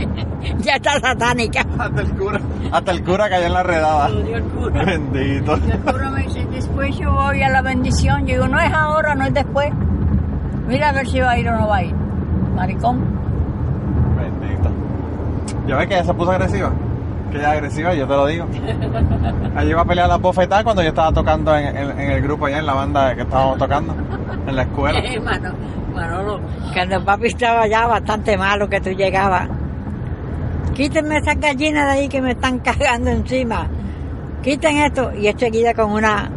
Ya 0.58 0.76
está 0.76 0.98
satánica. 1.00 1.64
Hasta 1.78 2.00
el 2.00 2.10
cura, 2.16 2.40
hasta 2.72 2.90
el 2.92 3.04
cura 3.04 3.28
cayó 3.28 3.46
en 3.46 3.52
la 3.52 3.62
redada. 3.62 4.08
el 4.08 4.42
cura. 4.44 4.84
Bendito. 4.84 5.56
Y 5.66 5.70
el 5.70 5.78
cura 5.80 6.10
me 6.10 6.22
dice, 6.22 6.46
después 6.50 6.96
yo 6.98 7.12
voy 7.12 7.42
a 7.42 7.48
la 7.50 7.62
bendición. 7.62 8.20
Yo 8.26 8.34
digo, 8.34 8.48
no 8.48 8.58
es 8.60 8.72
ahora, 8.72 9.14
no 9.14 9.24
es 9.26 9.34
después. 9.34 9.70
Mira 10.66 10.88
a 10.90 10.92
ver 10.92 11.06
si 11.08 11.20
va 11.20 11.30
a 11.32 11.38
ir 11.38 11.48
o 11.48 11.56
no 11.58 11.68
va 11.68 11.76
a 11.76 11.82
ir. 11.84 11.94
Maricón. 12.54 13.00
Bendito. 14.16 14.70
¿Ya 15.66 15.76
ves 15.76 15.86
que 15.88 15.94
ella 15.94 16.04
se 16.04 16.14
puso 16.14 16.30
agresiva? 16.32 16.70
Que 17.30 17.38
ella 17.38 17.50
es 17.52 17.56
agresiva, 17.58 17.94
yo 17.94 18.06
te 18.06 18.14
lo 18.14 18.26
digo. 18.26 18.46
Allí 19.56 19.70
iba 19.70 19.82
a 19.82 19.84
pelear 19.84 20.08
las 20.08 20.20
bofetadas 20.20 20.64
cuando 20.64 20.82
yo 20.82 20.88
estaba 20.88 21.12
tocando 21.12 21.54
en, 21.56 21.76
en- 21.76 22.00
en 22.00 22.10
el 22.10 22.22
grupo 22.22 22.46
allá, 22.46 22.58
en 22.58 22.66
la 22.66 22.74
banda 22.74 23.14
que 23.14 23.22
estábamos 23.22 23.58
tocando, 23.58 23.94
en 24.46 24.56
la 24.56 24.62
escuela. 24.62 24.98
Eh, 25.00 25.20
Mano- 25.24 25.52
Manolo, 25.94 26.40
cuando 26.72 27.04
papi 27.04 27.26
estaba 27.26 27.66
ya 27.66 27.86
bastante 27.86 28.36
malo 28.36 28.68
que 28.68 28.80
tú 28.80 28.90
llegabas. 28.90 29.48
Quítenme 30.74 31.18
esas 31.18 31.38
gallinas 31.38 31.86
de 31.86 31.90
ahí 32.00 32.08
que 32.08 32.20
me 32.22 32.32
están 32.32 32.58
cagando 32.60 33.10
encima. 33.10 33.66
Quiten 34.42 34.78
esto. 34.78 35.12
Y 35.14 35.26
es 35.28 35.34
seguida 35.38 35.74
con 35.74 35.90
una, 35.92 36.30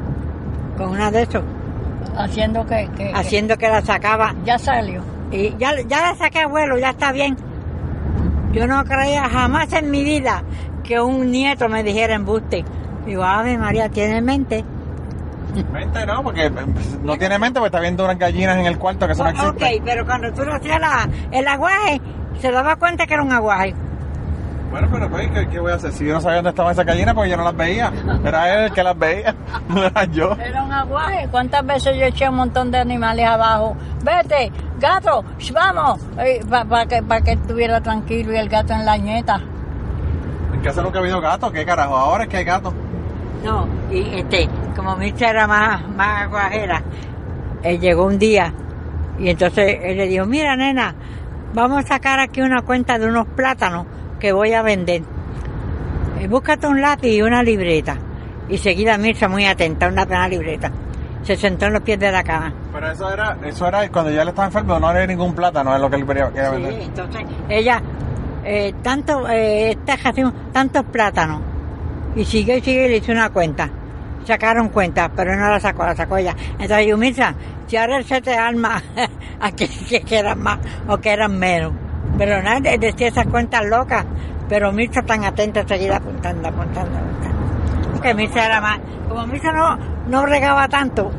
con 0.77 0.89
una 0.89 1.11
de 1.11 1.23
esos, 1.23 1.43
Haciendo 2.17 2.65
que, 2.65 2.87
haciendo 3.13 3.57
que 3.57 3.67
la 3.69 3.81
sacaba. 3.81 4.33
ya 4.45 4.57
salió. 4.59 5.01
Y 5.31 5.55
ya, 5.57 5.71
ya 5.87 6.01
la 6.11 6.15
saqué 6.15 6.41
abuelo, 6.41 6.77
ya 6.77 6.89
está 6.91 7.11
bien. 7.11 7.35
Yo 8.51 8.67
no 8.67 8.83
creía 8.83 9.27
jamás 9.29 9.71
en 9.73 9.89
mi 9.89 10.03
vida 10.03 10.43
que 10.83 10.99
un 11.01 11.31
nieto 11.31 11.69
me 11.69 11.81
dijera 11.81 12.13
embuste. 12.13 12.63
Digo, 13.05 13.23
Ave 13.23 13.57
María, 13.57 13.89
tiene 13.89 14.21
mente. 14.21 14.63
Mente 15.71 16.05
no, 16.05 16.21
porque 16.23 16.45
eh, 16.47 16.51
no 17.03 17.17
tiene 17.17 17.39
mente, 17.39 17.59
porque 17.59 17.67
está 17.67 17.79
viendo 17.79 18.03
unas 18.03 18.17
gallinas 18.19 18.57
en 18.57 18.65
el 18.65 18.77
cuarto 18.77 19.05
que 19.07 19.13
eso 19.13 19.23
no 19.23 19.43
Oh, 19.45 19.49
ok, 19.49 19.63
pero 19.83 20.05
cuando 20.05 20.31
tú 20.33 20.43
le 20.43 20.51
hacías 20.53 20.79
la- 20.79 21.07
el 21.31 21.47
aguaje, 21.47 22.01
se 22.39 22.51
daba 22.51 22.75
cuenta 22.75 23.05
que 23.07 23.13
era 23.15 23.23
un 23.23 23.31
aguaje. 23.31 23.73
Bueno, 24.73 24.87
pero 24.91 25.07
pues, 25.07 25.29
¿qué, 25.29 25.47
qué 25.49 25.59
voy 25.59 25.71
a 25.71 25.75
hacer? 25.75 25.91
Si 25.91 26.03
yo 26.03 26.15
no 26.15 26.19
sabía 26.19 26.37
dónde 26.37 26.49
estaban 26.49 26.71
esas 26.71 26.83
gallinas, 26.83 27.13
porque 27.13 27.29
yo 27.29 27.37
no 27.37 27.43
las 27.43 27.55
veía. 27.55 27.93
Era 28.25 28.55
él 28.55 28.63
el 28.63 28.73
que 28.73 28.81
las 28.81 28.97
veía, 28.97 29.35
no 29.69 29.83
era 29.83 30.05
yo. 30.05 30.31
Era 30.31 30.63
un 30.63 30.73
aguaje. 30.73 31.27
¿Cuántas 31.29 31.63
veces 31.63 31.95
yo 31.95 32.05
eché 32.05 32.27
un 32.27 32.37
montón 32.37 32.71
de 32.71 32.79
animales 32.79 33.23
abajo? 33.23 33.77
Vete, 34.03 34.51
gato, 34.79 35.23
vamos. 35.53 36.01
Para 36.49 36.87
que, 36.87 37.03
pa' 37.03 37.21
que 37.21 37.33
estuviera 37.33 37.81
tranquilo 37.81 38.33
y 38.33 38.37
el 38.37 38.49
gato 38.49 38.73
en 38.73 38.83
la 38.83 38.97
ñeta. 38.97 39.39
En 40.51 40.61
casa 40.61 40.81
nunca 40.81 40.97
ha 40.97 41.01
habido 41.03 41.21
gato, 41.21 41.51
¿qué 41.51 41.63
carajo? 41.63 41.95
Ahora 41.95 42.23
es 42.23 42.29
que 42.29 42.37
hay 42.37 42.43
gato. 42.43 42.73
No, 43.43 43.67
y 43.91 44.21
este, 44.21 44.49
como 44.75 44.95
mi 44.95 45.09
hija 45.09 45.29
era 45.29 45.45
más, 45.45 45.87
más 45.89 46.23
aguajera, 46.23 46.81
él 47.61 47.79
llegó 47.79 48.05
un 48.05 48.17
día 48.17 48.51
y 49.19 49.29
entonces 49.29 49.81
él 49.83 49.97
le 49.97 50.07
dijo, 50.07 50.25
mira 50.25 50.55
nena, 50.55 50.95
vamos 51.53 51.85
a 51.85 51.87
sacar 51.87 52.19
aquí 52.19 52.41
una 52.41 52.63
cuenta 52.63 52.97
de 52.97 53.05
unos 53.05 53.27
plátanos 53.27 53.85
que 54.23 54.31
voy 54.31 54.53
a 54.53 54.61
vender. 54.61 55.01
Eh, 56.17 56.27
búscate 56.29 56.65
un 56.65 56.79
lápiz 56.79 57.09
y 57.09 57.21
una 57.21 57.43
libreta. 57.43 57.97
Y 58.47 58.57
seguida 58.57 58.97
Mirza, 58.97 59.27
muy 59.27 59.45
atenta, 59.45 59.89
una, 59.89 60.03
una 60.03 60.29
libreta. 60.29 60.71
Se 61.23 61.35
sentó 61.35 61.65
en 61.65 61.73
los 61.73 61.81
pies 61.81 61.99
de 61.99 62.09
la 62.09 62.23
cama. 62.23 62.53
Pero 62.71 62.89
eso 62.89 63.11
era, 63.11 63.35
eso 63.45 63.67
era 63.67 63.89
cuando 63.89 64.11
ya 64.11 64.21
él 64.21 64.29
estaba 64.29 64.45
enfermo, 64.47 64.79
no 64.79 64.87
había 64.87 65.05
ningún 65.07 65.35
plátano, 65.35 65.75
es 65.75 65.81
lo 65.81 65.89
que 65.89 65.97
él 65.97 66.05
quería, 66.05 66.29
quería 66.29 66.51
Sí, 66.51 66.55
vender. 66.55 66.81
entonces 66.83 67.21
ella, 67.49 67.81
eh, 68.45 68.73
tanto, 68.81 69.25
eh, 69.29 69.77
tantos 70.53 70.85
plátanos. 70.85 71.41
Y 72.15 72.23
sigue 72.23 72.59
y 72.59 72.61
sigue 72.61 72.85
y 72.85 72.89
le 72.91 72.97
hizo 72.97 73.11
una 73.11 73.29
cuenta. 73.29 73.69
Sacaron 74.25 74.69
cuenta, 74.69 75.11
pero 75.13 75.35
no 75.35 75.49
la 75.49 75.59
sacó, 75.59 75.83
la 75.85 75.97
sacó 75.97 76.15
ella. 76.15 76.33
Entonces 76.59 76.87
yo, 76.87 76.97
Mirza, 76.97 77.35
si 77.67 77.75
ahora 77.75 78.01
se 78.03 78.21
te 78.21 78.33
arma 78.37 78.81
a 79.41 79.51
que, 79.51 79.67
que, 79.67 79.99
que 79.99 80.17
eran 80.17 80.41
más 80.41 80.59
o 80.87 80.97
que 80.99 81.09
eran 81.11 81.37
menos. 81.37 81.73
Pero 82.23 82.41
nadie 82.41 82.77
decía 82.77 83.09
esas 83.09 83.27
cuentas 83.27 83.65
locas. 83.65 84.05
Pero 84.47 84.71
Mirza 84.71 85.01
tan 85.01 85.25
atenta, 85.25 85.67
seguida 85.67 85.97
apuntando, 85.97 86.47
apuntando, 86.47 86.97
apuntando. 86.97 87.91
Porque 87.91 88.13
Mirza 88.13 88.45
era 88.45 88.61
más, 88.61 88.79
como 89.09 89.27
Mirza 89.27 89.51
no, 89.51 89.77
no 90.07 90.25
regaba 90.25 90.67
tanto, 90.69 91.11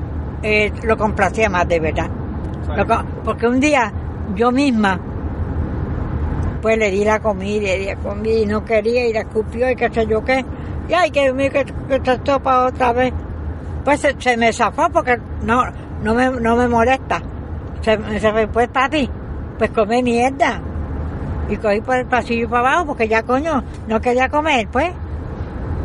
eh, 0.42 0.72
lo 0.82 0.96
complacía 0.96 1.50
más 1.50 1.68
de 1.68 1.80
verdad. 1.80 2.08
Lo 2.74 2.86
porque 3.22 3.46
un 3.46 3.60
día 3.60 3.92
yo 4.34 4.50
misma 4.50 4.98
pues 6.62 6.78
le 6.78 6.90
di 6.90 7.04
la 7.04 7.20
comida, 7.20 7.62
le 7.62 7.78
di 7.78 7.86
la 7.86 7.96
comida 7.96 8.38
y 8.38 8.46
no 8.46 8.64
quería 8.64 9.06
y 9.06 9.12
la 9.12 9.20
escupió 9.20 9.70
y 9.70 9.76
qué 9.76 9.90
sé 9.92 10.06
yo 10.06 10.24
qué. 10.24 10.42
Y 10.88 10.94
ay, 10.94 11.10
que 11.10 11.30
que, 11.34 11.64
que 12.00 12.00
se 12.02 12.18
topa 12.20 12.64
otra 12.66 12.92
vez. 12.94 13.12
Pues 13.84 14.00
se, 14.00 14.14
se 14.18 14.36
me 14.38 14.50
zafó 14.52 14.88
porque 14.90 15.18
no, 15.42 15.62
no 16.02 16.14
me, 16.14 16.30
no 16.30 16.56
me 16.56 16.66
molesta. 16.66 17.20
Se, 17.82 17.98
me- 17.98 18.18
se 18.18 18.32
me 18.32 18.48
pues 18.48 18.68
papi, 18.68 19.08
pues 19.58 19.70
come 19.72 20.02
mierda. 20.02 20.60
Y 21.48 21.56
cogí 21.58 21.80
por 21.80 21.96
el 21.96 22.06
pasillo 22.06 22.48
para 22.48 22.60
abajo 22.70 22.86
porque 22.86 23.06
ya 23.08 23.22
coño, 23.22 23.62
no 23.86 24.00
quería 24.00 24.28
comer, 24.28 24.66
pues. 24.72 24.90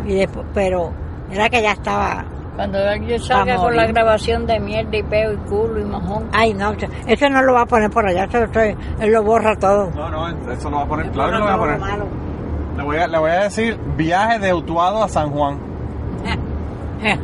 Y 0.06 0.14
después, 0.16 0.46
pero 0.54 0.92
era 1.32 1.50
que 1.50 1.62
ya 1.62 1.74
estaba, 1.74 2.24
Cuando 2.56 2.78
yo 2.96 3.20
salga 3.20 3.56
Va 3.58 3.62
con 3.64 3.76
la 3.76 3.86
grabación 3.88 4.46
de 4.48 4.60
mierda 4.60 4.98
y 4.98 5.04
peo 5.04 5.34
y 5.34 5.38
culo 5.38 5.80
y 5.80 5.84
mojón. 5.86 6.26
ay 6.34 6.54
no, 6.54 6.74
eso 7.08 7.30
no 7.30 7.42
lo 7.44 7.54
va 7.54 7.62
a 7.62 7.66
poner 7.66 7.90
por 7.92 8.06
allá, 8.08 8.24
eso, 8.26 8.38
eso- 8.44 8.78
él 9.00 9.12
lo 9.12 9.24
borra 9.24 9.56
todo. 9.58 9.92
No, 9.96 10.10
no, 10.10 10.28
eso 10.52 10.70
lo 10.70 10.78
va 10.78 10.84
a 10.84 10.88
poner, 10.88 11.12
claro 11.12 11.32
que 11.32 11.38
lo 11.38 11.44
voy 11.46 11.54
a 11.54 11.58
poner. 11.58 11.80
lo 11.80 11.86
malo. 11.86 12.06
Le 12.78 12.84
voy 12.84 12.98
a, 12.98 13.08
le 13.08 13.18
voy 13.20 13.32
a 13.32 13.44
decir 13.44 13.78
viaje 13.98 14.40
de 14.40 14.54
Utuado 14.54 15.04
a 15.04 15.10
San 15.10 15.30
Juan. 15.32 15.58
Eh, 17.04 17.18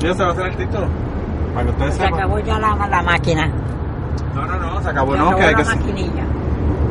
¿Sí 0.00 0.06
se 0.14 0.22
va 0.22 0.28
a 0.28 0.32
hacer 0.32 0.46
el 0.46 0.56
título? 0.56 0.86
Para 1.54 1.64
que 1.66 1.70
ustedes 1.72 1.94
se 1.94 2.00
sepan. 2.02 2.14
acabó 2.18 2.38
ya 2.40 2.58
la, 2.58 2.86
la 2.88 3.02
máquina. 3.02 3.50
No, 4.34 4.46
no, 4.46 4.56
no, 4.58 4.80
se 4.82 4.88
acabó, 4.90 5.12
Se 5.12 5.18
no, 5.18 5.24
acabó 5.28 5.38
que 5.40 5.44
hay 5.46 5.54
la 5.54 5.58
que, 5.58 5.64
maquinilla. 5.64 6.24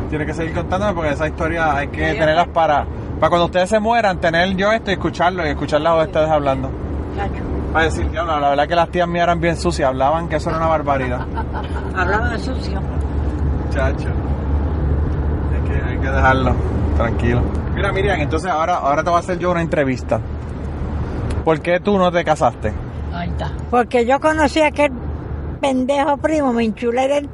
Tiene 0.08 0.26
que 0.26 0.34
seguir 0.34 0.54
contándome 0.54 0.92
porque 0.94 1.10
esa 1.12 1.26
historia 1.28 1.74
hay 1.76 1.88
que 1.88 2.12
Sí, 2.12 2.18
tenerlas 2.18 2.48
para, 2.48 2.84
para 3.18 3.28
cuando 3.30 3.46
ustedes 3.46 3.68
se 3.68 3.78
mueran, 3.80 4.18
tener 4.20 4.54
yo 4.56 4.72
esto 4.72 4.90
y 4.90 4.94
escucharlo 4.94 5.46
y 5.46 5.50
escucharlas 5.50 5.92
a 5.92 6.02
ustedes 6.04 6.28
hablando. 6.28 6.70
Chacho. 7.16 7.42
Para 7.72 7.84
decir, 7.84 8.10
diablo, 8.10 8.40
la 8.40 8.48
verdad 8.50 8.66
que 8.68 8.74
las 8.74 8.88
tías 8.90 9.06
mías 9.08 9.24
eran 9.24 9.40
bien 9.40 9.56
sucias, 9.56 9.88
hablaban 9.88 10.28
que 10.28 10.36
eso 10.36 10.48
era 10.50 10.58
una 10.58 10.68
barbaridad. 10.68 11.20
Hablaba 11.96 12.30
de 12.30 12.38
sucio. 12.38 12.80
Chacho. 13.70 14.08
Hay 15.54 15.68
que, 15.68 15.84
hay 15.84 15.98
que 15.98 16.10
dejarlo. 16.10 16.54
Tranquilo. 16.96 17.42
Mira, 17.74 17.92
Miriam, 17.92 18.18
entonces 18.20 18.50
ahora, 18.50 18.76
ahora 18.76 19.02
te 19.04 19.10
voy 19.10 19.16
a 19.18 19.20
hacer 19.20 19.38
yo 19.38 19.50
una 19.50 19.60
entrevista. 19.60 20.18
¿Por 21.44 21.60
qué 21.60 21.78
tú 21.80 21.98
no 21.98 22.10
te 22.10 22.24
casaste? 22.24 22.72
Ahí 23.14 23.28
está. 23.28 23.50
Porque 23.70 24.04
yo 24.06 24.18
conocí 24.20 24.60
a 24.60 24.68
aquel 24.68 24.92
pendejo 25.60 26.16
primo, 26.16 26.52
me 26.52 26.64
enchulé 26.64 27.08
de 27.08 27.18
él. 27.18 27.30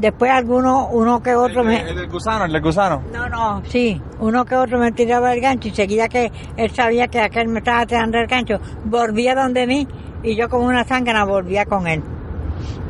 Después 0.00 0.30
alguno, 0.30 0.88
uno 0.88 1.22
que 1.22 1.34
otro 1.34 1.60
el, 1.60 1.66
me... 1.66 1.80
el 1.90 1.94
del 1.94 2.08
gusano, 2.08 2.46
el 2.46 2.60
gusano. 2.62 3.02
No, 3.12 3.28
no, 3.28 3.62
sí, 3.66 4.00
uno 4.20 4.44
que 4.46 4.56
otro 4.56 4.78
me 4.78 4.92
tiraba 4.92 5.34
el 5.34 5.40
gancho 5.42 5.68
y 5.68 5.72
seguida 5.72 6.08
que 6.08 6.32
él 6.56 6.70
sabía 6.70 7.06
que 7.08 7.20
aquel 7.20 7.48
me 7.48 7.58
estaba 7.58 7.84
tirando 7.84 8.16
el 8.18 8.26
gancho, 8.26 8.58
volvía 8.86 9.34
donde 9.34 9.66
mí 9.66 9.86
y 10.22 10.36
yo 10.36 10.48
como 10.48 10.64
una 10.66 10.84
zángana 10.84 11.24
volvía 11.24 11.66
con 11.66 11.86
él. 11.86 12.02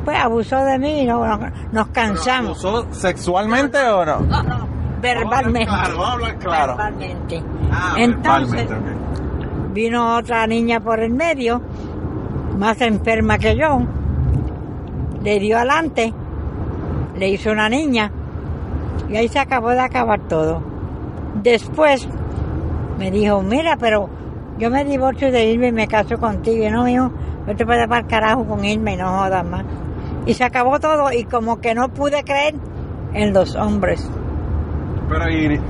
Pues 0.05 0.17
abusó 0.17 0.63
de 0.63 0.79
mí 0.79 1.01
y 1.01 1.05
no, 1.05 1.25
no- 1.25 1.51
nos 1.73 1.87
cansamos. 1.89 2.63
¿Abusó 2.63 2.87
sexualmente 2.93 3.77
o 3.89 4.05
no? 4.05 4.19
No, 4.21 4.43
no, 4.43 4.67
verbalmente. 5.01 5.67
Claro, 5.67 5.97
vamos 5.97 6.07
a 6.09 6.13
hablar 6.13 6.37
claro. 6.39 6.77
Verbalmente. 6.77 7.43
Ah, 7.71 7.95
Entonces, 7.97 8.67
verbalmente, 8.69 9.73
vino 9.73 10.15
otra 10.17 10.47
niña 10.47 10.79
por 10.79 10.99
el 11.01 11.11
medio, 11.13 11.61
más 12.57 12.79
enferma 12.81 13.37
que 13.37 13.55
yo, 13.57 13.81
le 15.23 15.39
dio 15.39 15.57
adelante, 15.57 16.13
le 17.21 17.29
hizo 17.29 17.51
una 17.51 17.69
niña 17.69 18.11
y 19.07 19.15
ahí 19.15 19.27
se 19.27 19.37
acabó 19.37 19.69
de 19.69 19.79
acabar 19.79 20.21
todo. 20.21 20.59
Después 21.35 22.09
me 22.97 23.11
dijo, 23.11 23.43
mira, 23.43 23.77
pero 23.77 24.09
yo 24.57 24.71
me 24.71 24.83
divorcio 24.83 25.31
de 25.31 25.45
irme 25.45 25.67
y 25.67 25.71
me 25.71 25.87
caso 25.87 26.17
contigo. 26.17 26.65
Y 26.65 26.71
no, 26.71 26.83
mijo, 26.83 27.11
no 27.45 27.55
te 27.55 27.63
puedes 27.63 27.87
para 27.87 28.01
el 28.01 28.07
carajo 28.07 28.45
con 28.47 28.65
irme 28.65 28.95
y 28.95 28.97
no 28.97 29.19
jodas 29.19 29.45
más. 29.45 29.65
Y 30.25 30.33
se 30.33 30.43
acabó 30.43 30.79
todo 30.79 31.11
y 31.11 31.25
como 31.25 31.61
que 31.61 31.75
no 31.75 31.89
pude 31.89 32.23
creer 32.23 32.55
en 33.13 33.33
los 33.33 33.55
hombres. 33.55 34.09
Pero 35.07 35.29
y 35.29 35.61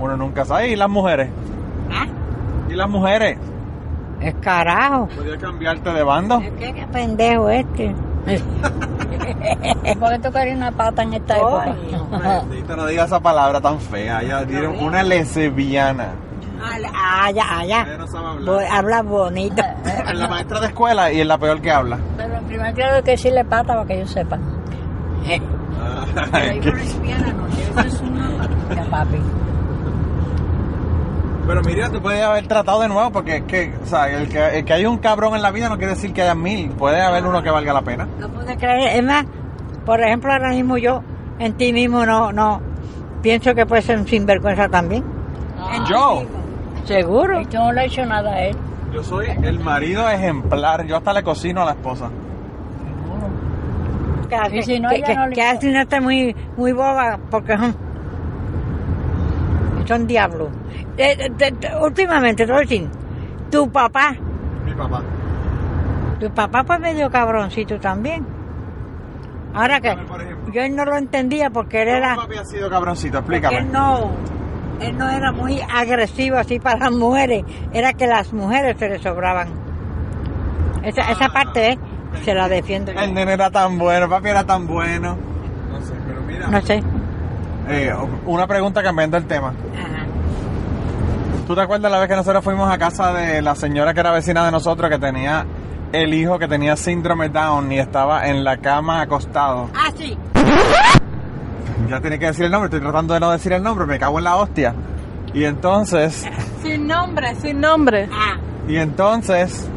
uno 0.00 0.16
nunca 0.16 0.44
sabe. 0.44 0.72
¿Y 0.72 0.76
las 0.76 0.90
mujeres? 0.90 1.30
¿Ah? 1.92 2.06
¿Y 2.68 2.74
las 2.74 2.90
mujeres? 2.90 3.38
Es 4.20 4.34
carajo. 4.40 5.06
¿Podía 5.14 5.38
cambiarte 5.38 5.88
de 5.92 6.02
bando? 6.02 6.40
¿Qué, 6.40 6.72
qué 6.72 6.86
pendejo 6.90 7.48
este? 7.48 7.94
¿Por 10.00 10.10
qué 10.10 10.18
tú 10.18 10.32
querías 10.32 10.56
una 10.56 10.72
pata 10.72 11.02
en 11.02 11.14
esta 11.14 11.36
época? 11.36 11.76
Bendito, 12.50 12.76
no 12.76 12.86
diga 12.88 13.04
esa 13.04 13.20
palabra 13.20 13.60
tan 13.60 13.80
fea. 13.80 14.22
Ya 14.22 14.44
dieron 14.44 14.78
una 14.80 15.02
lesbiana. 15.02 16.08
Ah, 16.94 17.30
ya, 17.30 17.44
ah, 17.48 17.64
ya. 17.64 17.82
Ella 17.82 17.98
no 17.98 18.06
sabe 18.06 18.26
hablar. 18.28 18.44
Bo- 18.54 18.74
Habla 18.74 19.02
bonito. 19.02 19.62
Es 20.08 20.14
la 20.18 20.28
maestra 20.28 20.60
de 20.60 20.66
escuela 20.68 21.12
y 21.12 21.20
es 21.20 21.26
la 21.26 21.36
peor 21.38 21.60
que 21.60 21.70
habla. 21.70 21.98
Pero 22.16 22.40
primero 22.46 22.74
quiero 22.74 23.02
que 23.04 23.10
decirle 23.12 23.44
pata 23.44 23.74
para 23.74 23.86
que 23.86 23.98
yo 24.00 24.06
sepa. 24.06 24.38
Ay, 26.32 26.60
qué- 26.60 26.72
Ya, 28.74 28.84
papi. 28.90 29.16
Pero 31.46 31.62
mira, 31.62 31.88
tú 31.90 32.00
puedes 32.02 32.22
haber 32.24 32.46
tratado 32.48 32.80
de 32.80 32.88
nuevo 32.88 33.10
porque 33.12 33.36
es 33.36 33.42
que, 33.44 33.72
o 33.82 33.86
sea, 33.86 34.08
el 34.10 34.28
que, 34.28 34.58
el 34.58 34.64
que 34.64 34.72
hay 34.72 34.84
un 34.86 34.98
cabrón 34.98 35.34
en 35.36 35.42
la 35.42 35.50
vida 35.52 35.68
no 35.68 35.76
quiere 35.78 35.94
decir 35.94 36.12
que 36.12 36.22
haya 36.22 36.34
mil. 36.34 36.70
Puede 36.70 37.00
haber 37.00 37.24
uno 37.24 37.42
que 37.42 37.50
valga 37.50 37.72
la 37.72 37.82
pena. 37.82 38.08
No 38.18 38.28
pude 38.28 38.56
creer. 38.56 38.96
Es 38.96 39.04
más, 39.04 39.24
por 39.84 40.00
ejemplo, 40.02 40.32
ahora 40.32 40.50
mismo 40.50 40.76
yo 40.76 41.02
en 41.38 41.52
ti 41.54 41.72
mismo 41.72 42.04
no, 42.04 42.32
no. 42.32 42.60
Pienso 43.22 43.54
que 43.54 43.64
puedes 43.64 43.84
ser 43.84 43.98
un 43.98 44.06
sinvergüenza 44.08 44.68
también. 44.68 45.04
Yo, 45.88 46.24
Seguro. 46.84 47.40
Y 47.40 47.46
tú 47.46 47.56
no 47.58 47.72
le 47.72 47.80
has 47.82 47.86
hecho 47.86 48.04
nada 48.06 48.32
a 48.32 48.40
él. 48.46 48.56
yo 48.92 49.02
soy 49.04 49.26
el 49.42 49.58
marido 49.60 50.08
ejemplar. 50.08 50.84
Yo 50.86 50.96
hasta 50.96 51.12
le 51.12 51.22
cocino 51.22 51.62
a 51.62 51.64
la 51.66 51.70
esposa. 51.72 52.10
Que, 54.28 54.58
Y 54.58 54.62
si 54.62 54.80
no, 54.80 54.88
que, 54.88 54.96
ella 54.96 55.06
que- 55.06 55.14
no 55.14 55.26
le 55.28 55.34
que 55.34 55.42
así 55.42 55.70
no 55.70 55.80
esté 55.80 56.00
muy, 56.00 56.34
muy 56.56 56.72
boba 56.72 57.18
porque 57.30 57.56
son, 59.86 60.06
diablos. 60.06 60.48
Eh, 60.96 61.16
eh, 61.18 61.30
te- 61.36 61.76
últimamente, 61.80 62.46
te 62.46 62.52
decir, 62.52 62.88
tu 63.50 63.70
papá, 63.70 64.14
Mi 64.64 64.72
papá. 64.72 65.02
tu 66.20 66.30
papá 66.30 66.64
fue 66.64 66.78
medio 66.78 67.10
cabroncito 67.10 67.78
también. 67.80 68.26
Ahora 69.54 69.80
que 69.80 69.96
yo 70.52 70.62
él 70.62 70.76
no 70.76 70.84
lo 70.84 70.96
entendía 70.96 71.48
porque 71.50 71.82
él 71.82 71.88
era... 71.88 72.14
¿Cómo 72.14 72.26
papi 72.28 72.38
ha 72.38 72.44
sido 72.44 72.68
cabroncito? 72.68 73.18
Explícame. 73.18 73.58
él 73.58 73.72
no, 73.72 74.10
él 74.80 74.98
no 74.98 75.08
era 75.08 75.32
muy 75.32 75.60
agresivo 75.60 76.36
así 76.36 76.58
para 76.58 76.78
las 76.78 76.92
mujeres, 76.92 77.44
era 77.72 77.92
que 77.94 78.06
las 78.06 78.32
mujeres 78.34 78.76
se 78.78 78.88
le 78.88 78.98
sobraban. 78.98 79.48
Esa, 80.82 81.10
esa 81.10 81.28
parte 81.30 81.72
eh, 81.72 81.78
se 82.22 82.34
la 82.34 82.48
defiendo 82.48 82.92
yo. 82.92 83.00
El 83.00 83.14
nene 83.14 83.32
era 83.32 83.50
tan 83.50 83.78
bueno, 83.78 84.08
papi 84.08 84.28
era 84.28 84.44
tan 84.44 84.66
bueno. 84.66 85.16
No 85.72 85.80
sé, 85.80 85.94
pero 86.06 86.20
mira. 86.22 86.46
No 86.48 86.60
sé. 86.60 86.82
Eh, 87.68 87.92
una 88.26 88.46
pregunta 88.46 88.82
cambiando 88.82 89.16
el 89.16 89.26
tema. 89.26 89.48
Ajá. 89.48 90.06
¿Tú 91.46 91.54
te 91.54 91.60
acuerdas 91.60 91.90
la 91.90 91.98
vez 91.98 92.08
que 92.08 92.16
nosotros 92.16 92.42
fuimos 92.42 92.70
a 92.72 92.78
casa 92.78 93.12
de 93.12 93.40
la 93.42 93.54
señora 93.54 93.94
que 93.94 94.00
era 94.00 94.10
vecina 94.10 94.44
de 94.44 94.50
nosotros 94.50 94.90
que 94.90 94.98
tenía 94.98 95.46
el 95.92 96.12
hijo 96.12 96.38
que 96.38 96.48
tenía 96.48 96.76
síndrome 96.76 97.28
Down 97.28 97.70
y 97.70 97.78
estaba 97.78 98.26
en 98.26 98.42
la 98.42 98.56
cama 98.56 99.00
acostado? 99.00 99.70
Ah, 99.74 99.90
sí. 99.96 100.16
Ya 101.88 102.00
tiene 102.00 102.18
que 102.18 102.26
decir 102.26 102.46
el 102.46 102.50
nombre, 102.50 102.66
estoy 102.66 102.80
tratando 102.80 103.14
de 103.14 103.20
no 103.20 103.30
decir 103.30 103.52
el 103.52 103.62
nombre, 103.62 103.86
me 103.86 103.98
cago 103.98 104.18
en 104.18 104.24
la 104.24 104.36
hostia. 104.36 104.74
Y 105.32 105.44
entonces, 105.44 106.26
Sin 106.62 106.86
nombre, 106.86 107.34
sin 107.36 107.60
nombre. 107.60 108.08
Ah, 108.12 108.38
y 108.66 108.76
entonces, 108.76 109.68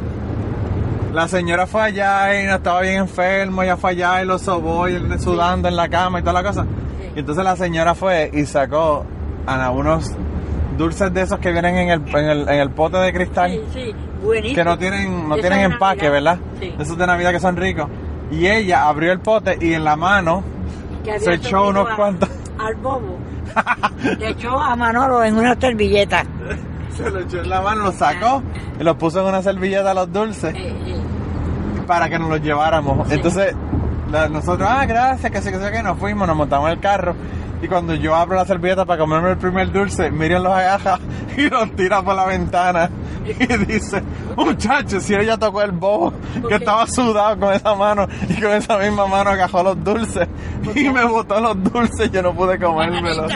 la 1.13 1.27
señora 1.27 1.67
fue 1.67 1.83
allá 1.83 2.41
y 2.41 2.47
no 2.47 2.55
estaba 2.55 2.81
bien 2.81 2.95
enfermo, 2.95 3.61
ella 3.61 3.77
fue 3.77 3.91
allá 3.91 4.23
y 4.23 4.25
lo 4.25 4.39
sobó 4.39 4.87
y 4.87 4.97
sudando 5.19 5.67
en 5.67 5.75
la 5.75 5.87
cama 5.87 6.19
y 6.19 6.21
toda 6.23 6.33
la 6.33 6.43
cosa. 6.43 6.65
Y 7.19 7.21
entonces 7.21 7.43
la 7.43 7.57
señora 7.57 7.95
fue 7.95 8.31
y 8.33 8.45
sacó 8.45 9.03
a 9.45 9.69
unos 9.71 10.09
dulces 10.77 11.13
de 11.13 11.21
esos 11.23 11.37
que 11.39 11.51
vienen 11.51 11.75
en 11.75 11.89
el, 11.89 12.15
en 12.15 12.29
el, 12.29 12.41
en 12.47 12.59
el 12.61 12.69
pote 12.69 12.95
de 12.95 13.11
cristal. 13.11 13.51
sí, 13.51 13.61
sí. 13.73 13.95
Buenísimo. 14.23 14.55
que 14.55 14.63
no 14.63 14.77
tienen 14.77 15.27
no 15.27 15.35
tienen 15.35 15.59
empaque, 15.71 16.03
Navidad. 16.09 16.11
¿verdad? 16.13 16.39
Sí. 16.61 16.75
Esos 16.79 16.97
de 16.97 17.05
Navidad 17.07 17.31
que 17.31 17.41
son 17.41 17.57
ricos. 17.57 17.89
Y 18.31 18.47
ella 18.47 18.87
abrió 18.87 19.11
el 19.11 19.19
pote 19.19 19.57
y 19.59 19.73
en 19.73 19.83
la 19.83 19.97
mano 19.97 20.43
se 21.19 21.33
echó 21.33 21.67
unos 21.67 21.89
a- 21.91 21.95
cuantos. 21.97 22.29
Al 22.57 22.75
bobo. 22.75 23.17
Le 24.17 24.29
echó 24.29 24.57
a 24.57 24.77
Manolo 24.77 25.21
en 25.21 25.35
una 25.37 25.55
servilleta. 25.59 26.23
Se 26.95 27.09
lo 27.09 27.19
echó 27.19 27.41
en 27.41 27.49
la 27.49 27.59
mano, 27.59 27.83
lo 27.83 27.91
sacó 27.91 28.41
y 28.79 28.83
lo 28.85 28.97
puso 28.97 29.19
en 29.19 29.25
una 29.27 29.41
servilleta 29.41 29.93
los 29.93 30.09
dulces 30.13 30.55
Eh, 30.55 30.73
eh. 30.85 30.95
para 31.85 32.07
que 32.09 32.17
nos 32.17 32.29
los 32.29 32.41
lleváramos. 32.41 33.11
Entonces, 33.11 33.53
nosotros, 34.09 34.67
ah, 34.69 34.85
gracias, 34.85 35.31
que 35.31 35.41
sí, 35.41 35.51
que 35.51 35.57
sí, 35.57 35.71
que 35.71 35.83
nos 35.83 35.97
fuimos, 35.97 36.27
nos 36.27 36.35
montamos 36.35 36.67
en 36.67 36.73
el 36.73 36.79
carro. 36.79 37.15
Y 37.61 37.67
cuando 37.67 37.93
yo 37.93 38.15
abro 38.15 38.37
la 38.37 38.45
servilleta 38.45 38.85
para 38.85 38.99
comerme 38.99 39.31
el 39.31 39.37
primer 39.37 39.71
dulce, 39.71 40.09
Miriam 40.11 40.43
los 40.43 40.53
agaja 40.53 40.97
y 41.37 41.49
los 41.49 41.71
tira 41.75 42.01
por 42.01 42.15
la 42.15 42.25
ventana. 42.25 42.89
Y 43.25 43.45
dice, 43.65 44.01
muchachos, 44.35 45.03
si 45.03 45.13
ella 45.13 45.37
tocó 45.37 45.61
el 45.61 45.71
bobo, 45.71 46.13
que 46.47 46.55
estaba 46.55 46.87
sudado 46.87 47.37
con 47.37 47.53
esa 47.53 47.75
mano 47.75 48.07
y 48.27 48.41
con 48.41 48.51
esa 48.51 48.77
misma 48.77 49.05
mano 49.07 49.31
agajó 49.31 49.61
los 49.61 49.83
dulces. 49.83 50.27
Y 50.73 50.89
me 50.89 51.03
botó 51.05 51.39
los 51.39 51.61
dulces, 51.63 52.09
yo 52.11 52.23
no 52.23 52.33
pude 52.33 52.57
comérmelos. 52.57 53.31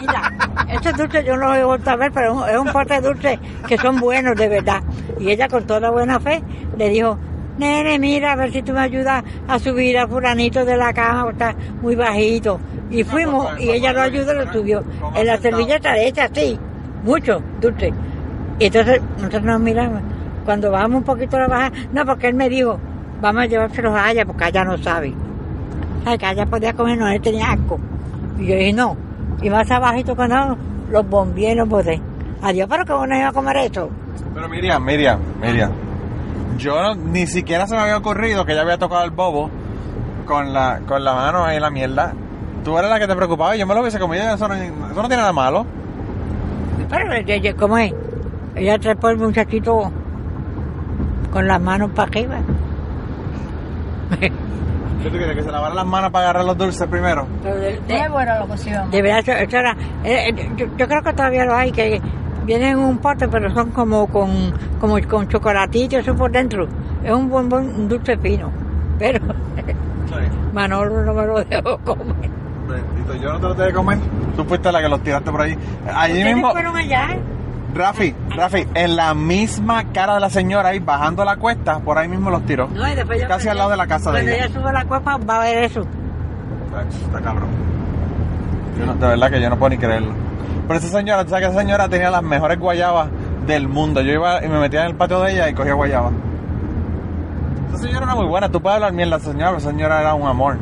Mira, 0.00 0.32
estos 0.68 0.96
dulces 0.96 1.24
yo 1.24 1.36
no 1.36 1.48
los 1.48 1.58
he 1.58 1.64
vuelto 1.64 1.90
a 1.90 1.96
ver, 1.96 2.10
pero 2.10 2.32
es 2.32 2.36
un, 2.36 2.48
es 2.48 2.58
un 2.58 2.72
pote 2.72 2.94
de 2.94 3.00
dulces 3.00 3.38
que 3.68 3.78
son 3.78 4.00
buenos 4.00 4.34
de 4.34 4.48
verdad. 4.48 4.82
Y 5.20 5.30
ella 5.30 5.46
con 5.46 5.64
toda 5.66 5.90
buena 5.90 6.18
fe 6.18 6.42
le 6.76 6.88
dijo, 6.88 7.18
nene, 7.58 7.98
mira, 7.98 8.32
a 8.32 8.36
ver 8.36 8.52
si 8.52 8.62
tú 8.62 8.72
me 8.72 8.80
ayudas 8.80 9.22
a 9.46 9.58
subir 9.58 9.98
a 9.98 10.06
fulanito 10.06 10.64
de 10.64 10.76
la 10.76 10.92
cama, 10.92 11.24
porque 11.24 11.44
está 11.44 11.54
muy 11.82 11.94
bajito. 11.94 12.60
Y 12.90 13.04
fuimos, 13.04 13.60
y 13.60 13.70
ella 13.70 13.92
lo 13.92 14.02
ayudó 14.02 14.32
lo 14.32 14.52
subió. 14.52 14.82
En 15.14 15.26
la 15.26 15.36
servilleta 15.38 15.92
le 15.92 16.08
echa 16.08 16.24
así, 16.24 16.58
mucho 17.04 17.42
dulce. 17.60 17.92
Y 18.58 18.66
entonces 18.66 19.00
nosotros 19.16 19.42
nos 19.42 19.60
miramos. 19.60 20.00
Cuando 20.44 20.70
bajamos 20.70 20.98
un 20.98 21.04
poquito 21.04 21.36
a 21.36 21.40
la 21.40 21.48
baja, 21.48 21.72
no, 21.92 22.06
porque 22.06 22.28
él 22.28 22.34
me 22.34 22.48
dijo, 22.48 22.78
vamos 23.20 23.42
a 23.42 23.46
llevárselos 23.46 23.94
a 23.94 24.10
ella, 24.10 24.24
porque 24.24 24.48
ella 24.48 24.64
no 24.64 24.78
sabe. 24.78 25.12
¿Sabes? 26.04 26.18
Que 26.18 26.30
ella 26.30 26.46
podía 26.46 26.72
comer, 26.72 26.96
no, 26.96 27.08
él 27.08 27.20
tenía 27.20 27.52
asco. 27.52 27.78
Y 28.38 28.46
yo 28.46 28.56
dije, 28.56 28.72
no. 28.72 28.96
Y 29.42 29.50
más 29.50 29.70
abajito 29.70 30.16
cuando 30.16 30.56
los 30.90 31.08
bombié 31.08 31.52
y 31.52 31.54
los 31.54 31.68
boté. 31.68 32.00
Adiós, 32.40 32.68
pero 32.70 32.84
que 32.84 32.92
uno 32.92 33.16
iba 33.16 33.28
a 33.28 33.32
comer 33.32 33.56
eso. 33.58 33.90
Pero 34.34 34.48
Miriam, 34.48 34.84
Miriam, 34.84 35.20
Miriam. 35.40 35.87
Yo 36.58 36.82
no- 36.82 36.94
ni 36.94 37.26
siquiera 37.26 37.66
se 37.66 37.74
me 37.74 37.80
había 37.82 37.96
ocurrido 37.96 38.44
que 38.44 38.52
ella 38.52 38.62
había 38.62 38.78
tocado 38.78 39.04
el 39.04 39.10
bobo 39.10 39.50
con 40.26 40.52
la, 40.52 40.80
con 40.86 41.02
la 41.04 41.14
mano 41.14 41.44
ahí 41.44 41.56
en 41.56 41.62
la 41.62 41.70
mierda. 41.70 42.12
Tú 42.64 42.76
eres 42.78 42.90
la 42.90 42.98
que 42.98 43.06
te 43.06 43.14
preocupaba 43.16 43.56
y 43.56 43.60
yo 43.60 43.66
me 43.66 43.74
lo 43.74 43.80
hubiese 43.80 43.98
comido. 43.98 44.24
Eso 44.34 44.46
no, 44.48 44.54
eso 44.54 44.74
no 45.02 45.08
tiene 45.08 45.16
nada 45.16 45.32
malo. 45.32 45.64
Pero, 46.90 47.56
¿cómo 47.56 47.78
es? 47.78 47.94
Ella 48.56 48.78
trepó 48.78 49.08
el 49.10 49.18
muchachito 49.18 49.90
con 51.32 51.46
las 51.46 51.60
manos 51.60 51.90
para 51.94 52.08
arriba. 52.08 52.38
¿Qué 54.20 55.10
tú 55.10 55.16
quieres? 55.16 55.36
¿Que 55.36 55.42
se 55.44 55.52
lavara 55.52 55.74
las 55.74 55.86
manos 55.86 56.10
para 56.10 56.24
agarrar 56.24 56.44
los 56.44 56.58
dulces 56.58 56.86
primero? 56.88 57.26
Pero 57.42 57.54
de, 57.56 57.72
de- 57.72 57.80
Qué 57.86 58.08
buena 58.08 58.40
locución. 58.40 58.90
de 58.90 59.02
verdad, 59.02 59.18
eso, 59.20 59.32
eso 59.32 59.56
era. 59.58 59.72
eh, 60.02 60.30
eh, 60.30 60.50
yo, 60.56 60.66
yo 60.76 60.88
creo 60.88 61.02
que 61.02 61.12
todavía 61.12 61.44
lo 61.44 61.54
hay, 61.54 61.70
que 61.70 62.00
vienen 62.48 62.70
en 62.70 62.78
un 62.78 62.98
pote, 62.98 63.28
pero 63.28 63.52
son 63.54 63.70
como 63.70 64.06
con, 64.08 64.52
como 64.80 64.98
con 65.06 65.28
chocolatito, 65.28 65.98
eso 65.98 66.14
por 66.16 66.32
dentro. 66.32 66.66
Es 67.04 67.12
un 67.12 67.28
buen, 67.28 67.48
buen 67.48 67.86
dulce 67.88 68.16
fino. 68.16 68.50
Pero 68.98 69.20
Manolo 70.52 71.04
no 71.04 71.14
me 71.14 71.26
lo 71.26 71.44
dejó 71.44 71.78
comer. 71.78 72.30
Bendito, 72.68 73.14
yo 73.22 73.32
no 73.34 73.38
te 73.38 73.46
lo 73.46 73.54
tengo 73.54 73.68
que 73.68 73.74
comer. 73.74 73.98
Tú 74.36 74.44
fuiste 74.44 74.72
la 74.72 74.80
que 74.80 74.88
los 74.88 75.00
tiraste 75.02 75.30
por 75.30 75.42
allí. 75.42 75.56
Allí 75.94 76.12
¿Ustedes 76.14 76.34
mismo, 76.34 76.50
fueron 76.50 76.76
allá? 76.76 77.08
Rafi, 77.74 78.14
Rafi, 78.34 78.66
en 78.74 78.96
la 78.96 79.12
misma 79.14 79.84
cara 79.92 80.14
de 80.14 80.20
la 80.20 80.30
señora 80.30 80.70
ahí 80.70 80.78
bajando 80.78 81.24
la 81.24 81.36
cuesta, 81.36 81.78
por 81.80 81.98
ahí 81.98 82.08
mismo 82.08 82.30
los 82.30 82.44
tiró. 82.46 82.66
No, 82.74 82.88
y 82.90 82.94
después 82.94 83.18
Casi 83.20 83.28
pensé, 83.32 83.50
al 83.50 83.58
lado 83.58 83.70
de 83.70 83.76
la 83.76 83.86
casa 83.86 84.10
de 84.10 84.16
Cuando 84.16 84.30
ella. 84.32 84.44
ella 84.46 84.54
sube 84.60 84.72
la 84.72 84.84
cuesta 84.86 85.16
va 85.18 85.36
a 85.36 85.40
ver 85.44 85.64
eso. 85.64 85.84
Está 87.04 87.20
cabrón. 87.20 87.48
Yo 88.78 88.86
no- 88.86 88.94
de 88.94 89.06
verdad 89.06 89.30
que 89.30 89.40
yo 89.40 89.50
no 89.50 89.58
puedo 89.58 89.70
ni 89.70 89.78
creerlo. 89.78 90.12
Pero 90.68 90.78
esa 90.78 90.98
señora, 90.98 91.24
tú 91.24 91.30
sabes 91.30 91.46
que 91.46 91.50
esa 91.50 91.60
señora 91.60 91.88
tenía 91.88 92.10
las 92.10 92.22
mejores 92.22 92.58
guayabas 92.58 93.08
del 93.46 93.68
mundo. 93.68 94.02
Yo 94.02 94.12
iba 94.12 94.44
y 94.44 94.48
me 94.48 94.60
metía 94.60 94.82
en 94.82 94.88
el 94.88 94.94
patio 94.96 95.20
de 95.20 95.32
ella 95.32 95.48
y 95.48 95.54
cogía 95.54 95.72
guayaba. 95.72 96.12
Esa 97.70 97.78
señora 97.78 98.04
era 98.04 98.14
muy 98.14 98.26
buena. 98.26 98.50
Tú 98.50 98.60
puedes 98.60 98.76
hablar 98.76 98.92
bien 98.92 99.08
la 99.08 99.18
señora, 99.18 99.46
pero 99.46 99.58
esa 99.58 99.70
señora 99.70 100.00
era 100.00 100.14
un 100.14 100.28
amor. 100.28 100.58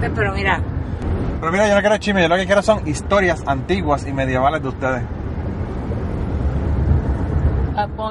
Pero 0.00 0.34
mira, 0.34 0.60
Pero 1.40 1.52
mira, 1.52 1.68
yo 1.68 1.74
no 1.74 1.80
quiero 1.80 1.96
chisme, 1.96 2.22
yo 2.22 2.28
lo 2.28 2.36
que 2.36 2.44
quiero 2.44 2.62
son 2.62 2.86
historias 2.86 3.42
antiguas 3.46 4.06
y 4.06 4.12
medievales 4.12 4.62
de 4.62 4.68
ustedes. 4.68 5.02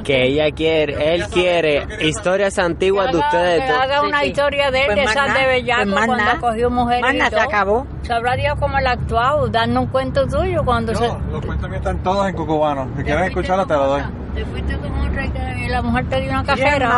Que 0.03 0.28
ella 0.28 0.51
quiere, 0.51 1.15
él 1.15 1.26
quiere 1.28 1.88
historias 2.01 2.57
antiguas 2.59 3.11
de 3.11 3.17
ustedes. 3.17 3.63
que 3.65 3.72
haga 3.72 4.01
Sí, 4.01 4.07
una 4.07 4.20
sí. 4.22 4.28
historia 4.28 4.72
de 4.72 4.80
él, 4.82 4.86
Pues 4.88 4.97
de 4.97 5.15
nada, 5.15 5.34
de 5.34 5.47
bellaco 5.47 5.84
pues 5.91 6.05
cuando 6.05 6.15
nada. 6.17 6.39
cogió 6.39 6.70
mujer 6.70 7.01
Más 7.01 7.13
y 7.15 7.20
se 7.22 7.39
acabó. 7.39 7.88
Sabrá 8.03 8.36
Dios 8.36 8.55
cómo 8.59 8.78
él 8.78 8.88
ha 8.88 8.91
actuado, 8.91 9.47
dando 9.49 9.82
un 9.82 9.88
cuento 9.88 10.26
tuyo 10.28 10.63
cuando 10.65 10.95
se... 10.95 11.07
No, 11.07 11.20
los 11.32 11.45
cuentos 11.45 11.70
míos 11.70 11.82
están 11.82 11.97
todos 11.99 12.28
en 12.28 12.36
cucubano. 12.36 12.88
Si 12.97 13.03
quieres 13.03 13.28
escucharlo, 13.28 13.65
te 13.65 13.74
lo 13.74 13.88
doy. 13.88 14.01
Te 14.36 14.45
fuiste 14.45 14.78
con 14.78 14.91
otra 14.99 15.26
y 15.26 15.67
la 15.70 15.82
mujer 15.82 16.05
te 16.09 16.22
dio 16.22 16.32
una 16.32 16.43
cajera. 16.43 16.89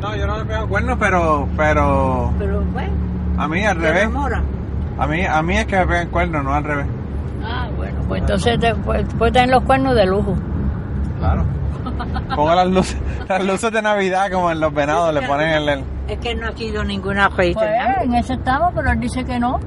no 0.00 0.16
yo 0.16 0.26
no 0.26 0.38
le 0.38 0.44
pego 0.44 0.68
cuernos, 0.68 0.96
pero, 1.00 1.48
pero 1.56 2.32
Pero 2.38 2.60
bueno, 2.72 2.92
a 3.38 3.48
mí 3.48 3.64
al 3.64 3.80
revés. 3.80 4.08
A 4.98 5.06
mí, 5.08 5.24
a 5.24 5.42
mí 5.42 5.56
es 5.56 5.66
que 5.66 5.76
me 5.76 5.86
pegan 5.86 6.08
cuernos, 6.10 6.44
no 6.44 6.54
al 6.54 6.64
revés. 6.64 6.86
Ah, 7.44 7.68
bueno, 7.76 8.00
pues 8.06 8.20
entonces 8.22 8.58
te, 8.60 8.74
pues, 8.74 9.04
puedes 9.18 9.32
tener 9.34 9.48
los 9.50 9.64
cuernos 9.64 9.94
de 9.96 10.06
lujo. 10.06 10.34
Claro. 11.18 11.44
Pongo 12.34 12.54
las 12.54 12.66
luces, 12.68 12.96
las 13.28 13.44
luces 13.44 13.70
de 13.72 13.82
Navidad 13.82 14.30
como 14.32 14.50
en 14.50 14.60
los 14.60 14.72
venados, 14.74 15.12
le 15.14 15.22
ponen 15.22 15.48
el, 15.50 15.68
el- 15.68 15.84
Es 16.08 16.18
que 16.18 16.34
no 16.34 16.48
ha 16.48 16.52
sido 16.52 16.84
ninguna 16.84 17.30
feita. 17.30 17.60
Pues 17.60 17.70
en 18.04 18.14
eso 18.14 18.32
estamos, 18.34 18.72
pero 18.74 18.90
él 18.92 19.00
dice 19.00 19.24
que 19.24 19.38
no. 19.38 19.60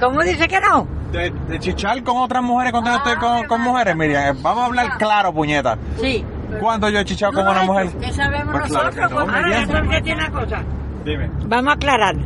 ¿Cómo 0.00 0.22
dice 0.22 0.48
que 0.48 0.60
no? 0.60 0.86
de, 1.12 1.30
de 1.30 1.60
chichar 1.60 2.02
con 2.02 2.16
otras 2.16 2.42
mujeres 2.42 2.72
cuando 2.72 2.90
yo 2.90 2.96
estoy 2.96 3.14
con, 3.16 3.44
con 3.46 3.60
mujeres, 3.60 3.94
Miriam. 3.94 4.34
eh, 4.36 4.40
Vamos 4.42 4.64
a 4.64 4.66
hablar 4.66 4.98
claro, 4.98 5.32
puñeta. 5.32 5.78
Sí. 6.00 6.24
¿Cuándo 6.60 6.88
yo 6.88 6.98
he 6.98 7.04
chichado 7.04 7.32
con 7.32 7.46
una 7.46 7.62
mujer? 7.62 7.88
¿Qué 8.00 8.12
sabemos 8.12 8.52
Pues 8.52 8.64
claro 8.72 8.86
nosotros? 8.86 9.08
que 9.08 9.14
no, 9.14 9.24
Pues. 9.24 9.36
Ahora, 9.36 9.66
¿sabes 9.66 9.90
qué 9.90 10.02
tiene 10.02 10.20
una 10.28 10.30
cosa? 10.40 10.62
Dime. 11.04 11.30
Vamos 11.46 11.68
a 11.70 11.74
aclarar. 11.76 12.16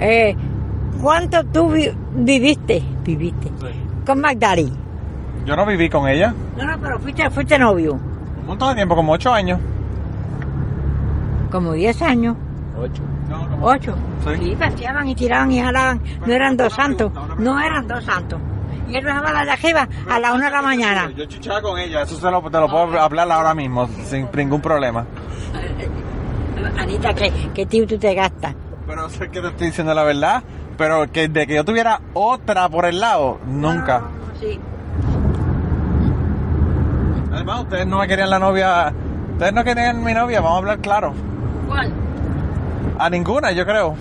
Eh, 0.00 0.36
¿Cuánto 1.00 1.44
tú 1.44 1.70
vi- 1.70 1.92
viviste? 2.16 2.82
Viviste. 3.04 3.50
Con 4.04 4.20
Magdali. 4.20 4.72
Yo 5.44 5.54
no 5.56 5.64
viví 5.64 5.88
con 5.88 6.08
ella. 6.08 6.34
No, 6.56 6.64
no, 6.64 6.78
pero 6.80 6.98
fuiste, 6.98 7.30
fuiste 7.30 7.56
novio. 7.58 7.98
Montón 8.48 8.68
de 8.70 8.74
tiempo, 8.76 8.96
como 8.96 9.12
ocho 9.12 9.32
años. 9.32 9.60
Como 11.50 11.72
10 11.72 12.02
años. 12.02 12.36
Ocho. 12.78 13.02
No, 13.28 13.48
como- 13.48 13.66
Ocho. 13.66 13.94
Sí. 14.24 14.44
Sí, 14.44 14.56
paseaban 14.58 15.08
y 15.08 15.14
tiraban 15.14 15.52
y 15.52 15.60
jalaban. 15.60 16.00
No 16.26 16.32
eran 16.32 16.56
dos 16.56 16.72
santos. 16.72 17.12
No 17.38 17.60
eran 17.60 17.86
dos 17.86 18.04
santos. 18.04 18.40
Y 18.88 18.96
él 18.96 19.04
dejaba 19.04 19.32
la 19.32 19.44
de 19.44 19.50
arriba 19.50 19.88
a 20.10 20.18
las 20.18 20.32
una 20.34 20.46
de 20.46 20.50
la 20.50 20.62
mañana. 20.62 21.10
Yo 21.14 21.26
chichaba 21.26 21.60
con 21.60 21.78
ella, 21.78 22.02
eso 22.02 22.16
se 22.16 22.30
lo, 22.30 22.40
te 22.50 22.58
lo 22.58 22.68
puedo 22.68 22.98
hablar 23.00 23.30
ahora 23.30 23.54
mismo, 23.54 23.86
sin 24.04 24.28
ningún 24.34 24.60
problema. 24.62 25.04
Anita, 26.78 27.12
¿qué, 27.14 27.30
qué 27.54 27.66
tío 27.66 27.86
tú 27.86 27.98
te 27.98 28.14
gastas? 28.14 28.54
Pero 28.86 29.08
sé 29.10 29.28
que 29.28 29.40
te 29.42 29.48
estoy 29.48 29.66
diciendo 29.68 29.92
la 29.94 30.02
verdad, 30.04 30.42
pero 30.78 31.10
que 31.12 31.28
de 31.28 31.46
que 31.46 31.54
yo 31.54 31.64
tuviera 31.64 32.00
otra 32.14 32.68
por 32.70 32.86
el 32.86 32.98
lado, 33.00 33.38
nunca. 33.46 34.04
Sí. 34.40 34.58
Además, 37.48 37.64
ustedes 37.64 37.86
no 37.86 37.98
me 38.00 38.06
querían 38.06 38.28
la 38.28 38.38
novia, 38.38 38.92
ustedes 39.32 39.52
no 39.54 39.64
querían 39.64 40.04
mi 40.04 40.12
novia, 40.12 40.40
vamos 40.42 40.56
a 40.56 40.58
hablar 40.58 40.78
claro. 40.80 41.14
¿Cuál? 41.66 41.90
A 42.98 43.08
ninguna, 43.08 43.52
yo 43.52 43.64
creo. 43.64 43.94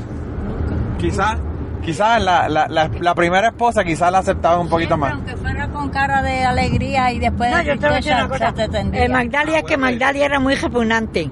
Quizás, 0.99 1.37
quizás 1.81 2.21
la, 2.21 2.49
la, 2.49 2.67
la, 2.67 2.89
la 2.99 3.15
primera 3.15 3.47
esposa 3.47 3.85
quizás 3.85 4.11
la 4.11 4.17
aceptaban 4.17 4.59
un 4.59 4.67
poquito 4.69 4.95
Siempre, 4.97 5.09
más. 5.11 5.19
Aunque 5.29 5.37
fuera 5.37 5.69
con 5.69 5.89
cara 5.89 6.21
de 6.23 6.43
alegría 6.43 7.09
y 7.13 7.19
después 7.19 7.49
No, 7.49 7.57
de 7.59 7.63
yo 7.65 7.73
te 7.79 7.85
voy 7.85 7.93
a 7.93 7.95
decir 7.95 8.13
una 8.13 8.27
cosa. 8.27 8.47
se 8.49 8.53
te 8.53 8.67
tendría. 8.67 9.05
Eh, 9.05 9.09
Magdalia 9.09 9.59
es 9.59 9.63
que 9.63 9.77
Magdalia 9.77 10.25
era 10.25 10.39
muy 10.41 10.55
repugnante. 10.55 11.31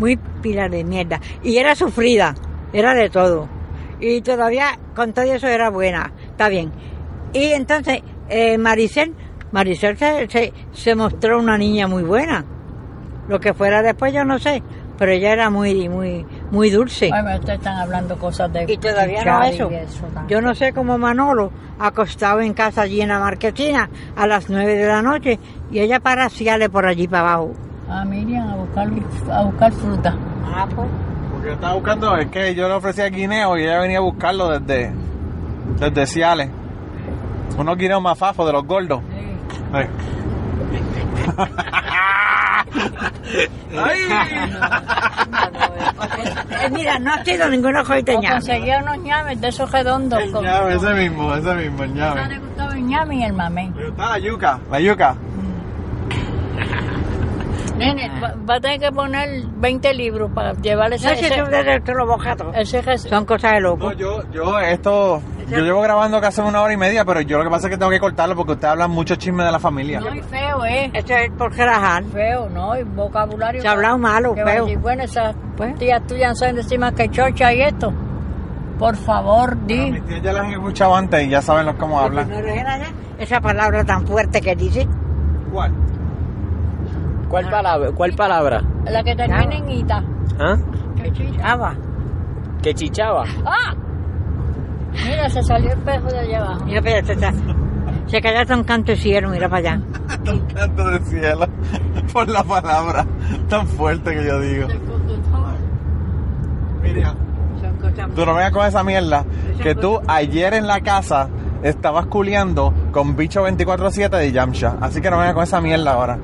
Muy 0.00 0.16
pila 0.16 0.68
de 0.68 0.82
mierda. 0.82 1.20
Y 1.44 1.58
era 1.58 1.76
sufrida. 1.76 2.34
Era 2.72 2.94
de 2.94 3.08
todo. 3.10 3.48
Y 4.00 4.22
todavía 4.22 4.76
con 4.96 5.12
todo 5.12 5.24
eso 5.32 5.46
era 5.46 5.70
buena. 5.70 6.10
Está 6.30 6.48
bien. 6.48 6.72
Y 7.32 7.52
entonces, 7.52 8.02
eh, 8.28 8.58
Maricel, 8.58 9.14
Maricel 9.54 9.96
se, 9.96 10.28
se, 10.28 10.52
se 10.72 10.94
mostró 10.96 11.38
una 11.38 11.56
niña 11.56 11.86
muy 11.86 12.02
buena. 12.02 12.44
Lo 13.28 13.38
que 13.38 13.54
fuera 13.54 13.82
después 13.82 14.12
yo 14.12 14.24
no 14.24 14.40
sé. 14.40 14.64
Pero 14.98 15.12
ella 15.12 15.32
era 15.32 15.48
muy, 15.48 15.88
muy, 15.88 16.26
muy 16.50 16.70
dulce. 16.70 17.08
Ay, 17.12 17.22
me 17.22 17.36
ustedes 17.36 17.60
están 17.60 17.76
hablando 17.76 18.18
cosas 18.18 18.52
de 18.52 18.64
Y 18.66 18.76
todavía 18.76 19.24
no 19.24 19.42
eso. 19.44 19.70
Yo 20.26 20.40
no 20.40 20.56
sé 20.56 20.72
cómo 20.72 20.98
Manolo, 20.98 21.52
acostado 21.78 22.40
en 22.40 22.52
casa 22.52 22.82
allí 22.82 23.00
en 23.00 23.10
la 23.10 23.20
marquesina 23.20 23.88
a 24.16 24.26
las 24.26 24.50
nueve 24.50 24.74
de 24.74 24.86
la 24.88 25.02
noche, 25.02 25.38
y 25.70 25.78
ella 25.78 26.00
para 26.00 26.24
haciarle 26.24 26.68
por 26.68 26.86
allí 26.86 27.06
para 27.06 27.34
abajo. 27.34 27.52
Ah, 27.88 28.04
Miriam, 28.04 28.48
a 28.48 28.56
buscar, 28.56 28.88
a 29.30 29.42
buscar 29.42 29.72
fruta. 29.72 30.16
Ah, 30.46 30.66
pues. 30.74 30.88
Porque 31.32 31.46
yo 31.48 31.54
estaba 31.54 31.74
buscando, 31.74 32.16
es 32.16 32.26
que 32.28 32.54
yo 32.56 32.66
le 32.66 32.74
ofrecía 32.74 33.08
guineo 33.08 33.56
y 33.56 33.62
ella 33.62 33.78
venía 33.78 33.98
a 33.98 34.02
buscarlo 34.02 34.58
desde, 34.58 34.92
desde 35.78 36.06
Ciales. 36.06 36.50
Unos 37.56 37.76
guineos 37.76 38.02
más 38.02 38.18
fafos 38.18 38.46
de 38.46 38.52
los 38.52 38.64
gordos. 38.64 39.00
Sí. 39.00 39.33
Eh, 46.60 46.70
mira, 46.70 46.98
no 46.98 47.12
ha 47.12 47.24
sido 47.24 47.48
ninguna 47.48 47.80
O 47.82 47.84
joiteña. 47.84 48.32
conseguía 48.32 48.78
unos 48.82 48.98
ñames 48.98 49.40
de 49.40 49.48
esos 49.48 49.70
redondos. 49.70 50.20
El 50.22 50.30
con- 50.32 50.44
ñame, 50.44 50.74
ese 50.74 50.94
mismo, 50.94 51.34
ese 51.34 51.54
mismo, 51.54 51.82
el 51.84 51.94
ñame. 51.94 52.28
le 52.28 52.38
gustaba 52.38 52.74
el 52.74 52.86
ñame 52.86 53.16
y 53.16 53.22
el 53.24 53.32
mamey. 53.32 53.70
Pero 53.74 53.88
está 53.88 54.10
la 54.10 54.18
yuca, 54.18 54.58
la 54.70 54.80
yuca. 54.80 55.16
Nene, 57.76 58.08
va, 58.20 58.34
va 58.48 58.54
a 58.56 58.60
tener 58.60 58.78
que 58.80 58.92
poner 58.92 59.42
20 59.56 59.94
libros 59.94 60.30
para 60.32 60.52
llevarle 60.54 60.96
ese, 60.96 61.06
No, 61.06 61.12
ese, 61.12 61.26
ese 62.54 62.82
res- 62.82 63.02
Son 63.02 63.24
cosas 63.24 63.52
de 63.52 63.60
No, 63.60 63.68
loco. 63.70 63.92
yo, 63.92 64.22
yo, 64.30 64.58
esto, 64.60 65.20
yo 65.48 65.58
llevo 65.58 65.80
grabando 65.82 66.20
casi 66.20 66.40
una 66.40 66.62
hora 66.62 66.72
y 66.72 66.76
media, 66.76 67.04
pero 67.04 67.20
yo 67.20 67.38
lo 67.38 67.44
que 67.44 67.50
pasa 67.50 67.66
es 67.66 67.72
que 67.72 67.78
tengo 67.78 67.90
que 67.90 67.98
cortarlo 68.00 68.36
porque 68.36 68.52
ustedes 68.52 68.70
hablan 68.72 68.90
mucho 68.90 69.16
chisme 69.16 69.44
de 69.44 69.52
la 69.52 69.58
familia. 69.58 70.00
No, 70.00 70.14
y 70.14 70.22
feo, 70.22 70.64
¿eh? 70.64 70.90
Eso 70.92 71.14
es 71.14 71.30
por 71.32 71.52
relajar. 71.54 72.04
Feo, 72.04 72.48
¿no? 72.48 72.78
Y 72.78 72.84
vocabulario. 72.84 73.60
Se 73.60 73.68
ha 73.68 73.72
hablado 73.72 73.98
malo, 73.98 74.34
que 74.34 74.44
feo. 74.44 74.64
decir, 74.66 74.78
Bueno, 74.78 75.02
esas 75.02 75.34
Pues. 75.56 75.74
tías 75.76 76.06
tuyas 76.06 76.38
saben 76.38 76.56
decir 76.56 76.78
más 76.78 76.92
que 76.92 77.08
chocha 77.10 77.52
y 77.52 77.62
esto. 77.62 77.92
Por 78.78 78.96
favor, 78.96 79.56
di. 79.66 79.90
mis 79.92 80.04
tías 80.04 80.22
ya 80.22 80.32
las 80.32 80.44
han 80.44 80.52
escuchado 80.52 80.94
antes 80.96 81.24
y 81.24 81.28
ya 81.30 81.40
saben 81.42 81.66
los 81.66 81.76
cómo 81.76 81.98
hablan. 82.00 82.28
Ya 82.28 82.88
Esa 83.18 83.40
palabra 83.40 83.84
tan 83.84 84.06
fuerte 84.06 84.40
que 84.40 84.54
dice. 84.56 84.86
¿Cuál? 85.52 85.72
¿Cuál 87.28 87.50
palabra? 87.50 87.90
¿Cuál 87.92 88.12
palabra? 88.14 88.62
La 88.84 89.02
que 89.02 89.14
termina 89.14 89.54
en 89.54 89.70
ita. 89.70 90.02
¿Ah? 90.38 90.56
Que 90.96 91.12
chichaba. 91.12 91.74
Que 92.62 92.74
chichaba. 92.74 93.24
¡Ah! 93.44 93.74
Mira, 94.92 95.28
se 95.28 95.42
salió 95.42 95.72
el 95.72 95.80
pejo 95.80 96.08
de 96.08 96.18
allá 96.20 96.40
abajo. 96.40 96.64
Mira, 96.64 96.80
pero 96.82 97.06
se, 97.06 97.16
se 98.06 98.20
cayó 98.20 98.54
un 98.54 98.64
canto 98.64 98.92
de 98.92 98.96
cielo, 98.96 99.30
mira 99.30 99.48
para 99.48 99.72
allá. 99.72 99.80
Un 100.32 100.40
canto 100.46 100.88
del 100.88 101.04
cielo 101.04 101.46
por 102.12 102.28
la 102.28 102.42
palabra 102.42 103.06
tan 103.48 103.66
fuerte 103.66 104.14
que 104.14 104.24
yo 104.24 104.40
digo. 104.40 104.68
Cosas 104.68 105.14
tú 108.14 108.26
no 108.26 108.34
vengas 108.34 108.52
con 108.52 108.66
esa 108.66 108.82
mierda 108.82 109.24
que 109.62 109.74
tú 109.74 110.00
ayer 110.06 110.54
en 110.54 110.66
la 110.66 110.80
casa 110.80 111.28
estabas 111.62 112.06
culeando 112.06 112.72
con 112.92 113.16
bicho 113.16 113.46
24-7 113.46 114.10
de 114.10 114.32
Yamcha. 114.32 114.76
Así 114.80 115.00
que 115.00 115.10
no 115.10 115.18
vengas 115.18 115.34
con 115.34 115.44
esa 115.44 115.60
mierda 115.60 115.92
ahora. 115.92 116.18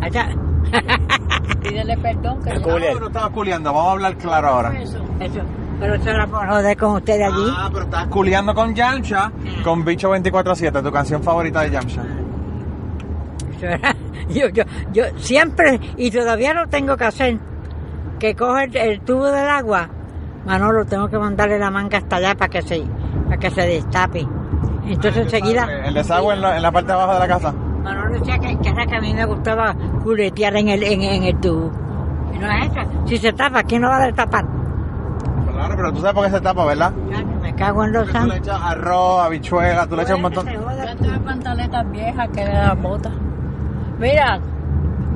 Allá. 0.00 0.28
Pídele 1.62 1.96
perdón. 1.98 2.42
Que 2.42 2.50
El 2.50 2.62
ya-. 2.62 2.94
No, 3.00 3.06
estabas 3.06 3.30
culeando, 3.30 3.72
vamos 3.72 3.88
a 3.88 3.92
hablar 3.92 4.16
claro 4.16 4.48
ahora. 4.48 4.80
Eso. 4.80 4.98
Eso. 5.20 5.40
Pero 5.80 5.94
eso 5.94 6.10
era 6.10 6.26
por 6.26 6.46
joder 6.48 6.76
con 6.76 6.92
ustedes 6.96 7.26
allí. 7.26 7.44
Ah, 7.56 7.68
pero 7.72 7.84
estabas 7.84 8.06
culeando 8.08 8.54
con 8.54 8.74
Yamcha, 8.74 9.32
con 9.64 9.84
bicho 9.84 10.10
24-7, 10.14 10.82
tu 10.82 10.92
canción 10.92 11.22
favorita 11.22 11.60
de 11.62 11.70
Yamcha. 11.70 12.02
Eso 13.56 13.66
era- 13.66 13.96
Yo, 14.28 14.48
yo, 14.48 14.62
yo 14.92 15.04
siempre, 15.16 15.78
y 15.96 16.10
todavía 16.10 16.54
lo 16.54 16.66
tengo 16.68 16.96
que 16.96 17.04
hacer, 17.04 17.38
que 18.18 18.34
coge 18.36 18.64
el, 18.64 18.76
el 18.76 19.00
tubo 19.00 19.26
del 19.26 19.46
agua, 19.48 19.88
Manolo, 20.46 20.84
tengo 20.86 21.08
que 21.08 21.18
mandarle 21.18 21.58
la 21.58 21.70
manga 21.70 21.98
hasta 21.98 22.16
allá 22.16 22.34
para 22.36 22.48
que 22.48 22.62
se, 22.62 22.82
para 23.24 23.36
que 23.36 23.50
se 23.50 23.62
destape. 23.62 24.26
Entonces 24.86 25.24
enseguida, 25.24 25.68
El 25.84 25.94
desagüe 25.94 26.34
en 26.34 26.40
la, 26.40 26.56
en 26.56 26.62
la 26.62 26.70
parte 26.72 26.88
de 26.88 26.92
abajo 26.94 27.14
de 27.14 27.18
la 27.18 27.28
casa. 27.28 27.52
Manolo 27.82 28.14
decía 28.14 28.38
que, 28.38 28.56
que 28.58 28.68
era 28.68 28.86
que 28.86 28.96
a 28.96 29.00
mí 29.00 29.12
me 29.14 29.24
gustaba 29.24 29.74
culetear 30.02 30.56
en 30.56 30.68
el, 30.68 30.82
en, 30.82 31.02
en 31.02 31.22
el 31.24 31.36
tubo. 31.40 31.70
Y 32.34 32.38
no 32.38 32.50
es 32.50 32.70
eso. 32.70 32.80
Si 33.06 33.16
se 33.18 33.32
tapa, 33.32 33.62
¿quién 33.64 33.82
lo 33.82 33.88
va 33.88 33.96
a 33.96 34.06
destapar? 34.06 34.44
Claro, 35.52 35.74
pero 35.76 35.92
tú 35.92 36.00
sabes 36.00 36.14
por 36.14 36.24
qué 36.24 36.30
se 36.30 36.40
tapa, 36.40 36.64
¿verdad? 36.64 36.92
Ya, 37.10 37.18
que 37.18 37.24
me 37.24 37.54
cago 37.54 37.84
en 37.84 37.92
los 37.92 38.02
Tú 38.06 38.12
le 38.12 38.12
santos. 38.18 38.36
echas 38.38 38.60
arroz, 38.62 39.24
habichuela, 39.24 39.86
tú 39.86 39.96
le 39.96 40.02
echas 40.02 40.16
un 40.16 40.22
montón. 40.22 40.46
Yo 40.46 40.96
tengo 40.96 41.24
pantaletas 41.24 41.90
viejas 41.90 42.28
que 42.30 42.44
de 42.44 42.52
las 42.52 42.80
botas. 42.82 43.12
Mira, 43.98 44.40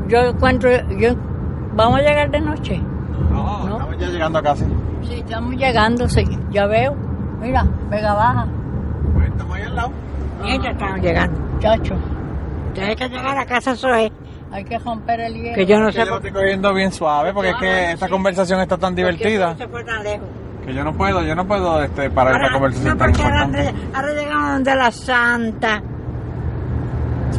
yo 0.09 0.19
encuentro, 0.21 0.71
yo, 0.99 1.11
vamos 1.75 1.99
a 2.01 2.03
llegar 2.03 2.31
de 2.31 2.41
noche. 2.41 2.83
No, 3.31 3.69
estamos 3.69 3.99
ya 3.99 4.07
llegando 4.09 4.43
casi. 4.43 4.65
Sí, 5.03 5.15
estamos 5.15 5.55
llegando, 5.57 6.09
sí, 6.09 6.25
ya 6.51 6.67
veo. 6.67 6.95
Mira, 7.41 7.65
Vega 7.91 8.15
Baja, 8.15 8.47
Pues 9.15 9.29
estamos 9.29 9.57
ahí 9.57 9.63
al 9.63 9.77
lado. 9.77 9.91
Y 10.45 10.63
ya 10.63 10.71
estamos 10.71 11.01
llegando. 11.01 11.41
chacho. 11.61 11.95
Tienes 12.77 12.97
que 12.97 13.09
llegar 13.09 13.39
a 13.39 13.47
casa 13.47 13.75
Zoe, 13.77 14.13
Hay 14.53 14.65
que 14.65 14.79
romper 14.79 15.21
el 15.21 15.35
hielo. 15.35 15.55
que 15.55 15.67
yo 15.67 15.79
no 15.81 15.87
Que 15.87 15.93
sé 15.93 15.99
yo 16.01 16.05
lo 16.07 16.17
estoy 16.17 16.31
cogiendo 16.33 16.73
bien 16.75 16.93
suave 16.93 17.33
porque 17.33 17.51
es 17.51 17.57
que 17.57 17.93
esta 17.93 18.09
conversación 18.09 18.61
está 18.61 18.77
tan 18.79 18.95
divertida 18.95 19.57
se 19.57 19.67
fue 19.69 19.83
tan 19.85 20.03
lejos. 20.05 20.29
que 20.65 20.75
yo 20.75 20.85
no 20.85 20.93
puedo, 20.95 21.23
yo 21.23 21.35
no 21.35 21.47
puedo 21.47 21.83
este, 21.83 22.11
parar 22.11 22.41
esta 22.41 22.53
conversación 22.53 22.93
no, 22.93 22.97
tan 22.97 23.11
porque 23.13 23.23
ahora, 23.25 23.45
importante. 23.45 23.75
ahora 23.95 24.13
llegamos 24.15 24.51
donde 24.53 24.75
la 24.75 24.91
santa 24.93 25.83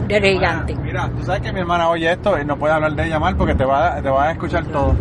del 0.08 0.24
gigante. 0.24 0.76
Mira, 0.76 1.08
mira, 1.08 1.18
tú 1.18 1.24
sabes 1.26 1.42
que 1.42 1.52
mi 1.52 1.60
hermana 1.60 1.90
oye 1.90 2.12
esto 2.12 2.40
y 2.40 2.46
no 2.46 2.56
puede 2.58 2.74
hablar 2.74 2.94
de 2.94 3.06
ella 3.08 3.20
mal 3.20 3.36
porque 3.36 3.56
te 3.56 3.66
va, 3.66 4.02
te 4.02 4.10
va 4.10 4.28
a 4.30 4.32
escuchar 4.32 4.64
todo. 4.66 4.96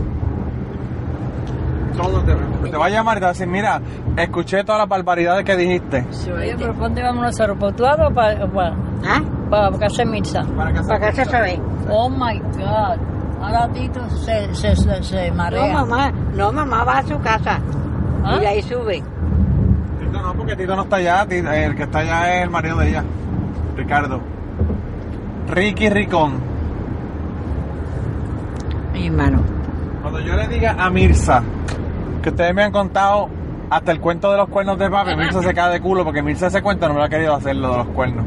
Todo 1.96 2.20
te, 2.22 2.34
te 2.70 2.76
va 2.76 2.86
a 2.86 2.90
llamar 2.90 3.16
y 3.16 3.20
te 3.20 3.24
va 3.24 3.30
a 3.30 3.32
decir, 3.32 3.46
mira, 3.46 3.80
escuché 4.16 4.62
todas 4.64 4.80
las 4.80 4.88
barbaridades 4.88 5.44
que 5.44 5.56
dijiste. 5.56 6.06
Oye, 6.32 6.54
pero 6.58 6.72
¿por 6.74 6.82
dónde 6.82 7.02
vamos 7.02 7.22
nosotros? 7.24 7.56
¿Por 7.58 7.72
tu 7.74 7.82
lado 7.84 8.08
o 8.08 8.14
para, 8.14 8.46
para, 8.50 8.74
¿Ah? 9.06 9.22
para 9.50 9.78
casa 9.78 10.02
de 10.02 10.06
Mirza? 10.06 10.42
Para 10.56 10.72
que 10.72 10.80
¿Para 10.82 11.00
qué 11.10 11.12
se 11.16 11.24
sabe? 11.24 11.60
Oh 11.88 12.08
my 12.10 12.38
God. 12.38 12.98
Ahora 13.42 13.68
Tito 13.72 14.08
se, 14.10 14.54
se, 14.54 14.74
se, 14.76 15.02
se 15.02 15.28
No, 15.30 15.36
marea. 15.36 15.72
mamá, 15.72 16.10
no, 16.34 16.52
mamá 16.52 16.84
va 16.84 16.98
a 16.98 17.02
su 17.02 17.18
casa. 17.20 17.60
¿Ah? 18.24 18.34
Y 18.36 18.40
de 18.40 18.46
ahí 18.46 18.62
sube. 18.62 19.02
Tito 20.00 20.20
no, 20.22 20.34
porque 20.34 20.56
Tito 20.56 20.74
no 20.76 20.82
está 20.82 20.96
allá, 20.96 21.26
Tito- 21.26 21.50
el 21.52 21.74
que 21.76 21.82
está 21.84 21.98
allá 22.00 22.36
es 22.36 22.42
el 22.44 22.50
marido 22.50 22.76
de 22.78 22.88
ella, 22.88 23.04
Ricardo. 23.76 24.20
Ricky 25.48 25.88
Ricón. 25.90 26.32
Mi 28.92 29.06
hermano. 29.06 29.40
Cuando 30.02 30.20
yo 30.20 30.34
le 30.34 30.48
diga 30.48 30.76
a 30.78 30.88
Mirza 30.90 31.42
que 32.26 32.30
ustedes 32.30 32.54
me 32.56 32.64
han 32.64 32.72
contado 32.72 33.28
hasta 33.70 33.92
el 33.92 34.00
cuento 34.00 34.32
de 34.32 34.38
los 34.38 34.48
cuernos 34.48 34.76
de 34.80 34.90
papi, 34.90 35.14
Mirza 35.14 35.40
se 35.40 35.54
cae 35.54 35.74
de 35.74 35.80
culo 35.80 36.02
porque 36.02 36.22
Mirza 36.22 36.48
ese 36.48 36.60
cuento 36.60 36.88
no 36.88 36.94
me 36.94 36.98
lo 36.98 37.06
ha 37.06 37.08
querido 37.08 37.36
hacer 37.36 37.54
lo 37.54 37.70
de 37.70 37.76
los 37.76 37.86
cuernos. 37.90 38.26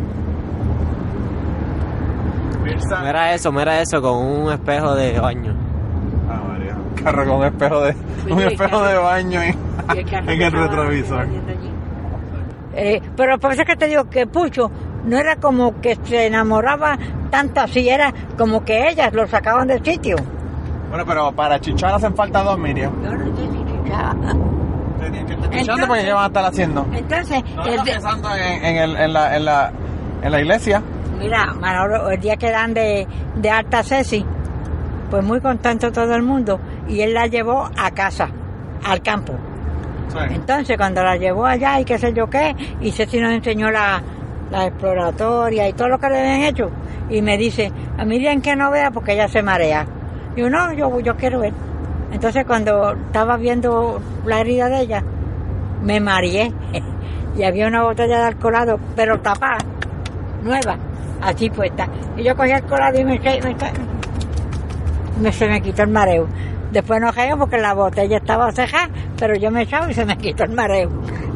Mirza. 2.64 3.02
Mira 3.04 3.34
eso, 3.34 3.52
mira 3.52 3.82
eso 3.82 4.02
con 4.02 4.26
un 4.26 4.54
espejo 4.54 4.96
de 4.96 5.20
baño. 5.20 5.54
Ah, 6.30 6.42
María. 6.48 6.78
Carro 7.04 7.26
con 7.26 7.36
un 7.40 7.46
espejo 7.48 7.82
de, 7.82 7.96
un 8.32 8.40
espejo 8.40 8.82
de 8.84 8.98
baño 9.00 9.42
en 10.28 10.42
el 10.42 10.52
retrovisor. 10.54 11.28
Eh, 12.76 13.02
pero 13.18 13.38
por 13.38 13.52
eso 13.52 13.64
es 13.64 13.68
que 13.68 13.76
te 13.76 13.88
digo 13.88 14.10
que 14.10 14.28
Pucho 14.28 14.72
no 15.04 15.18
era 15.18 15.36
como 15.36 15.82
que 15.82 15.98
se 16.06 16.28
enamoraba 16.28 16.98
tanto 17.30 17.60
así, 17.60 17.90
era 17.90 18.14
como 18.38 18.64
que 18.64 18.88
ellas 18.88 19.14
lo 19.14 19.28
sacaban 19.28 19.68
del 19.68 19.84
sitio. 19.84 20.16
Bueno, 20.88 21.06
pero 21.06 21.34
para 21.34 21.60
chichar 21.60 21.96
hacen 21.96 22.16
falta 22.16 22.42
dos, 22.44 22.58
Miriam. 22.58 22.94
Yo 23.04 23.12
no 23.12 23.59
Entonces- 25.52 25.88
porque 25.88 26.04
¿qué 26.04 26.14
van 26.14 26.24
a 26.24 26.28
estar 26.28 26.46
haciendo? 26.46 26.86
Entonces, 26.94 27.44
No 27.56 27.66
el 27.66 27.82
pensando 27.84 28.30
en, 28.36 28.66
en, 28.66 28.76
el- 28.78 28.96
en 28.98 29.14
la, 29.14 29.36
en, 29.36 29.46
la, 29.46 29.72
en 30.22 30.32
la 30.32 30.40
iglesia. 30.42 30.82
mira, 31.18 31.54
Manolo, 31.54 32.10
el 32.12 32.20
día 32.20 32.36
que 32.38 32.52
dan 32.52 32.74
de, 32.74 33.08
de 33.36 33.50
alta 33.50 33.84
Ceci, 33.84 34.26
pues 35.10 35.24
muy 35.24 35.40
contento 35.42 35.92
todo 35.92 36.14
el 36.16 36.22
mundo, 36.24 36.60
y 36.88 37.02
él 37.02 37.14
la 37.14 37.28
llevó 37.28 37.70
a 37.78 37.92
casa, 37.92 38.30
al 38.86 39.02
campo. 39.02 39.34
Entonces, 40.34 40.76
cuando 40.78 41.04
la 41.04 41.18
llevó 41.18 41.46
allá 41.46 41.80
y 41.80 41.86
qué 41.86 41.98
sé 41.98 42.14
yo 42.14 42.30
qué, 42.30 42.56
y 42.82 42.92
Ceci 42.92 43.20
nos 43.20 43.32
enseñó 43.32 43.70
la, 43.72 44.02
la 44.52 44.66
exploratoria 44.68 45.68
y 45.68 45.74
todo 45.74 45.88
lo 45.90 46.00
que 46.00 46.10
le 46.10 46.20
habían 46.20 46.42
hecho, 46.44 46.70
y 47.10 47.22
me 47.22 47.38
dice, 47.38 47.72
a 47.98 48.06
Miriam 48.06 48.42
que 48.42 48.56
no 48.56 48.70
vea 48.72 48.92
porque 48.92 49.14
ella 49.14 49.28
se 49.28 49.42
marea. 49.42 49.86
Y 50.36 50.42
yo, 50.42 50.50
no, 50.50 50.72
yo, 50.74 51.00
yo 51.00 51.16
quiero 51.16 51.40
ver. 51.40 51.54
Entonces, 52.12 52.46
cuando 52.46 52.92
estaba 52.94 53.38
viendo 53.38 54.02
la 54.26 54.40
herida 54.42 54.68
de 54.70 54.82
ella, 54.82 55.04
me 55.84 56.00
mareé, 56.00 56.52
y 57.38 57.44
había 57.44 57.68
una 57.68 57.84
botella 57.84 58.18
de 58.20 58.24
alcoholado, 58.26 58.80
pero 58.96 59.20
tapada, 59.20 59.60
nueva, 60.44 60.76
así 61.22 61.50
puesta. 61.50 61.88
Y 62.18 62.24
yo 62.24 62.36
cogí 62.36 62.52
el 62.52 62.64
colado 62.64 63.00
y 63.00 63.06
me, 63.06 63.20
me, 63.20 63.40
me- 65.22 65.32
se 65.32 65.48
me 65.48 65.62
quitó 65.62 65.84
el 65.84 65.90
mareo. 65.90 66.28
Después 66.72 67.02
no 67.02 67.12
caí 67.14 67.30
porque 67.38 67.58
la 67.58 67.74
botella 67.74 68.18
estaba 68.18 68.52
cejada, 68.52 68.90
pero 69.18 69.36
yo 69.36 69.50
me 69.52 69.64
echaba 69.64 69.90
y 69.90 69.94
se 69.94 70.06
me 70.06 70.18
quitó 70.18 70.44
el 70.44 70.52
mareo. 70.52 70.90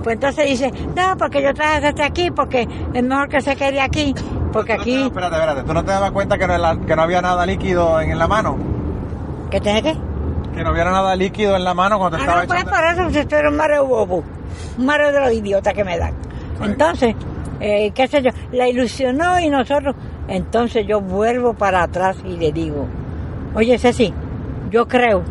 Pues 0.03 0.15
entonces 0.15 0.47
dice, 0.47 0.71
no, 0.95 1.17
porque 1.17 1.41
yo 1.41 1.53
traje 1.53 1.87
este 1.87 2.03
aquí, 2.03 2.29
porque 2.31 2.67
es 2.93 3.03
mejor 3.03 3.29
que 3.29 3.41
se 3.41 3.55
quede 3.55 3.79
aquí, 3.81 4.13
porque 4.51 4.73
aquí, 4.73 5.03
Espérate, 5.03 5.35
espérate. 5.35 5.63
¿Tú 5.63 5.73
no 5.73 5.83
te 5.83 5.91
dabas 5.91 6.11
cuenta 6.11 6.37
que 6.37 6.45
no, 6.47 6.85
que 6.85 6.95
no 6.95 7.01
había 7.01 7.21
nada 7.21 7.45
líquido 7.45 8.01
en, 8.01 8.17
la 8.19 8.27
mano? 8.27 8.57
¿qué 9.49 9.59
tiene 9.61 9.81
que? 9.81 9.95
Que 10.55 10.63
no 10.63 10.71
hubiera 10.71 10.91
nada 10.91 11.15
líquido 11.15 11.55
en 11.55 11.63
la 11.63 11.73
mano 11.73 11.97
cuando 11.97 12.17
te 12.17 12.23
Ah, 12.23 12.25
estaba 12.25 12.41
no, 12.43 12.47
pues 12.47 12.61
echando. 12.61 12.77
por 12.77 13.03
eso, 13.05 13.09
si 13.13 13.19
esto 13.19 13.35
era 13.37 13.49
un 13.49 13.57
mareo 13.57 13.85
bobo, 13.87 14.23
un 14.77 14.85
mareo 14.85 15.11
de 15.11 15.19
los 15.19 15.33
idiotas 15.33 15.73
que 15.73 15.83
me 15.83 15.97
dan. 15.97 16.13
Entonces, 16.61 17.15
eh, 17.59 17.91
qué 17.95 18.07
sé 18.07 18.21
yo, 18.21 18.29
la 18.51 18.67
ilusionó 18.69 19.39
y 19.39 19.49
nosotros, 19.49 19.95
entonces 20.27 20.85
yo 20.87 21.01
vuelvo 21.01 21.53
para 21.53 21.83
atrás 21.83 22.17
y 22.23 22.37
le 22.37 22.51
digo, 22.51 22.85
oye 23.55 23.77
Ceci, 23.79 24.13
yo 24.69 24.87
creo 24.87 25.23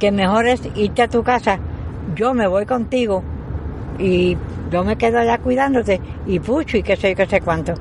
que 0.00 0.10
mejor 0.10 0.46
es 0.48 0.60
irte 0.74 1.02
a 1.02 1.08
tu 1.08 1.22
casa, 1.22 1.58
yo 2.16 2.34
me 2.34 2.46
voy 2.48 2.66
contigo 2.66 3.22
y 3.98 4.36
yo 4.70 4.82
me 4.82 4.96
quedo 4.96 5.18
allá 5.20 5.38
cuidándote 5.38 6.00
y 6.26 6.40
pucho 6.40 6.76
y 6.78 6.82
qué 6.82 6.96
sé 6.96 7.10
yo, 7.10 7.16
qué 7.16 7.26
sé 7.26 7.40
cuánto. 7.40 7.74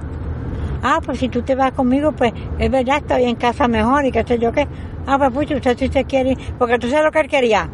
Ah, 0.84 0.99
pues 1.03 1.20
si 1.20 1.30
tú 1.30 1.41
te 1.41 1.55
vas 1.55 1.72
conmigo, 1.74 2.12
pues 2.12 2.34
es 2.59 2.70
verdad, 2.70 2.97
estoy 2.97 3.24
en 3.26 3.36
casa 3.36 3.68
mejor 3.68 4.05
y 4.05 4.12
qué 4.12 4.24
sé 4.24 4.38
yo 4.39 4.51
qué. 4.51 4.68
Ah, 5.07 5.17
pues 5.17 5.31
pucho, 5.31 5.55
usted 5.55 5.77
si 5.77 5.87
se 5.87 6.03
quiere, 6.05 6.31
ir. 6.31 6.37
porque 6.57 6.77
tú 6.77 6.89
sabes 6.89 7.05
lo 7.05 7.11
que 7.11 7.19
él 7.21 7.27
quería, 7.27 7.69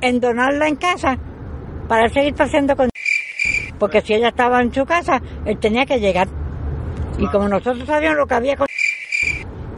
en 0.00 0.20
donarla 0.20 0.68
en 0.68 0.76
casa 0.76 1.16
para 1.88 2.04
él 2.04 2.12
seguir 2.12 2.34
paseando 2.34 2.76
con... 2.76 2.90
Porque 3.78 4.00
si 4.00 4.14
ella 4.14 4.28
estaba 4.28 4.60
en 4.60 4.72
su 4.72 4.84
casa, 4.84 5.20
él 5.44 5.58
tenía 5.58 5.86
que 5.86 5.98
llegar. 5.98 6.28
Y 7.18 7.26
como 7.28 7.48
nosotros 7.48 7.86
sabíamos 7.86 8.18
lo 8.18 8.26
que 8.26 8.34
había 8.34 8.56
con... 8.56 8.66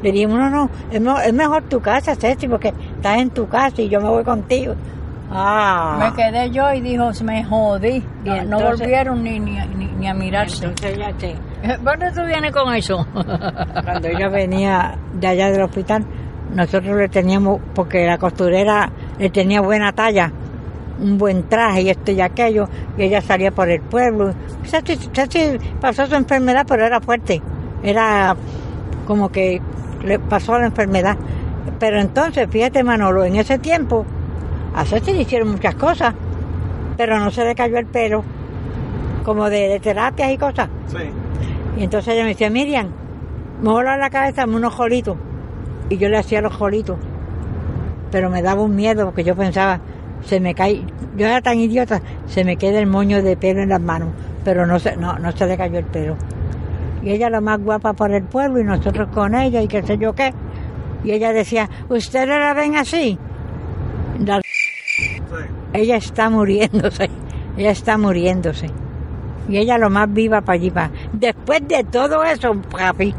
Le 0.02 0.12
dijimos, 0.12 0.38
no, 0.38 0.50
no, 0.50 0.70
es 0.90 1.00
mejor, 1.00 1.22
es 1.22 1.32
mejor 1.34 1.62
tu 1.64 1.80
casa, 1.80 2.14
Ceci, 2.14 2.48
porque 2.48 2.68
estás 2.96 3.18
en 3.18 3.30
tu 3.30 3.46
casa 3.48 3.82
y 3.82 3.88
yo 3.88 4.00
me 4.00 4.08
voy 4.08 4.24
contigo. 4.24 4.74
Ah. 5.30 5.96
Me 5.98 6.12
quedé 6.14 6.50
yo 6.50 6.72
y 6.72 6.80
dijo, 6.80 7.10
me 7.22 7.44
jodí. 7.44 8.02
Y 8.24 8.30
No, 8.46 8.60
volvieron 8.60 9.22
ni, 9.22 9.38
ni, 9.38 9.58
ni, 9.76 9.86
ni 9.86 10.08
a 10.08 10.14
mirarse. 10.14 10.64
Entonces 10.64 10.98
ya 10.98 11.12
te... 11.12 11.36
¿Dónde 11.82 12.10
tú 12.12 12.24
vienes 12.26 12.52
con 12.52 12.74
eso? 12.74 13.06
Cuando 13.12 14.08
ella 14.08 14.28
venía 14.28 14.96
de 15.12 15.26
allá 15.26 15.50
del 15.50 15.62
hospital, 15.62 16.04
nosotros 16.54 16.96
le 16.96 17.08
teníamos, 17.08 17.60
porque 17.74 18.06
la 18.06 18.18
costurera 18.18 18.90
le 19.18 19.30
tenía 19.30 19.60
buena 19.60 19.92
talla, 19.92 20.32
un 21.00 21.16
buen 21.16 21.48
traje 21.48 21.82
y 21.82 21.90
esto 21.90 22.12
y 22.12 22.20
aquello, 22.20 22.68
y 22.96 23.04
ella 23.04 23.20
salía 23.20 23.50
por 23.50 23.68
el 23.68 23.80
pueblo. 23.80 24.34
Ceci, 24.64 24.96
Ceci 25.12 25.58
pasó 25.80 26.06
su 26.06 26.14
enfermedad, 26.14 26.66
pero 26.68 26.84
era 26.84 27.00
fuerte, 27.00 27.40
era 27.82 28.36
como 29.06 29.30
que 29.30 29.60
le 30.02 30.18
pasó 30.18 30.58
la 30.58 30.66
enfermedad. 30.66 31.16
Pero 31.78 32.00
entonces, 32.00 32.48
fíjate 32.50 32.82
Manolo, 32.82 33.24
en 33.24 33.36
ese 33.36 33.58
tiempo, 33.58 34.04
a 34.74 34.84
Ceci 34.84 35.12
le 35.12 35.22
hicieron 35.22 35.50
muchas 35.50 35.74
cosas, 35.76 36.14
pero 36.96 37.18
no 37.18 37.30
se 37.30 37.44
le 37.44 37.54
cayó 37.54 37.78
el 37.78 37.86
pelo, 37.86 38.24
como 39.24 39.48
de, 39.48 39.68
de 39.68 39.80
terapias 39.80 40.32
y 40.32 40.36
cosas. 40.36 40.68
Sí. 40.88 41.10
Y 41.78 41.84
entonces 41.84 42.12
ella 42.12 42.24
me 42.24 42.30
decía, 42.30 42.50
Miriam, 42.50 42.88
me 43.62 43.70
voy 43.70 43.86
a 43.86 43.96
la 43.96 44.10
cabeza, 44.10 44.44
unos 44.44 44.74
jolitos. 44.74 45.16
Y 45.90 45.98
yo 45.98 46.08
le 46.08 46.16
hacía 46.18 46.40
los 46.40 46.54
jolitos. 46.54 46.96
Pero 48.10 48.30
me 48.30 48.40
daba 48.42 48.62
un 48.62 48.74
miedo 48.74 49.04
porque 49.04 49.22
yo 49.24 49.36
pensaba, 49.36 49.80
se 50.24 50.40
me 50.40 50.54
cae, 50.54 50.82
yo 51.16 51.26
era 51.26 51.40
tan 51.42 51.58
idiota, 51.58 52.00
se 52.26 52.44
me 52.44 52.56
queda 52.56 52.78
el 52.78 52.86
moño 52.86 53.22
de 53.22 53.36
pelo 53.36 53.60
en 53.62 53.68
las 53.68 53.80
manos. 53.80 54.08
Pero 54.44 54.66
no 54.66 54.78
se, 54.78 54.96
no, 54.96 55.18
no 55.18 55.30
se 55.32 55.46
le 55.46 55.56
cayó 55.58 55.78
el 55.78 55.84
pelo. 55.84 56.16
Y 57.02 57.10
ella 57.10 57.28
la 57.30 57.40
más 57.40 57.60
guapa 57.60 57.92
por 57.92 58.10
el 58.12 58.22
pueblo 58.24 58.58
y 58.60 58.64
nosotros 58.64 59.08
con 59.12 59.34
ella 59.34 59.60
y 59.62 59.68
qué 59.68 59.82
sé 59.82 59.98
yo 59.98 60.14
qué. 60.14 60.32
Y 61.04 61.12
ella 61.12 61.32
decía, 61.32 61.68
¿ustedes 61.88 62.28
la 62.28 62.54
ven 62.54 62.76
así? 62.76 63.18
La- 64.24 64.40
Ella 65.72 65.96
está 65.96 66.28
muriéndose, 66.30 67.08
ella 67.56 67.70
está 67.70 67.96
muriéndose. 67.96 68.66
Y 69.48 69.56
ella 69.56 69.78
lo 69.78 69.88
más 69.88 70.12
viva 70.12 70.40
para 70.42 70.56
allí. 70.56 70.70
pa. 70.70 70.90
Después 71.12 71.66
de 71.66 71.84
todo 71.84 72.22
eso, 72.24 72.54
papi, 72.70 73.14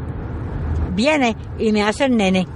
viene 0.94 1.34
y 1.58 1.72
me 1.72 1.82
hace 1.82 2.04
el 2.04 2.16
nene. 2.16 2.46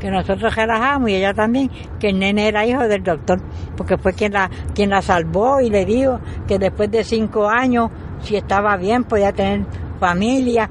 Que 0.00 0.10
nosotros 0.10 0.54
relajamos 0.54 1.10
y 1.10 1.16
ella 1.16 1.34
también, 1.34 1.70
que 1.98 2.10
el 2.10 2.18
nene 2.18 2.48
era 2.48 2.64
hijo 2.64 2.86
del 2.86 3.02
doctor, 3.02 3.40
porque 3.76 3.98
fue 3.98 4.12
quien 4.12 4.32
la, 4.32 4.48
quien 4.74 4.90
la 4.90 5.02
salvó 5.02 5.60
y 5.60 5.70
le 5.70 5.84
dijo 5.84 6.20
que 6.46 6.58
después 6.58 6.90
de 6.90 7.02
cinco 7.02 7.48
años, 7.48 7.90
si 8.22 8.36
estaba 8.36 8.76
bien, 8.76 9.04
podía 9.04 9.32
tener 9.32 9.66
familia 9.98 10.70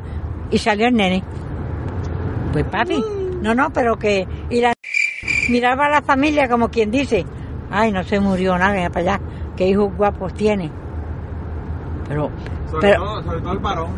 y 0.49 0.57
salió 0.57 0.87
el 0.87 0.93
nene. 0.93 1.23
Pues 2.53 2.63
papi, 2.65 3.03
no, 3.41 3.53
no, 3.53 3.69
pero 3.71 3.97
que... 3.97 4.25
Y 4.49 4.61
la 4.61 4.71
miraba 5.49 5.87
a 5.87 5.89
la 5.89 6.01
familia 6.01 6.47
como 6.47 6.69
quien 6.69 6.89
dice, 6.89 7.25
ay, 7.69 7.91
no 7.91 8.03
se 8.03 8.19
murió 8.19 8.57
nada, 8.57 8.71
venga 8.71 8.89
para 8.89 9.15
allá. 9.15 9.21
qué 9.57 9.67
hijos 9.67 9.93
guapos 9.95 10.33
tiene. 10.33 10.71
Pero, 12.07 12.29
Sobre, 12.71 12.81
pero, 12.91 13.03
todo, 13.03 13.23
sobre 13.23 13.41
todo 13.41 13.51
el 13.51 13.59
varón. 13.59 13.89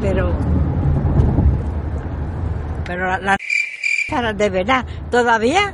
pero, 0.00 0.32
pero 2.84 3.06
la, 3.06 3.18
la 3.18 3.36
de 4.20 4.50
verdad, 4.50 4.84
todavía. 5.10 5.72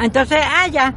Entonces 0.00 0.38
allá, 0.42 0.94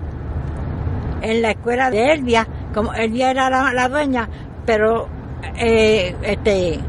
en 1.21 1.41
la 1.41 1.51
escuela 1.51 1.89
de 1.89 2.13
Elvia, 2.13 2.47
como 2.73 2.93
Elvia 2.93 3.31
era 3.31 3.49
la, 3.49 3.73
la 3.73 3.89
dueña, 3.89 4.29
pero 4.65 5.07
eh, 5.55 6.15
este, 6.21 6.79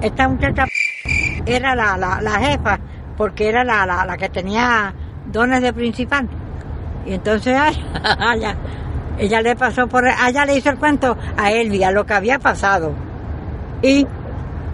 esta 0.00 0.28
muchacha 0.28 0.66
era 1.46 1.74
la, 1.74 1.96
la, 1.96 2.20
la 2.22 2.38
jefa, 2.38 2.78
porque 3.16 3.48
era 3.48 3.64
la, 3.64 3.84
la, 3.86 4.16
que 4.16 4.28
tenía 4.28 4.94
dones 5.26 5.62
de 5.62 5.72
principal. 5.72 6.28
Y 7.04 7.14
entonces 7.14 7.56
allá, 7.56 7.80
allá, 8.30 8.56
ella 9.18 9.42
le 9.42 9.56
pasó 9.56 9.88
por, 9.88 10.06
allá 10.06 10.44
le 10.44 10.56
hizo 10.56 10.70
el 10.70 10.78
cuento 10.78 11.16
a 11.36 11.50
Elvia, 11.50 11.90
lo 11.90 12.06
que 12.06 12.14
había 12.14 12.38
pasado. 12.38 12.92
Y 13.82 14.06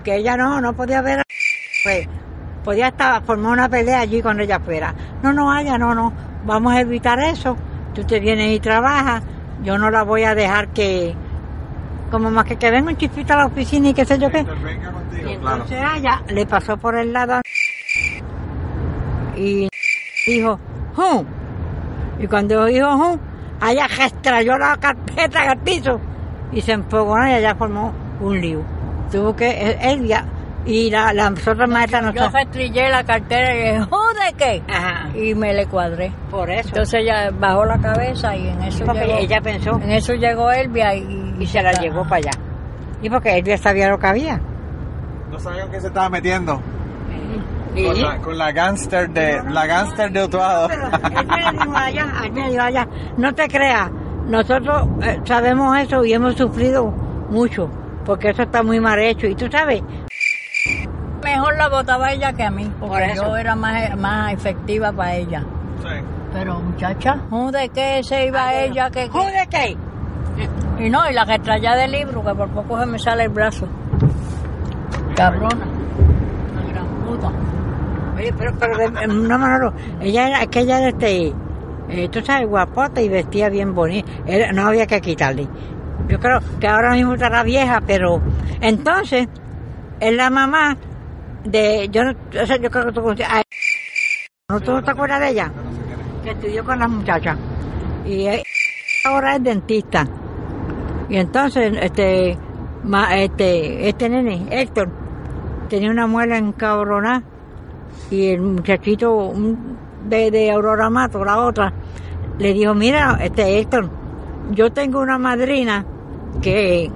que 0.02 0.16
ella 0.16 0.36
no, 0.36 0.60
no 0.60 0.74
podía 0.74 1.00
ver, 1.00 1.22
pues, 1.82 2.08
podía 2.64 2.88
estar, 2.88 3.22
formar 3.22 3.52
una 3.52 3.68
pelea 3.68 4.00
allí 4.00 4.20
cuando 4.22 4.42
ella 4.42 4.58
fuera. 4.58 4.94
No, 5.22 5.32
no, 5.32 5.52
allá, 5.52 5.78
no, 5.78 5.94
no, 5.94 6.12
vamos 6.44 6.72
a 6.72 6.80
evitar 6.80 7.20
eso. 7.20 7.56
Tú 7.94 8.02
te 8.04 8.18
vienes 8.18 8.50
y 8.50 8.58
trabajas, 8.58 9.22
yo 9.62 9.78
no 9.78 9.90
la 9.90 10.02
voy 10.02 10.24
a 10.24 10.34
dejar 10.34 10.68
que, 10.68 11.14
como 12.10 12.30
más 12.30 12.44
que 12.44 12.56
que 12.56 12.70
venga 12.70 12.90
un 12.90 12.96
chispito 12.96 13.34
a 13.34 13.36
la 13.36 13.46
oficina 13.46 13.90
y 13.90 13.94
qué 13.94 14.04
sé 14.04 14.18
yo 14.18 14.30
qué. 14.30 14.42
Venga 14.42 14.90
contigo, 14.90 15.30
Y 15.30 15.36
claro. 15.36 15.62
entonces 15.62 15.84
ella 15.96 16.22
le 16.28 16.46
pasó 16.46 16.76
por 16.76 16.96
el 16.96 17.12
lado 17.12 17.40
y 19.36 19.68
dijo, 20.26 20.58
¡Hum! 20.96 21.24
Y 22.18 22.26
cuando 22.26 22.64
dijo 22.64 22.88
¡Hum! 22.94 23.18
ella 23.68 23.86
extrayó 23.86 24.58
la 24.58 24.76
carpeta 24.76 25.44
en 25.44 25.50
el 25.50 25.58
piso 25.58 26.00
y 26.52 26.60
se 26.60 26.72
enfogonó 26.72 27.28
y 27.28 27.34
ella 27.34 27.54
formó 27.54 27.92
un 28.20 28.40
lío. 28.40 28.60
Tuvo 29.10 29.34
que, 29.36 29.78
él 29.80 30.06
ya, 30.06 30.24
y 30.66 30.90
la, 30.90 31.12
la 31.12 31.28
otra 31.30 31.66
maestra 31.66 32.00
no 32.00 32.12
Yo 32.12 32.28
restrillé 32.30 32.88
la 32.88 33.04
cartera 33.04 33.54
y 33.54 33.58
le 33.58 33.72
dije, 33.72 33.80
¿de 34.26 34.32
qué? 34.36 34.62
Ajá, 34.72 35.08
Y 35.16 35.34
me 35.34 35.52
le 35.52 35.66
cuadré. 35.66 36.12
por 36.30 36.50
eso. 36.50 36.68
Entonces 36.68 37.00
ella 37.02 37.30
bajó 37.32 37.64
la 37.64 37.78
cabeza 37.78 38.34
y 38.36 38.48
en 38.48 38.62
eso 38.62 38.84
porque 38.84 39.00
llegó, 39.06 39.18
ella 39.18 39.40
pensó 39.42 39.70
en 39.80 39.90
eso 39.90 40.14
llegó 40.14 40.50
Elvia 40.50 40.94
y, 40.94 41.36
y 41.38 41.46
se 41.46 41.62
la 41.62 41.72
llevó 41.72 42.02
para 42.04 42.16
allá. 42.16 42.30
Y 43.02 43.10
porque 43.10 43.42
ya 43.42 43.58
sabía 43.58 43.88
lo 43.88 43.98
que 43.98 44.06
había. 44.06 44.40
No 45.30 45.38
sabía 45.38 45.68
qué 45.70 45.80
se 45.80 45.88
estaba 45.88 46.08
metiendo. 46.08 46.60
Y- 47.74 47.86
Con 47.86 48.00
la, 48.00 48.18
con 48.18 48.38
la 48.38 48.52
gangster 48.52 49.10
de, 49.10 49.42
la 49.50 49.66
gangster 49.66 50.10
de 50.12 50.24
Utuado. 50.24 50.68
Pero 50.68 50.86
él 50.86 51.26
me 51.26 51.52
dijo 51.64 51.76
allá, 51.76 52.06
él 52.24 52.32
me 52.32 52.50
dijo 52.50 52.62
allá, 52.62 52.88
no 53.16 53.34
te 53.34 53.48
creas, 53.48 53.90
nosotros 54.28 54.86
eh, 55.02 55.20
sabemos 55.24 55.76
eso 55.78 56.04
y 56.04 56.12
hemos 56.12 56.36
sufrido 56.36 56.86
mucho, 57.30 57.68
porque 58.06 58.30
eso 58.30 58.42
está 58.42 58.62
muy 58.62 58.78
mal 58.78 59.00
hecho. 59.00 59.26
Y 59.26 59.34
tú 59.34 59.48
sabes, 59.50 59.82
Mejor 61.24 61.56
la 61.56 61.68
votaba 61.68 62.12
ella 62.12 62.32
que 62.34 62.42
a 62.44 62.50
mí, 62.50 62.70
Por 62.78 62.90
porque 62.90 63.06
eso. 63.12 63.24
yo 63.24 63.36
era 63.36 63.56
más, 63.56 63.96
más 63.96 64.32
efectiva 64.32 64.92
para 64.92 65.14
ella. 65.14 65.42
Sí. 65.82 65.88
Pero 66.32 66.60
muchacha, 66.60 67.16
¿de 67.52 67.68
qué 67.70 68.00
se 68.04 68.26
iba 68.26 68.52
ella? 68.54 68.90
Que, 68.90 69.08
¿de 69.08 69.46
qué? 69.50 69.76
Y 70.84 70.90
no, 70.90 71.08
y 71.08 71.14
la 71.14 71.24
que 71.24 71.38
traía 71.38 71.74
del 71.76 71.92
libro, 71.92 72.24
que 72.24 72.34
por 72.34 72.48
poco 72.50 72.78
se 72.78 72.86
me 72.86 72.98
sale 72.98 73.24
el 73.24 73.28
brazo. 73.30 73.66
Cabrona. 75.16 75.64
La 76.56 76.72
gran 76.72 76.86
puta. 77.06 77.30
Oye, 78.16 78.32
pero, 78.36 78.52
pero 78.58 78.76
de- 78.76 78.84
eh, 79.04 79.06
no, 79.06 79.38
Manolo, 79.38 79.72
ella 80.00 80.28
era, 80.28 80.42
es 80.42 80.48
que 80.48 80.60
ella 80.60 80.78
era 80.78 80.88
este, 80.88 81.32
eh, 81.88 82.08
tú 82.10 82.20
sabes, 82.22 82.48
guapota 82.48 83.00
y 83.00 83.08
vestía 83.08 83.48
bien 83.48 83.74
bonita, 83.74 84.10
Era- 84.26 84.52
no 84.52 84.66
había 84.66 84.86
que 84.86 85.00
quitarle. 85.00 85.48
Yo 86.08 86.18
creo 86.20 86.40
que 86.60 86.66
ahora 86.68 86.92
mismo 86.92 87.14
estará 87.14 87.42
vieja, 87.44 87.80
pero 87.86 88.20
entonces, 88.60 89.28
es 90.00 90.12
la 90.14 90.30
mamá 90.30 90.76
de, 91.44 91.88
yo 91.90 92.04
no, 92.04 92.12
o 92.42 92.46
sea, 92.46 92.56
yo 92.56 92.70
creo 92.70 92.86
que 92.86 92.92
tú 92.92 93.00
¿no 94.50 94.60
tú 94.60 94.72
no 94.72 94.82
te 94.82 94.90
acuerdas 94.90 95.20
de 95.20 95.28
ella? 95.30 95.52
Que 96.22 96.30
estudió 96.30 96.64
con 96.64 96.78
las 96.78 96.88
muchachas. 96.90 97.36
Y 98.04 98.26
eh, 98.26 98.42
ahora 99.06 99.36
es 99.36 99.42
dentista. 99.42 100.06
Y 101.08 101.16
entonces, 101.16 101.72
este, 101.80 102.36
ma- 102.84 103.16
este, 103.16 103.88
este 103.88 104.08
nene, 104.08 104.46
Héctor, 104.50 104.90
tenía 105.68 105.90
una 105.90 106.06
muela 106.06 106.36
encabronada 106.38 107.22
y 108.10 108.28
el 108.28 108.40
muchachito 108.40 109.14
un- 109.14 109.76
de, 110.08 110.30
de 110.30 110.50
Aurora 110.50 110.90
Mato, 110.90 111.24
la 111.24 111.38
otra, 111.38 111.72
le 112.38 112.52
dijo, 112.52 112.74
mira, 112.74 113.18
este 113.22 113.58
Héctor, 113.58 113.88
yo 114.50 114.70
tengo 114.72 115.00
una 115.00 115.18
madrina 115.18 115.84
que, 116.42 116.90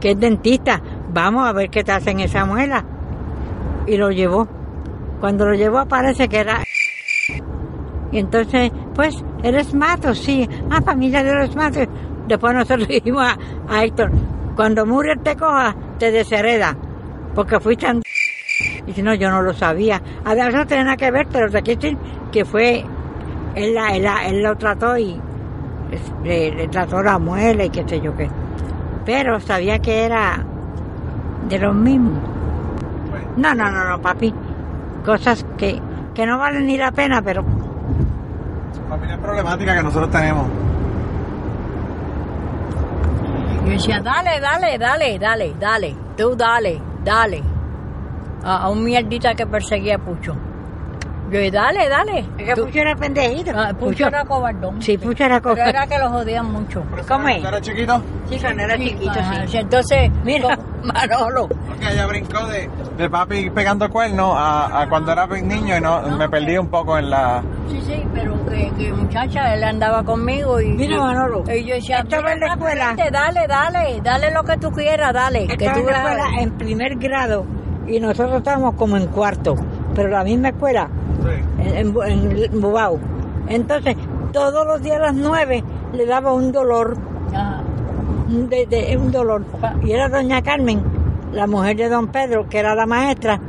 que 0.00 0.12
es 0.12 0.18
dentista, 0.20 0.80
vamos 1.12 1.46
a 1.46 1.52
ver 1.52 1.68
qué 1.68 1.84
te 1.84 1.92
hacen 1.92 2.20
esa 2.20 2.44
muela. 2.46 2.84
Y 3.86 3.96
lo 3.96 4.10
llevó. 4.10 4.46
Cuando 5.20 5.46
lo 5.46 5.54
llevó 5.54 5.86
parece 5.86 6.28
que 6.28 6.38
era... 6.40 6.60
Y 8.12 8.18
entonces, 8.18 8.70
pues, 8.94 9.14
eres 9.42 9.74
Mato, 9.74 10.14
sí. 10.14 10.48
Ah, 10.70 10.80
familia 10.82 11.22
de 11.24 11.34
los 11.34 11.56
Matos. 11.56 11.86
Después 12.28 12.54
nosotros 12.54 12.86
dijimos 12.88 13.24
a, 13.68 13.84
Héctor, 13.84 14.10
cuando 14.56 14.86
Muriel 14.86 15.20
te 15.20 15.36
coja, 15.36 15.74
te 15.98 16.10
deshereda, 16.10 16.76
porque 17.34 17.58
fuiste 17.60 17.86
tan 17.86 18.00
y 18.86 18.92
si 18.92 19.02
no, 19.02 19.14
yo 19.14 19.30
no 19.30 19.42
lo 19.42 19.52
sabía. 19.52 20.00
A 20.24 20.34
ver, 20.34 20.48
eso 20.48 20.58
no 20.58 20.66
tiene 20.66 20.84
nada 20.84 20.96
que 20.96 21.10
ver, 21.10 21.26
pero 21.30 21.48
quiero 21.62 21.80
decir 21.80 21.98
que 22.30 22.44
fue, 22.44 22.84
él, 23.56 23.74
la- 23.74 23.96
él, 23.96 24.02
la- 24.04 24.26
él 24.28 24.42
lo 24.42 24.56
trató 24.56 24.96
y 24.96 25.20
le, 26.22 26.50
le 26.52 26.68
trató 26.68 27.02
la 27.02 27.18
muela 27.18 27.64
y 27.64 27.70
qué 27.70 27.84
sé 27.86 28.00
yo 28.00 28.16
qué. 28.16 28.28
Pero 29.04 29.40
sabía 29.40 29.78
que 29.80 30.04
era 30.04 30.44
de 31.48 31.58
los 31.58 31.74
mismos. 31.74 32.18
No, 33.36 33.54
no, 33.54 33.70
no, 33.70 33.84
no, 33.84 34.00
papi. 34.00 34.32
Cosas 35.04 35.44
que, 35.58 35.80
que 36.14 36.26
no 36.26 36.38
valen 36.38 36.66
ni 36.66 36.76
la 36.78 36.92
pena, 36.92 37.20
pero 37.22 37.44
Familia 38.88 39.18
problemática 39.18 39.74
que 39.76 39.82
nosotros 39.82 40.10
tenemos. 40.10 40.46
Yo 43.64 43.70
decía, 43.70 44.00
dale, 44.00 44.40
dale, 44.40 44.78
dale, 44.78 45.18
dale, 45.18 45.54
dale, 45.58 45.96
tú 46.16 46.36
dale, 46.36 46.80
dale. 47.02 47.42
A, 48.44 48.58
a 48.58 48.68
un 48.68 48.84
mierdita 48.84 49.34
que 49.34 49.46
perseguía 49.46 49.96
a 49.96 49.98
Pucho. 49.98 50.36
Yo 51.30 51.38
dije, 51.38 51.50
dale, 51.50 51.88
dale. 51.88 52.18
es 52.38 52.44
que 52.46 52.54
Tú- 52.54 52.66
Pucho 52.66 52.78
era 52.80 52.94
pendejito. 52.96 53.50
Ah, 53.56 53.72
Pucho 53.78 54.06
era 54.06 54.24
cobardón. 54.24 54.80
Sí, 54.82 54.98
Pucho 54.98 55.24
era 55.24 55.40
Pero 55.40 55.54
cosa. 55.54 55.68
era 55.70 55.86
que 55.86 55.98
lo 55.98 56.10
jodían 56.10 56.52
mucho. 56.52 56.82
¿Cómo 57.08 57.28
es? 57.28 57.44
¿Era 57.44 57.60
chiquito? 57.60 58.02
Sí, 58.28 58.38
cuando 58.40 58.62
era 58.62 58.76
chiquito, 58.78 59.12
sí. 59.48 59.56
Entonces, 59.58 60.10
Mira, 60.22 60.58
Manolo. 60.84 61.48
Porque 61.48 61.92
ella 61.92 62.06
brincó 62.06 62.46
de, 62.46 62.68
de 62.98 63.10
papi 63.10 63.50
pegando 63.50 63.88
cuernos 63.90 64.34
a, 64.36 64.82
a 64.82 64.88
cuando 64.88 65.12
era 65.12 65.26
niño 65.26 65.76
y 65.76 65.80
no, 65.80 66.02
me 66.16 66.28
perdí 66.28 66.56
un 66.58 66.68
poco 66.68 66.98
en 66.98 67.10
la... 67.10 67.42
Sí, 67.70 67.80
sí, 67.86 68.04
pero 68.14 68.34
que, 68.46 68.70
que 68.78 68.92
muchacha, 68.92 69.54
él 69.54 69.64
andaba 69.64 70.04
conmigo 70.04 70.60
y... 70.60 70.68
Mira, 70.74 70.98
Manolo, 70.98 71.42
Y 71.52 71.64
yo 71.64 71.74
decía, 71.74 72.00
estaba 72.00 72.32
en 72.34 72.40
la 72.40 72.54
"Mira, 72.56 72.92
escuela". 72.92 73.10
dale, 73.10 73.46
dale, 73.48 74.00
dale 74.02 74.30
lo 74.30 74.44
que 74.44 74.56
tú 74.58 74.70
quieras, 74.70 75.12
dale. 75.14 75.46
que 75.46 75.54
Estaba 75.54 75.72
tú 75.72 75.80
en 75.80 75.86
la 75.86 75.92
verás". 75.92 76.16
escuela 76.26 76.42
en 76.42 76.50
primer 76.58 76.96
grado 76.96 77.44
y 77.88 77.98
nosotros 78.00 78.36
estábamos 78.36 78.74
como 78.76 78.96
en 78.98 79.06
cuarto, 79.08 79.56
pero 79.94 80.08
la 80.08 80.24
misma 80.24 80.48
escuela, 80.48 80.88
en, 81.58 81.94
en, 81.96 82.44
en 82.52 82.60
Bubao. 82.60 82.98
Entonces, 83.48 83.96
todos 84.32 84.66
los 84.66 84.82
días 84.82 84.96
a 84.98 85.06
las 85.06 85.14
nueve 85.14 85.62
le 85.92 86.06
daba 86.06 86.32
un 86.32 86.50
dolor, 86.52 86.96
un, 88.28 88.48
de- 88.48 88.66
de- 88.66 88.96
un 88.96 89.10
dolor. 89.12 89.44
Y 89.84 89.92
era 89.92 90.08
doña 90.08 90.42
Carmen, 90.42 90.82
la 91.32 91.46
mujer 91.46 91.76
de 91.76 91.88
don 91.88 92.08
Pedro, 92.08 92.48
que 92.48 92.58
era 92.58 92.74
la 92.74 92.86
maestra. 92.86 93.40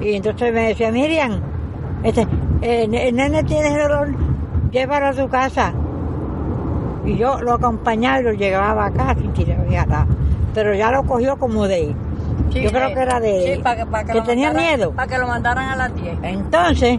Y 0.00 0.14
entonces 0.14 0.52
me 0.52 0.68
decía, 0.68 0.90
Miriam, 0.90 1.40
este, 2.02 2.26
eh, 2.62 2.88
el 2.90 3.14
nene 3.16 3.44
tiene 3.44 3.76
dolor, 3.78 4.08
llévalo 4.70 5.06
a 5.06 5.12
tu 5.12 5.28
casa. 5.28 5.72
Y 7.04 7.16
yo 7.16 7.40
lo 7.40 7.54
acompañaba 7.54 8.20
y 8.20 8.24
lo 8.24 8.32
llevaba 8.32 8.86
a 8.86 8.90
casa 8.90 9.16
y 9.22 9.28
tiraba. 9.28 10.06
Pero 10.54 10.74
ya 10.74 10.90
lo 10.90 11.04
cogió 11.04 11.36
como 11.36 11.68
de... 11.68 11.94
Sí, 12.52 12.62
yo 12.62 12.70
creo 12.70 12.88
sí. 12.88 12.94
que 12.94 13.00
era 13.00 13.20
de... 13.20 13.54
Sí, 13.56 13.62
para 13.62 13.76
que, 13.76 13.86
para 13.86 14.04
que, 14.04 14.20
tenía 14.22 14.48
mandaran- 14.52 14.76
miedo. 14.76 14.92
Para 14.92 15.08
que 15.08 15.18
lo 15.18 15.26
mandaran 15.26 15.68
a 15.68 15.76
las 15.76 15.94
10. 15.94 16.18
Entonces, 16.22 16.98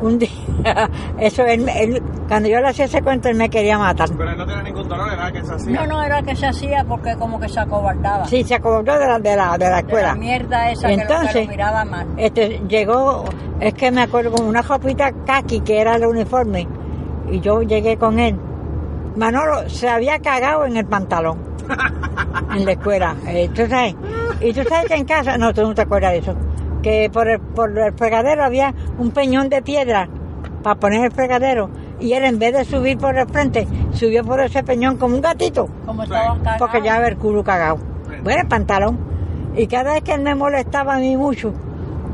un 0.00 0.18
día, 0.18 0.30
eso, 1.18 1.44
él, 1.44 1.68
él- 1.68 2.02
cuando 2.26 2.48
yo 2.48 2.60
le 2.60 2.68
hacía 2.68 2.84
ese 2.86 3.02
cuento, 3.02 3.28
él 3.28 3.36
me 3.36 3.50
quería 3.50 3.76
matar. 3.78 4.08
Pero 4.16 4.30
él 4.30 4.38
no 4.38 4.46
tenía 4.46 4.62
ningún 4.62 4.88
dolor, 4.88 5.12
era 5.12 5.30
que 5.32 5.44
se 5.44 5.54
hacía. 5.54 5.80
No, 5.80 5.86
no, 5.86 6.02
era 6.02 6.22
que 6.22 6.34
se 6.36 6.46
hacía 6.46 6.84
porque 6.88 7.14
como 7.16 7.38
que 7.40 7.48
se 7.48 7.60
acobardaba. 7.60 8.24
Sí, 8.26 8.42
se 8.44 8.54
acordó 8.54 8.98
de 8.98 9.06
la, 9.06 9.18
de 9.18 9.36
la, 9.36 9.52
de 9.52 9.58
la 9.58 9.58
De 9.58 9.70
la 9.70 9.78
escuela. 9.80 10.14
mierda 10.14 10.70
esa 10.70 10.88
que 10.88 10.96
lo- 10.96 10.96
que, 10.96 11.02
Entonces- 11.12 11.44
lo 11.46 11.50
miraba 11.50 11.84
mal. 11.84 12.06
Este, 12.16 12.60
llegó, 12.68 13.24
es 13.60 13.74
que 13.74 13.90
me 13.90 14.02
acuerdo, 14.02 14.32
con 14.32 14.46
una 14.46 14.62
ropita 14.62 15.12
kaki 15.26 15.60
que 15.60 15.80
era 15.80 15.96
el 15.96 16.06
uniforme, 16.06 16.66
y 17.30 17.40
yo 17.40 17.62
llegué 17.62 17.96
con 17.98 18.18
él. 18.18 18.38
Manolo 19.16 19.68
se 19.68 19.88
había 19.88 20.18
cagado 20.20 20.64
en 20.64 20.76
el 20.76 20.86
pantalón, 20.86 21.38
en 22.56 22.64
la 22.64 22.72
escuela. 22.72 23.16
Eh, 23.26 23.50
¿tú 23.54 23.66
sabes? 23.68 23.94
Y 24.40 24.52
tú 24.52 24.62
sabes 24.68 24.86
que 24.86 24.94
en 24.94 25.04
casa, 25.04 25.38
no, 25.38 25.52
tú 25.52 25.62
no 25.62 25.74
te 25.74 25.82
acuerdas 25.82 26.12
de 26.12 26.18
eso, 26.18 26.34
que 26.82 27.10
por 27.12 27.28
el, 27.28 27.40
por 27.40 27.76
el 27.78 27.92
fregadero 27.92 28.44
había 28.44 28.74
un 28.98 29.10
peñón 29.10 29.48
de 29.48 29.62
piedra 29.62 30.08
para 30.62 30.76
poner 30.78 31.04
el 31.04 31.12
fregadero, 31.12 31.70
Y 32.00 32.14
él 32.14 32.24
en 32.24 32.38
vez 32.38 32.54
de 32.54 32.64
subir 32.64 32.96
por 32.96 33.16
el 33.16 33.28
frente, 33.28 33.66
subió 33.92 34.24
por 34.24 34.40
ese 34.40 34.62
peñón 34.62 34.96
como 34.96 35.16
un 35.16 35.20
gatito. 35.20 35.68
Como 35.84 36.02
estaba 36.02 36.38
cagado. 36.38 36.58
Porque 36.58 36.82
ya 36.82 36.96
el 37.06 37.16
culo 37.16 37.44
cagado. 37.44 37.78
Bueno, 38.22 38.40
el 38.40 38.48
pantalón. 38.48 38.98
Y 39.54 39.66
cada 39.66 39.92
vez 39.92 40.02
que 40.02 40.14
él 40.14 40.22
me 40.22 40.34
molestaba 40.34 40.94
a 40.94 40.98
mí 40.98 41.14
mucho, 41.16 41.52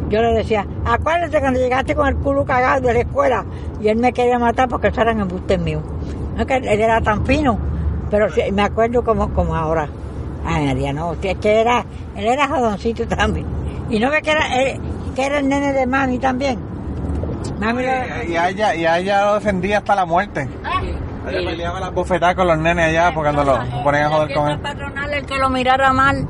yo 0.09 0.23
le 0.23 0.35
decía, 0.35 0.67
acuérdate 0.85 1.39
cuando 1.39 1.61
llegaste 1.61 1.95
con 1.95 2.09
el 2.09 2.17
culo 2.17 2.45
cagado 2.45 2.81
de 2.81 2.95
la 2.95 3.01
escuela. 3.01 3.45
Y 3.81 3.89
él 3.89 3.99
me 3.99 4.13
quería 4.13 4.39
matar 4.41 4.69
porque 4.69 4.89
eso 4.89 5.03
eran 5.03 5.21
embustes 5.21 5.61
míos. 5.61 5.83
No 6.35 6.41
es 6.41 6.47
que 6.47 6.57
él 6.57 6.81
era 6.81 7.01
tan 7.01 7.25
fino, 7.25 7.59
pero 8.11 8.29
sí, 8.31 8.43
me 8.53 8.63
acuerdo 8.63 9.05
como, 9.05 9.33
como 9.33 9.55
ahora. 9.55 9.89
Ay, 10.47 10.67
María, 10.67 10.93
no, 10.93 11.13
es 11.15 11.19
que 11.39 11.61
era, 11.61 11.85
él 12.17 12.25
era 12.27 12.47
jodoncito 12.49 13.07
también. 13.09 13.47
Y 13.91 13.99
no 13.99 14.11
ve 14.11 14.23
que 14.23 14.31
era, 14.31 14.63
él- 14.63 14.81
que 15.15 15.27
era 15.27 15.39
el 15.39 15.49
nene 15.49 15.73
de 15.73 15.87
mami 15.87 16.19
también. 16.19 16.59
Mami 17.61 17.83
lo- 17.83 18.29
Y 18.31 18.37
a 18.37 18.49
ella, 18.49 18.75
y 18.75 18.85
a 18.85 18.99
ella 18.99 19.25
lo 19.27 19.35
defendía 19.35 19.79
hasta 19.79 19.95
la 19.95 20.05
muerte. 20.07 20.49
Ella 21.29 21.51
peleaba 21.51 21.81
las 21.81 21.93
bofetadas 21.93 22.37
con 22.37 22.47
los 22.47 22.59
nenes 22.59 22.87
allá 22.89 23.13
porque 23.13 23.33
cuando 23.33 23.53
lo 23.53 23.83
ponían 23.83 24.05
a 24.05 24.09
joder 24.11 24.35
con 24.35 24.49
él. 24.51 24.59
patronal, 24.61 25.13
el 25.13 25.27
que 25.27 25.37
lo 25.39 25.51
mirara 25.51 25.93
mal, 25.93 26.27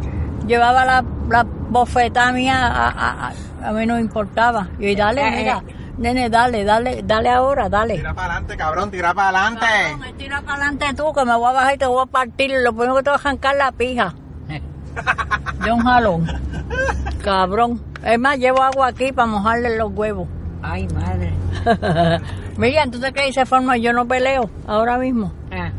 llevaba 0.46 0.84
la, 0.86 1.04
la 1.28 1.44
bofetada 1.68 2.32
mía, 2.32 2.66
a, 2.66 2.88
a- 2.88 3.28
a- 3.28 3.68
a 3.68 3.72
mí 3.72 3.84
no 3.86 3.98
importaba. 3.98 4.68
Y 4.78 4.94
dale, 4.96 5.26
Eh, 5.26 5.30
mira, 5.36 5.62
nene, 5.98 6.28
dale, 6.30 6.64
dale, 6.64 7.02
dale 7.04 7.28
ahora, 7.30 7.68
dale. 7.68 7.96
Tira 7.96 8.14
para 8.14 8.32
adelante, 8.34 8.56
cabrón, 8.56 8.90
tira 8.90 9.14
para 9.14 9.46
adelante. 9.46 9.66
Me 10.00 10.12
tira 10.14 10.40
para 10.42 10.54
adelante 10.54 10.86
tú, 10.96 11.12
que 11.12 11.24
me 11.24 11.34
voy 11.36 11.48
a 11.48 11.52
bajar 11.52 11.74
y 11.74 11.78
te 11.78 11.86
voy 11.86 12.02
a 12.02 12.06
partir. 12.06 12.50
Lo 12.62 12.72
primero 12.72 12.96
que 12.96 13.02
te 13.02 13.10
voy 13.10 13.18
a 13.18 13.20
arrancar 13.20 13.56
la 13.56 13.72
pija. 13.72 14.14
De 15.64 15.72
un 15.72 15.80
jalón. 15.80 16.26
Cabrón. 17.22 17.82
Es 18.04 18.18
más, 18.18 18.38
llevo 18.38 18.62
agua 18.62 18.88
aquí 18.88 19.12
para 19.12 19.26
mojarle 19.26 19.76
los 19.76 19.92
huevos. 19.92 20.28
Ay, 20.62 20.86
madre. 20.88 21.32
Mira, 22.56 22.82
entonces 22.84 23.12
que 23.12 23.32
se 23.32 23.44
forma, 23.46 23.76
yo 23.76 23.92
no 23.92 24.06
peleo 24.06 24.48
ahora 24.66 24.98
mismo. 24.98 25.32
Ah. 25.52 25.70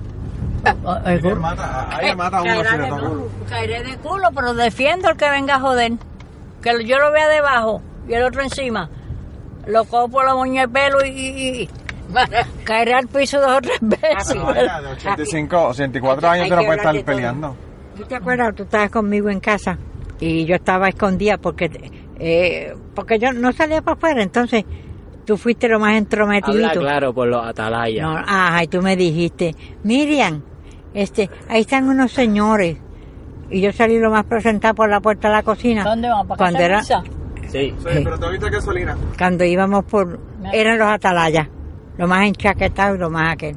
Ah, 0.85 1.01
eh, 1.05 1.19
Ella 1.23 1.35
mata, 1.35 1.87
a 1.89 2.01
ella 2.01 2.15
mata 2.15 2.37
a 2.37 2.41
uno 2.41 2.63
si 2.69 2.77
le 2.77 2.87
toca. 2.87 3.09
Caeré 3.49 3.83
de 3.83 3.97
culo, 3.97 4.29
pero 4.35 4.53
defiendo 4.53 5.09
el 5.09 5.17
que 5.17 5.29
venga 5.29 5.55
a 5.55 5.59
joder. 5.59 5.93
Que 6.61 6.85
yo 6.85 6.99
lo 6.99 7.11
vea 7.11 7.27
debajo 7.29 7.81
y 8.07 8.13
el 8.13 8.23
otro 8.23 8.41
encima. 8.41 8.89
Lo 9.67 9.85
cojo 9.85 10.07
por 10.09 10.25
la 10.25 10.33
moña 10.35 10.61
de 10.61 10.67
pelo 10.69 11.05
y, 11.05 11.09
y- 11.09 11.61
y- 11.63 11.69
caeré 12.63 12.93
al 12.93 13.07
piso 13.07 13.39
dos 13.41 13.57
o 13.57 13.61
tres 13.61 13.79
veces. 13.81 14.35
No, 14.35 14.53
ella 14.55 14.81
de 14.81 14.87
85, 14.93 15.67
84 15.69 16.29
años 16.29 16.45
que 16.45 16.49
no 16.51 16.61
que 16.61 16.65
puede 16.65 16.79
hablar 16.79 16.95
estar 16.95 17.05
peleando. 17.15 17.55
¿Tú 17.97 18.03
te 18.03 18.15
acuerdas? 18.15 18.55
Tú 18.55 18.63
estabas 18.63 18.89
conmigo 18.89 19.29
en 19.29 19.39
casa 19.39 19.77
y 20.19 20.45
yo 20.45 20.55
estaba 20.55 20.87
escondida 20.89 21.37
porque 21.37 21.69
eh, 22.19 22.73
porque 22.95 23.19
yo 23.19 23.33
no 23.33 23.51
salía 23.51 23.81
para 23.81 23.97
afuera. 23.97 24.23
Entonces 24.23 24.63
tú 25.25 25.35
fuiste 25.37 25.67
lo 25.67 25.79
más 25.79 25.89
Habla 25.89 25.97
entrometidito. 25.99 26.79
claro 26.79 27.13
por 27.13 27.27
los 27.27 27.45
atalayas. 27.45 28.03
No, 28.07 28.17
ajá, 28.17 28.63
y 28.63 28.67
tú 28.67 28.81
me 28.81 28.95
dijiste, 28.95 29.53
Miriam, 29.83 30.41
este, 30.93 31.29
ahí 31.49 31.61
están 31.61 31.89
unos 31.89 32.11
señores. 32.13 32.77
Y 33.49 33.61
yo 33.61 33.71
salí 33.71 33.97
lo 33.99 34.11
más 34.11 34.25
presentado 34.25 34.75
por 34.75 34.89
la 34.89 34.99
puerta 34.99 35.27
de 35.29 35.33
la 35.35 35.43
cocina. 35.43 35.83
¿Dónde 35.83 36.09
vamos? 36.09 36.27
¿Para 36.27 36.37
Cuando 36.37 36.59
casa 36.59 36.65
era, 36.65 36.77
Luisa? 36.77 37.03
Sí. 37.51 37.73
Sí, 37.77 38.01
pero 38.03 38.19
tú 38.19 38.29
viste 38.29 38.49
gasolina. 38.49 38.97
cuando 39.17 39.43
íbamos 39.43 39.85
por, 39.85 40.19
eran 40.53 40.77
los 40.77 40.87
atalayas, 40.87 41.47
lo 41.97 42.07
más 42.07 42.25
enchaquetados 42.27 42.97
y 42.97 42.99
lo 42.99 43.09
más 43.09 43.33
aquel. 43.33 43.55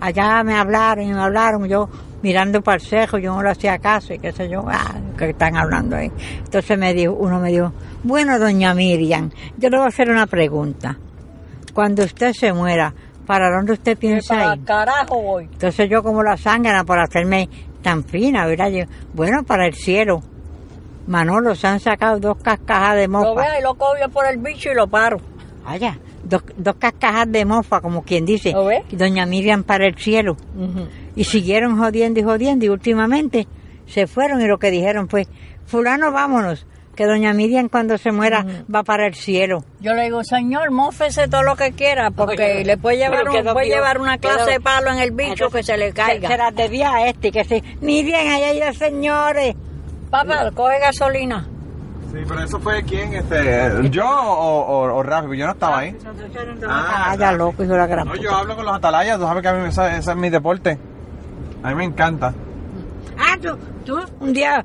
Allá 0.00 0.42
me 0.44 0.54
hablaron 0.56 1.04
y 1.04 1.12
me 1.12 1.20
hablaron, 1.20 1.66
yo 1.68 1.88
mirando 2.22 2.62
para 2.62 2.76
el 2.76 2.80
cejo, 2.82 3.18
yo 3.18 3.34
no 3.34 3.42
le 3.42 3.50
hacía 3.50 3.78
caso 3.78 4.14
y 4.14 4.18
qué 4.18 4.32
sé 4.32 4.48
yo, 4.48 4.64
ah, 4.68 4.94
que 5.16 5.30
están 5.30 5.56
hablando 5.56 5.96
ahí. 5.96 6.10
Entonces 6.44 6.78
me 6.78 6.94
dijo, 6.94 7.12
uno 7.12 7.38
me 7.40 7.50
dijo, 7.50 7.72
bueno, 8.02 8.38
doña 8.38 8.74
Miriam, 8.74 9.30
yo 9.58 9.68
le 9.68 9.76
voy 9.76 9.86
a 9.86 9.88
hacer 9.88 10.10
una 10.10 10.26
pregunta. 10.26 10.96
Cuando 11.74 12.04
usted 12.04 12.32
se 12.32 12.52
muera, 12.52 12.92
¿para 13.26 13.50
dónde 13.54 13.72
usted 13.74 13.96
piensa 13.96 14.34
Para 14.34 14.56
ir? 14.56 14.64
carajo 14.64 15.22
voy. 15.22 15.44
Entonces 15.44 15.88
yo 15.88 16.02
como 16.02 16.22
la 16.22 16.36
zángana 16.36 16.84
por 16.84 16.98
hacerme 16.98 17.48
tan 17.82 18.04
fina, 18.04 18.46
¿verdad? 18.46 18.70
Yo, 18.70 18.84
bueno, 19.14 19.42
para 19.44 19.66
el 19.66 19.74
cielo. 19.74 20.22
Manolo, 21.10 21.54
se 21.56 21.66
han 21.66 21.80
sacado 21.80 22.20
dos 22.20 22.36
cascajas 22.40 22.94
de 22.96 23.08
Lo 23.08 23.18
mofa. 23.18 23.40
veo 23.42 23.58
y 23.58 23.62
lo 23.62 23.74
cojo 23.74 23.94
yo 24.00 24.08
por 24.08 24.26
el 24.26 24.38
bicho 24.38 24.70
y 24.70 24.74
lo 24.74 24.86
paro. 24.86 25.18
Vaya, 25.64 25.98
dos, 26.22 26.42
dos 26.56 26.76
cascajas 26.76 27.30
de 27.32 27.44
mofa, 27.44 27.80
como 27.80 28.02
quien 28.02 28.24
dice. 28.24 28.52
¿Lo 28.52 28.66
ves? 28.66 28.82
Y 28.90 28.96
doña 28.96 29.26
Miriam 29.26 29.64
para 29.64 29.86
el 29.86 29.96
cielo. 29.96 30.36
Y 31.16 31.24
siguieron 31.24 31.78
jodiendo 31.78 32.20
y 32.20 32.22
jodiendo 32.22 32.64
y 32.64 32.68
últimamente 32.68 33.48
se 33.86 34.06
fueron 34.06 34.40
y 34.40 34.46
lo 34.46 34.58
que 34.58 34.70
dijeron 34.70 35.08
fue, 35.08 35.26
fulano, 35.66 36.12
vámonos, 36.12 36.64
que 36.94 37.06
doña 37.06 37.32
Miriam 37.32 37.68
cuando 37.68 37.98
se 37.98 38.12
muera 38.12 38.46
va 38.72 38.84
para 38.84 39.06
el 39.08 39.14
cielo. 39.14 39.64
Yo 39.80 39.94
le 39.94 40.04
digo, 40.04 40.22
señor, 40.22 40.70
mófese 40.70 41.26
todo 41.26 41.42
lo 41.42 41.56
que 41.56 41.72
quiera, 41.72 42.12
porque 42.12 42.52
Oye, 42.54 42.64
le 42.64 42.76
puede 42.76 42.98
llevar, 42.98 43.28
un- 43.28 43.52
puede 43.52 43.66
llevar 43.68 43.98
una 44.00 44.18
clase 44.18 44.38
Quedó- 44.38 44.46
de 44.46 44.60
palo 44.60 44.92
en 44.92 44.98
el 45.00 45.10
bicho 45.10 45.50
que 45.50 45.62
se 45.64 45.76
le 45.76 45.92
caiga. 45.92 46.28
Se, 46.28 46.34
se 46.34 46.38
las 46.38 46.54
debía 46.54 46.92
a 46.94 47.08
este, 47.08 47.32
que 47.32 47.42
se, 47.44 47.64
Miriam, 47.80 48.20
allá 48.28 48.46
hay 48.50 48.60
los 48.60 48.76
señores. 48.76 49.56
Papá, 50.10 50.50
coge 50.54 50.78
gasolina. 50.80 51.46
Sí, 52.12 52.18
pero 52.26 52.42
eso 52.42 52.58
fue 52.58 52.82
quién, 52.82 53.14
este, 53.14 53.88
yo 53.90 54.04
o, 54.04 54.60
o, 54.60 54.94
o 54.96 55.02
Rafi, 55.04 55.36
yo 55.36 55.46
no 55.46 55.52
estaba 55.52 55.78
ahí. 55.78 55.96
Ah, 56.68 57.14
ya 57.16 57.30
loco, 57.32 57.62
hijo 57.62 57.72
de 57.72 57.78
la 57.78 57.86
gran 57.86 58.08
No, 58.08 58.16
yo 58.16 58.34
hablo 58.34 58.56
con 58.56 58.64
los 58.64 58.74
atalayas, 58.74 59.16
tú 59.18 59.24
sabes 59.26 59.42
que 59.42 59.48
a 59.48 59.52
mí 59.52 59.68
ese, 59.68 59.96
ese 59.96 60.10
es 60.10 60.16
mi 60.16 60.28
deporte. 60.28 60.76
A 61.62 61.68
mí 61.68 61.74
me 61.76 61.84
encanta. 61.84 62.34
Ah, 63.16 63.36
tú, 63.40 63.56
tú, 63.84 64.00
un 64.18 64.32
día, 64.32 64.64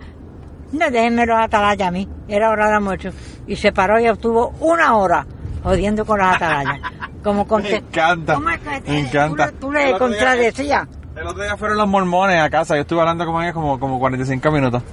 no 0.72 0.90
déjenme 0.90 1.28
los 1.28 1.38
atalayas 1.40 1.88
a 1.88 1.92
mí, 1.92 2.10
era 2.28 2.50
hora 2.50 2.68
de 2.70 2.74
almuerzo, 2.78 3.10
y 3.46 3.56
se 3.56 3.72
paró 3.72 4.00
y 4.00 4.10
obtuvo 4.10 4.56
una 4.62 4.96
hora 4.98 5.28
jodiendo 5.64 6.04
con 6.04 6.18
los 6.20 6.28
atalayas. 6.28 6.80
Como 7.24 7.48
con 7.48 7.62
Me 7.64 7.76
encanta, 7.76 8.36
¿Cómo 8.36 8.50
es 8.50 8.60
que 8.60 8.82
te- 8.82 8.92
me 8.92 9.00
encanta. 9.02 9.52
Tú, 9.52 9.72
le- 9.72 9.84
tú 9.84 9.88
le 9.92 9.98
contradecías. 10.00 10.88
El 11.16 11.28
otro 11.28 11.44
día 11.44 11.56
fueron 11.56 11.78
los 11.78 11.88
mormones 11.88 12.42
a 12.42 12.50
casa, 12.50 12.76
yo 12.76 12.82
estuve 12.82 13.00
hablando 13.00 13.26
con 13.26 13.42
ellos 13.42 13.54
como, 13.54 13.80
como 13.80 14.00
45 14.00 14.52
minutos. 14.52 14.84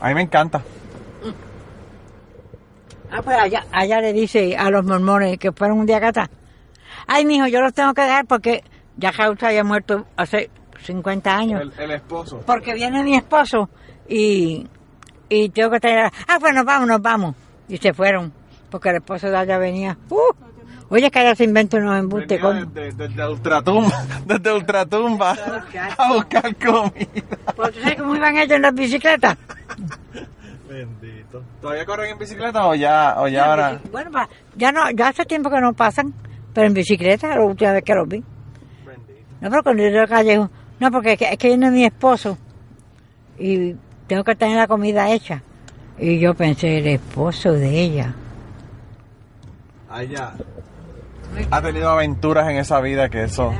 A 0.00 0.08
mí 0.08 0.14
me 0.14 0.22
encanta. 0.22 0.62
Ah, 3.10 3.20
pues 3.22 3.36
allá, 3.36 3.66
allá 3.72 4.00
le 4.00 4.12
dice 4.12 4.56
a 4.56 4.70
los 4.70 4.84
mormones 4.84 5.38
que 5.38 5.52
fueron 5.52 5.80
un 5.80 5.86
día 5.86 5.98
a 5.98 6.00
casa. 6.00 6.30
Ay, 7.06 7.24
mijo, 7.24 7.46
yo 7.46 7.60
los 7.60 7.74
tengo 7.74 7.92
que 7.92 8.02
dejar 8.02 8.26
porque 8.26 8.62
ya 8.96 9.12
Jausa 9.12 9.48
había 9.48 9.64
muerto 9.64 10.06
hace 10.16 10.48
50 10.80 11.34
años. 11.36 11.60
El, 11.60 11.72
el 11.78 11.90
esposo. 11.92 12.40
Porque 12.46 12.74
viene 12.74 13.02
mi 13.02 13.16
esposo 13.16 13.68
y, 14.08 14.66
y 15.28 15.48
tengo 15.50 15.70
que 15.70 15.80
traer. 15.80 16.10
Ah, 16.26 16.38
pues 16.40 16.54
nos 16.54 16.64
vamos, 16.64 16.88
nos 16.88 17.02
vamos. 17.02 17.34
Y 17.68 17.76
se 17.76 17.92
fueron, 17.92 18.32
porque 18.70 18.90
el 18.90 18.96
esposo 18.96 19.28
de 19.28 19.36
allá 19.36 19.58
venía. 19.58 19.98
Uh, 20.08 20.32
oye, 20.92 21.10
que 21.10 21.18
allá 21.18 21.34
se 21.34 21.44
inventa 21.44 21.76
unos 21.78 21.98
embustes. 21.98 22.40
Coño. 22.40 22.66
desde, 22.66 23.08
desde 23.08 23.28
Ultratumba, 23.28 24.04
desde 24.26 24.52
Ultratumba 24.52 25.36
a 25.98 26.12
buscar 26.12 26.54
comida. 26.56 26.90
Pues, 27.56 27.72
¿tú 27.72 27.80
sabes 27.80 27.96
cómo 27.96 28.14
iban 28.16 28.36
ellos 28.36 28.52
en 28.56 28.62
las 28.62 28.74
bicicletas? 28.74 29.36
Bendito. 30.68 31.42
¿Todavía 31.60 31.84
corren 31.84 32.10
en 32.12 32.18
bicicleta 32.18 32.66
o 32.66 32.74
ya, 32.74 33.14
o 33.18 33.28
ya 33.28 33.46
ahora? 33.50 33.80
Bueno, 33.90 34.10
pa- 34.10 34.28
ya 34.56 34.72
no, 34.72 34.90
ya 34.90 35.08
hace 35.08 35.24
tiempo 35.24 35.50
que 35.50 35.60
no 35.60 35.72
pasan, 35.74 36.12
pero 36.54 36.66
en 36.66 36.74
bicicleta, 36.74 37.28
la 37.36 37.42
última 37.42 37.72
vez 37.72 37.84
que 37.84 37.94
los 37.94 38.08
vi. 38.08 38.18
No, 39.40 39.50
pero 39.50 39.62
cuando 39.62 39.82
yo 39.88 40.06
callejón, 40.06 40.50
no, 40.78 40.90
porque 40.90 41.12
es 41.12 41.18
que, 41.18 41.24
es 41.32 41.36
que 41.38 41.48
viene 41.48 41.70
mi 41.70 41.84
esposo 41.84 42.38
y 43.38 43.74
tengo 44.06 44.22
que 44.24 44.34
tener 44.36 44.56
la 44.56 44.66
comida 44.68 45.10
hecha. 45.12 45.42
Y 45.98 46.18
yo 46.18 46.32
pensé, 46.34 46.78
el 46.78 46.86
esposo 46.86 47.52
de 47.52 47.80
ella. 47.80 48.14
Allá. 49.90 50.32
Ha 51.50 51.62
tenido 51.62 51.88
aventuras 51.90 52.48
en 52.48 52.56
esa 52.56 52.80
vida 52.80 53.08
que 53.08 53.24
eso. 53.24 53.52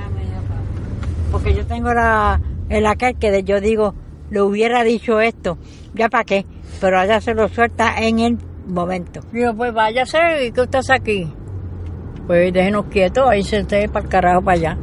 Porque 1.30 1.54
yo 1.54 1.66
tengo 1.66 1.92
la, 1.94 2.40
el 2.68 2.86
aquel 2.86 3.16
que 3.16 3.30
de- 3.30 3.42
yo 3.44 3.60
digo, 3.60 3.94
le 4.30 4.42
hubiera 4.42 4.82
dicho 4.84 5.20
esto, 5.20 5.58
ya 5.94 6.08
para 6.08 6.24
qué, 6.24 6.46
pero 6.80 6.98
allá 6.98 7.20
se 7.20 7.34
lo 7.34 7.48
suelta 7.48 7.94
en 7.98 8.18
el 8.20 8.38
momento. 8.66 9.20
Digo, 9.32 9.54
pues 9.54 9.72
váyase, 9.72 10.18
¿y 10.46 10.52
qué 10.52 10.60
usted 10.62 10.78
hace 10.80 10.94
aquí? 10.94 11.32
Pues 12.26 12.52
déjenos 12.52 12.86
quietos, 12.86 13.28
ahí 13.28 13.42
se 13.42 13.64
para 13.88 14.04
el 14.04 14.08
carajo 14.10 14.42
para 14.42 14.56
allá. 14.56 14.78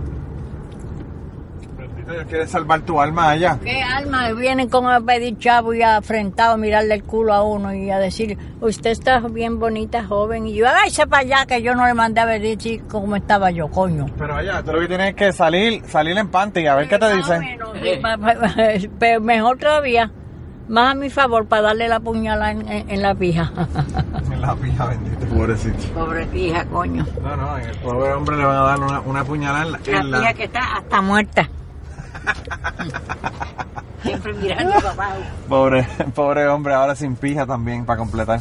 Bendito, 2.10 2.14
Dios 2.14 2.26
quiere 2.28 2.48
salvar 2.48 2.82
tu 2.82 3.00
alma 3.00 3.30
allá. 3.30 3.58
¿Qué 3.64 3.82
alma? 3.82 4.32
Vienen 4.34 4.70
con 4.70 4.88
a 4.88 5.00
pedir 5.02 5.38
chavo 5.38 5.74
y 5.74 5.82
afrentado 5.82 6.54
a 6.54 6.58
mirarle 6.58 6.96
el 6.96 7.04
culo 7.04 7.34
a 7.34 7.44
uno 7.44 7.74
y 7.74 7.90
a 7.92 8.00
decir, 8.00 8.38
usted 8.62 8.90
está 8.92 9.20
bien 9.20 9.60
bonita, 9.60 10.04
joven. 10.06 10.48
Y 10.48 10.56
yo, 10.56 10.66
ay, 10.68 10.92
para 11.10 11.22
allá 11.22 11.46
que 11.46 11.62
yo 11.62 11.76
no 11.76 11.86
le 11.86 11.94
mandé 11.94 12.22
a 12.22 12.26
ver 12.26 12.42
cómo 12.88 13.16
estaba 13.16 13.52
yo, 13.52 13.68
coño. 13.70 14.08
Pero 14.18 14.36
allá, 14.36 14.64
tú 14.64 14.74
lo 14.74 14.80
que 14.82 14.88
tienes 14.88 15.10
es 15.10 15.16
que 15.16 15.34
salir, 15.34 15.84
salir 15.86 16.18
en 16.18 16.30
panty 16.30 16.62
y 16.62 16.68
a 16.68 16.76
ver 16.76 16.88
qué 16.90 16.98
te 16.98 17.16
dicen. 17.16 17.42
Pero 19.00 19.22
mejor 19.22 19.58
todavía, 19.58 20.12
más 20.68 20.92
a 20.92 20.96
mi 20.96 21.10
favor 21.10 21.46
para 21.48 21.62
darle 21.64 21.88
la 21.88 22.00
puñalada 22.00 22.52
en, 22.52 22.68
en- 22.68 22.90
en 22.90 23.02
la 23.02 23.14
pija. 23.16 23.52
En 24.32 24.42
la 24.42 24.56
pija, 24.56 24.86
bendito, 24.86 25.26
pobrecito. 25.36 25.94
Pobre 25.94 26.26
hija, 26.34 26.64
coño. 26.66 27.06
No, 27.22 27.36
no, 27.36 27.58
el 27.58 27.76
pobre 27.80 28.14
hombre 28.14 28.38
le 28.38 28.46
van 28.46 28.56
a 28.56 28.62
dar 28.62 28.80
una, 28.80 29.00
una 29.02 29.24
puñalada 29.26 29.66
en 29.66 29.72
la... 29.74 29.80
La 29.86 30.00
en 30.00 30.12
la- 30.12 30.34
que 30.34 30.44
está 30.46 30.78
hasta 30.78 31.02
muerta. 31.02 31.50
Siempre 34.04 34.34
mirando 34.34 34.76
abajo. 34.88 35.20
Pobre, 35.48 35.88
pobre 36.16 36.48
hombre, 36.48 36.74
ahora 36.74 36.96
sin 36.96 37.16
pija 37.16 37.46
también 37.46 37.86
para 37.86 37.98
completar. 37.98 38.40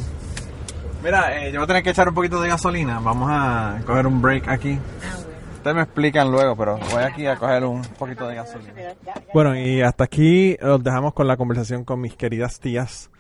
Mira, 1.03 1.39
eh, 1.39 1.53
yo 1.53 1.61
voy 1.61 1.65
a 1.65 1.67
tener 1.67 1.83
que 1.83 1.91
echar 1.91 2.09
un 2.09 2.15
poquito 2.15 2.41
de 2.41 2.49
gasolina. 2.49 2.99
Vamos 3.01 3.29
a 3.31 3.81
coger 3.87 4.07
un 4.07 4.21
break 4.21 4.49
aquí. 4.49 4.79
Ustedes 5.57 5.77
me 5.77 5.83
explican 5.83 6.31
luego, 6.31 6.57
pero 6.57 6.79
voy 6.93 7.03
aquí 7.03 7.27
a 7.27 7.37
coger 7.37 7.65
un 7.65 7.83
poquito 7.83 8.27
de 8.29 8.37
gasolina. 8.37 8.73
Bueno, 9.35 9.57
y 9.57 9.83
hasta 9.83 10.05
aquí 10.05 10.57
los 10.61 10.83
dejamos 10.83 11.15
con 11.15 11.27
la 11.27 11.37
conversación 11.37 11.85
con 11.85 12.01
mis 12.01 12.15
queridas 12.15 12.61
tías. 12.61 13.11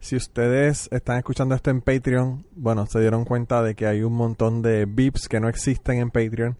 Si 0.00 0.14
ustedes 0.14 0.88
están 0.92 1.18
escuchando 1.18 1.56
esto 1.56 1.70
en 1.70 1.80
Patreon, 1.80 2.46
bueno, 2.54 2.86
se 2.86 3.00
dieron 3.00 3.24
cuenta 3.24 3.62
de 3.62 3.74
que 3.74 3.86
hay 3.86 4.02
un 4.02 4.12
montón 4.12 4.62
de 4.62 4.86
VIPs 4.86 5.28
que 5.28 5.40
no 5.40 5.48
existen 5.48 5.98
en 5.98 6.10
Patreon 6.10 6.56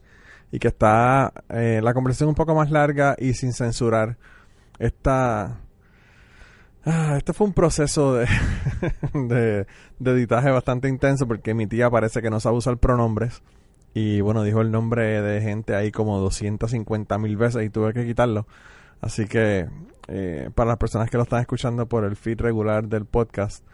y 0.51 0.59
que 0.59 0.69
está 0.69 1.33
eh, 1.49 1.81
la 1.83 1.95
conversación 1.95 2.31
un 2.31 2.35
poco 2.35 2.55
más 2.55 2.71
larga 2.71 3.17
y 3.19 3.35
sin 3.35 3.53
censurar. 3.53 4.17
Esta, 4.79 5.61
ah, 6.85 7.15
este 7.17 7.33
fue 7.33 7.47
un 7.47 7.53
proceso 7.53 8.15
de, 8.15 8.27
de, 9.15 9.67
de 9.99 10.11
editaje 10.11 10.51
bastante 10.51 10.89
intenso 10.89 11.27
porque 11.27 11.55
mi 11.55 11.67
tía 11.67 11.91
parece 11.91 12.23
que 12.23 12.31
no 12.31 12.41
sabe 12.41 12.57
usar 12.57 12.79
pronombres. 12.79 13.43
Y 13.95 14.21
bueno, 14.21 14.43
dijo 14.43 14.61
el 14.61 14.71
nombre 14.71 15.21
de 15.23 15.41
gente 15.41 15.75
ahí 15.75 15.91
como 15.91 16.19
250 16.19 17.19
mil 17.19 17.37
veces 17.37 17.65
y 17.65 17.71
tuve 17.71 17.93
que 17.93 18.07
quitarlo. 18.07 18.47
Así 19.01 19.27
que 19.27 19.69
eh, 20.09 20.51
para 20.55 20.69
las 20.69 20.79
personas 20.79 21.11
que 21.11 21.17
lo 21.17 21.25
están 21.25 21.41
escuchando 21.41 21.87
por 21.87 22.05
el 22.05 22.17
feed 22.17 22.41
regular 22.41 22.89
del 22.89 23.05
podcast, 23.07 23.65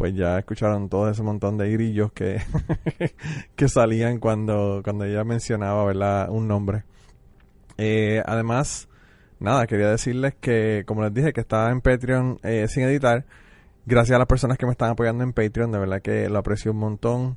pues 0.00 0.14
ya 0.14 0.38
escucharon 0.38 0.88
todo 0.88 1.10
ese 1.10 1.22
montón 1.22 1.58
de 1.58 1.70
grillos 1.70 2.10
que, 2.10 2.40
que 3.54 3.68
salían 3.68 4.18
cuando, 4.18 4.80
cuando 4.82 5.04
ella 5.04 5.24
mencionaba 5.24 5.84
¿verdad? 5.84 6.30
un 6.30 6.48
nombre. 6.48 6.84
Eh, 7.76 8.22
además, 8.24 8.88
nada, 9.40 9.66
quería 9.66 9.90
decirles 9.90 10.32
que, 10.40 10.84
como 10.86 11.02
les 11.02 11.12
dije, 11.12 11.34
que 11.34 11.42
estaba 11.42 11.70
en 11.70 11.82
Patreon 11.82 12.38
eh, 12.42 12.66
sin 12.66 12.84
editar. 12.84 13.26
Gracias 13.84 14.16
a 14.16 14.18
las 14.18 14.26
personas 14.26 14.56
que 14.56 14.64
me 14.64 14.72
están 14.72 14.88
apoyando 14.88 15.22
en 15.22 15.34
Patreon, 15.34 15.70
de 15.70 15.78
verdad 15.78 16.00
que 16.00 16.30
lo 16.30 16.38
aprecio 16.38 16.72
un 16.72 16.78
montón. 16.78 17.36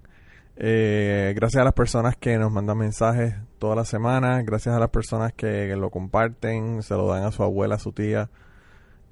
Eh, 0.55 1.34
gracias 1.36 1.59
a 1.59 1.66
las 1.66 1.74
personas 1.74 2.16
que 2.16 2.38
nos 2.38 2.49
mandan 2.49 2.78
mensajes 2.78 3.36
toda 3.59 3.76
la 3.76 3.84
semana, 3.84 4.41
gracias 4.41 4.74
a 4.74 4.80
las 4.80 4.89
personas 4.89 5.34
que, 5.34 5.76
lo 5.76 5.89
comparten, 5.89 6.82
se 6.82 6.93
lo 6.93 7.07
dan 7.07 7.26
a 7.26 7.32
su 7.34 7.43
abuela, 7.43 7.76
a 7.76 7.80
su 7.80 7.91
tía, 7.91 8.30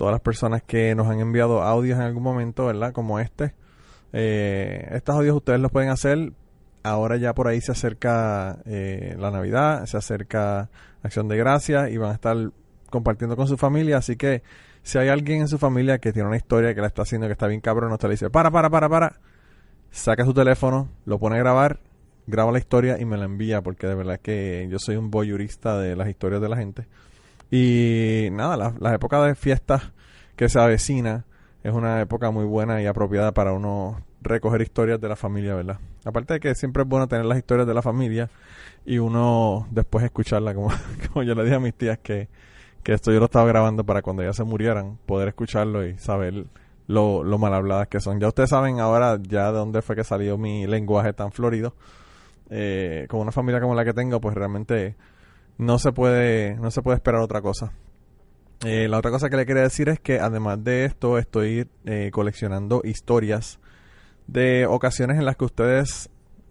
todas 0.01 0.13
las 0.13 0.21
personas 0.21 0.63
que 0.63 0.95
nos 0.95 1.07
han 1.07 1.19
enviado 1.19 1.61
audios 1.61 1.99
en 1.99 2.05
algún 2.05 2.23
momento, 2.23 2.65
¿verdad? 2.65 2.91
Como 2.91 3.19
este. 3.19 3.53
Eh, 4.13 4.89
estos 4.93 5.15
audios 5.15 5.35
ustedes 5.35 5.59
los 5.59 5.71
pueden 5.71 5.89
hacer. 5.89 6.33
Ahora 6.81 7.17
ya 7.17 7.35
por 7.35 7.47
ahí 7.47 7.61
se 7.61 7.71
acerca 7.71 8.63
eh, 8.65 9.15
la 9.19 9.29
Navidad, 9.29 9.85
se 9.85 9.97
acerca 9.97 10.71
Acción 11.03 11.27
de 11.27 11.37
Gracia 11.37 11.87
y 11.91 11.97
van 11.97 12.09
a 12.09 12.13
estar 12.15 12.35
compartiendo 12.89 13.35
con 13.35 13.47
su 13.47 13.57
familia. 13.57 13.97
Así 13.97 14.15
que 14.15 14.41
si 14.81 14.97
hay 14.97 15.09
alguien 15.09 15.41
en 15.41 15.47
su 15.47 15.59
familia 15.59 15.99
que 15.99 16.11
tiene 16.11 16.27
una 16.27 16.37
historia 16.37 16.73
que 16.73 16.81
la 16.81 16.87
está 16.87 17.03
haciendo 17.03 17.27
que 17.27 17.33
está 17.33 17.45
bien 17.45 17.61
cabrón, 17.61 17.95
te 17.99 18.07
le 18.07 18.13
dice, 18.13 18.31
para, 18.31 18.49
para, 18.49 18.71
para, 18.71 18.89
para 18.89 19.19
saca 19.91 20.25
su 20.25 20.33
teléfono, 20.33 20.89
lo 21.05 21.19
pone 21.19 21.35
a 21.35 21.39
grabar, 21.39 21.79
graba 22.25 22.51
la 22.51 22.57
historia 22.57 22.99
y 22.99 23.05
me 23.05 23.17
la 23.17 23.25
envía, 23.25 23.61
porque 23.61 23.85
de 23.85 23.93
verdad 23.93 24.19
que 24.19 24.67
yo 24.67 24.79
soy 24.79 24.95
un 24.95 25.11
voyeurista 25.11 25.77
de 25.77 25.95
las 25.95 26.09
historias 26.09 26.41
de 26.41 26.49
la 26.49 26.57
gente. 26.57 26.87
Y 27.51 28.29
nada, 28.31 28.57
la, 28.57 28.73
la 28.79 28.95
época 28.95 29.21
de 29.23 29.35
fiestas 29.35 29.91
que 30.35 30.49
se 30.49 30.59
avecina 30.59 31.25
es 31.63 31.73
una 31.73 32.01
época 32.01 32.31
muy 32.31 32.45
buena 32.45 32.81
y 32.81 32.87
apropiada 32.87 33.33
para 33.33 33.53
uno 33.53 34.01
recoger 34.21 34.61
historias 34.61 34.99
de 34.99 35.09
la 35.09 35.15
familia, 35.15 35.55
¿verdad? 35.55 35.79
Aparte 36.05 36.35
de 36.35 36.39
que 36.39 36.55
siempre 36.55 36.83
es 36.83 36.89
bueno 36.89 37.07
tener 37.07 37.25
las 37.25 37.37
historias 37.37 37.67
de 37.67 37.73
la 37.73 37.81
familia 37.81 38.29
y 38.85 38.97
uno 38.97 39.67
después 39.69 40.03
escucharla, 40.03 40.53
como, 40.53 40.69
como 41.07 41.23
yo 41.23 41.35
le 41.35 41.43
dije 41.43 41.55
a 41.55 41.59
mis 41.59 41.73
tías 41.73 41.99
que, 41.99 42.29
que 42.83 42.93
esto 42.93 43.11
yo 43.11 43.19
lo 43.19 43.25
estaba 43.25 43.45
grabando 43.45 43.83
para 43.83 44.01
cuando 44.01 44.23
ya 44.23 44.33
se 44.33 44.43
murieran, 44.43 44.97
poder 45.05 45.27
escucharlo 45.27 45.85
y 45.85 45.97
saber 45.97 46.45
lo, 46.87 47.23
lo 47.23 47.37
mal 47.37 47.53
habladas 47.53 47.87
que 47.87 47.99
son. 47.99 48.19
Ya 48.19 48.27
ustedes 48.27 48.49
saben 48.49 48.79
ahora 48.79 49.19
ya 49.21 49.51
de 49.51 49.57
dónde 49.57 49.81
fue 49.81 49.95
que 49.95 50.03
salió 50.03 50.37
mi 50.37 50.67
lenguaje 50.67 51.13
tan 51.13 51.31
florido. 51.31 51.75
Eh, 52.49 53.05
con 53.09 53.21
una 53.21 53.31
familia 53.31 53.61
como 53.61 53.75
la 53.75 53.85
que 53.85 53.93
tengo, 53.93 54.19
pues 54.19 54.35
realmente 54.35 54.95
no 55.57 55.79
se 55.79 55.91
puede, 55.91 56.55
no 56.55 56.71
se 56.71 56.81
puede 56.81 56.95
esperar 56.95 57.21
otra 57.21 57.41
cosa. 57.41 57.73
Eh, 58.63 58.87
la 58.87 58.99
otra 58.99 59.09
cosa 59.09 59.29
que 59.29 59.37
le 59.37 59.45
quería 59.45 59.63
decir 59.63 59.89
es 59.89 59.99
que 59.99 60.19
además 60.19 60.63
de 60.63 60.85
esto 60.85 61.17
estoy 61.17 61.67
eh, 61.85 62.11
coleccionando 62.13 62.81
historias 62.83 63.59
de 64.27 64.67
ocasiones 64.67 65.17
en 65.17 65.25
las 65.25 65.35
que 65.35 65.45
ustedes 65.45 66.09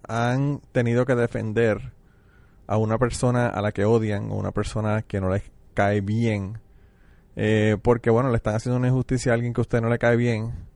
han 0.08 0.60
tenido 0.72 1.06
que 1.06 1.14
defender 1.14 1.92
a 2.66 2.76
una 2.78 2.98
persona 2.98 3.46
a 3.46 3.62
la 3.62 3.70
que 3.70 3.84
odian 3.84 4.30
o 4.32 4.34
una 4.34 4.50
persona 4.50 5.02
que 5.02 5.20
no 5.20 5.30
les 5.30 5.44
cae 5.74 6.00
bien 6.00 6.58
eh, 7.36 7.76
porque 7.80 8.10
bueno, 8.10 8.30
le 8.30 8.36
están 8.36 8.56
haciendo 8.56 8.76
una 8.76 8.88
injusticia 8.88 9.32
a 9.32 9.34
alguien 9.36 9.52
que 9.52 9.60
a 9.60 9.62
usted 9.62 9.80
no 9.80 9.88
le 9.88 9.98
cae 9.98 10.16
bien 10.16 10.66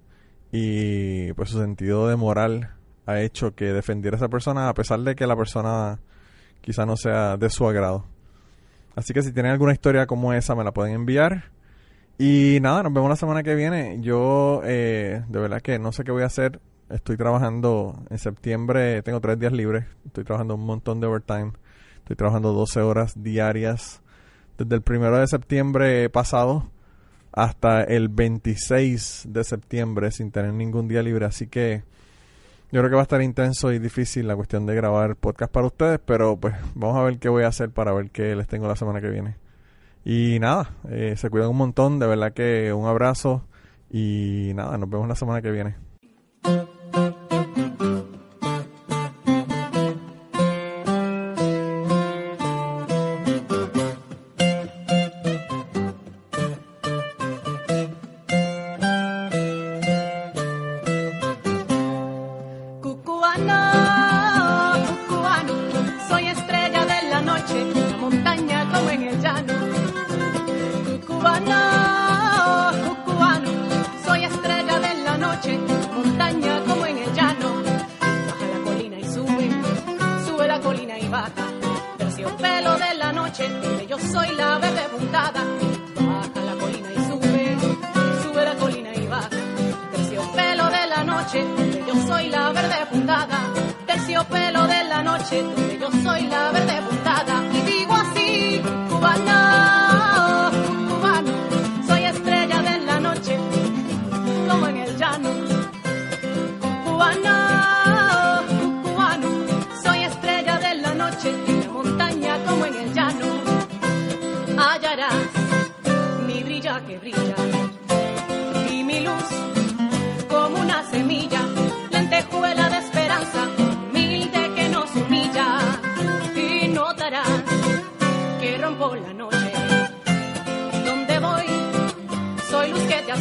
y 0.53 1.33
pues 1.33 1.51
su 1.51 1.59
sentido 1.59 2.07
de 2.07 2.16
moral 2.16 2.70
ha 3.07 3.20
hecho 3.20 3.55
que 3.57 3.66
defendiera 3.66 4.16
a 4.16 4.18
esa 4.18 4.29
persona 4.29 4.68
a 4.68 4.75
pesar 4.75 5.01
de 5.01 5.16
que 5.16 5.27
la 5.27 5.37
persona 5.37 5.99
quizá 6.61 6.87
no 6.87 6.97
sea 6.97 7.37
de 7.37 7.51
su 7.51 7.66
agrado. 7.66 8.07
Así 8.97 9.12
que 9.12 9.22
si 9.22 9.32
tienen 9.32 9.53
alguna 9.53 9.72
historia 9.72 10.07
como 10.07 10.32
esa 10.32 10.55
me 10.55 10.64
la 10.64 10.72
pueden 10.72 10.95
enviar. 10.95 11.51
Y 12.16 12.59
nada, 12.61 12.82
nos 12.82 12.92
vemos 12.92 13.11
la 13.11 13.16
semana 13.16 13.42
que 13.42 13.55
viene. 13.55 13.99
Yo 14.01 14.61
eh, 14.64 15.24
de 15.28 15.40
verdad 15.40 15.61
que 15.61 15.78
no 15.78 15.92
sé 15.92 16.05
qué 16.05 16.12
voy 16.12 16.22
a 16.22 16.26
hacer. 16.26 16.61
Estoy 16.90 17.16
trabajando 17.16 18.05
en 18.11 18.18
septiembre, 18.18 19.03
tengo 19.03 19.20
tres 19.20 19.38
días 19.38 19.53
libres. 19.53 19.86
Estoy 20.07 20.24
trabajando 20.24 20.55
un 20.55 20.64
montón 20.64 21.01
de 21.01 21.07
overtime. 21.09 21.53
Estoy 21.99 22.16
trabajando 22.16 22.53
12 22.53 22.80
horas 22.82 23.22
diarias 23.22 24.03
desde 24.59 24.76
el 24.76 24.82
primero 24.82 25.18
de 25.18 25.26
septiembre 25.26 26.09
pasado 26.11 26.70
hasta 27.32 27.82
el 27.82 28.09
26 28.09 29.26
de 29.28 29.42
septiembre 29.42 30.12
sin 30.12 30.30
tener 30.30 30.53
ningún 30.53 30.86
día 30.86 31.03
libre. 31.03 31.26
Así 31.26 31.49
que 31.49 31.82
yo 32.72 32.80
creo 32.80 32.90
que 32.90 32.96
va 32.96 33.02
a 33.02 33.04
estar 33.04 33.22
intenso 33.22 33.72
y 33.72 33.78
difícil 33.78 34.26
la 34.26 34.36
cuestión 34.36 34.66
de 34.66 34.74
grabar 34.74 35.16
podcast 35.16 35.52
para 35.52 35.66
ustedes, 35.66 36.00
pero 36.04 36.36
pues 36.36 36.54
vamos 36.74 36.96
a 36.96 37.02
ver 37.02 37.18
qué 37.18 37.28
voy 37.28 37.44
a 37.44 37.48
hacer 37.48 37.70
para 37.70 37.92
ver 37.92 38.10
qué 38.10 38.34
les 38.34 38.46
tengo 38.48 38.66
la 38.66 38.76
semana 38.76 39.00
que 39.00 39.10
viene. 39.10 39.36
Y 40.04 40.38
nada, 40.40 40.70
eh, 40.90 41.14
se 41.16 41.30
cuidan 41.30 41.50
un 41.50 41.56
montón, 41.56 41.98
de 41.98 42.06
verdad 42.06 42.32
que 42.32 42.72
un 42.72 42.86
abrazo 42.86 43.44
y 43.90 44.52
nada, 44.54 44.76
nos 44.76 44.90
vemos 44.90 45.08
la 45.08 45.14
semana 45.14 45.40
que 45.40 45.50
viene. 45.50 45.76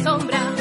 sombra. 0.02 0.53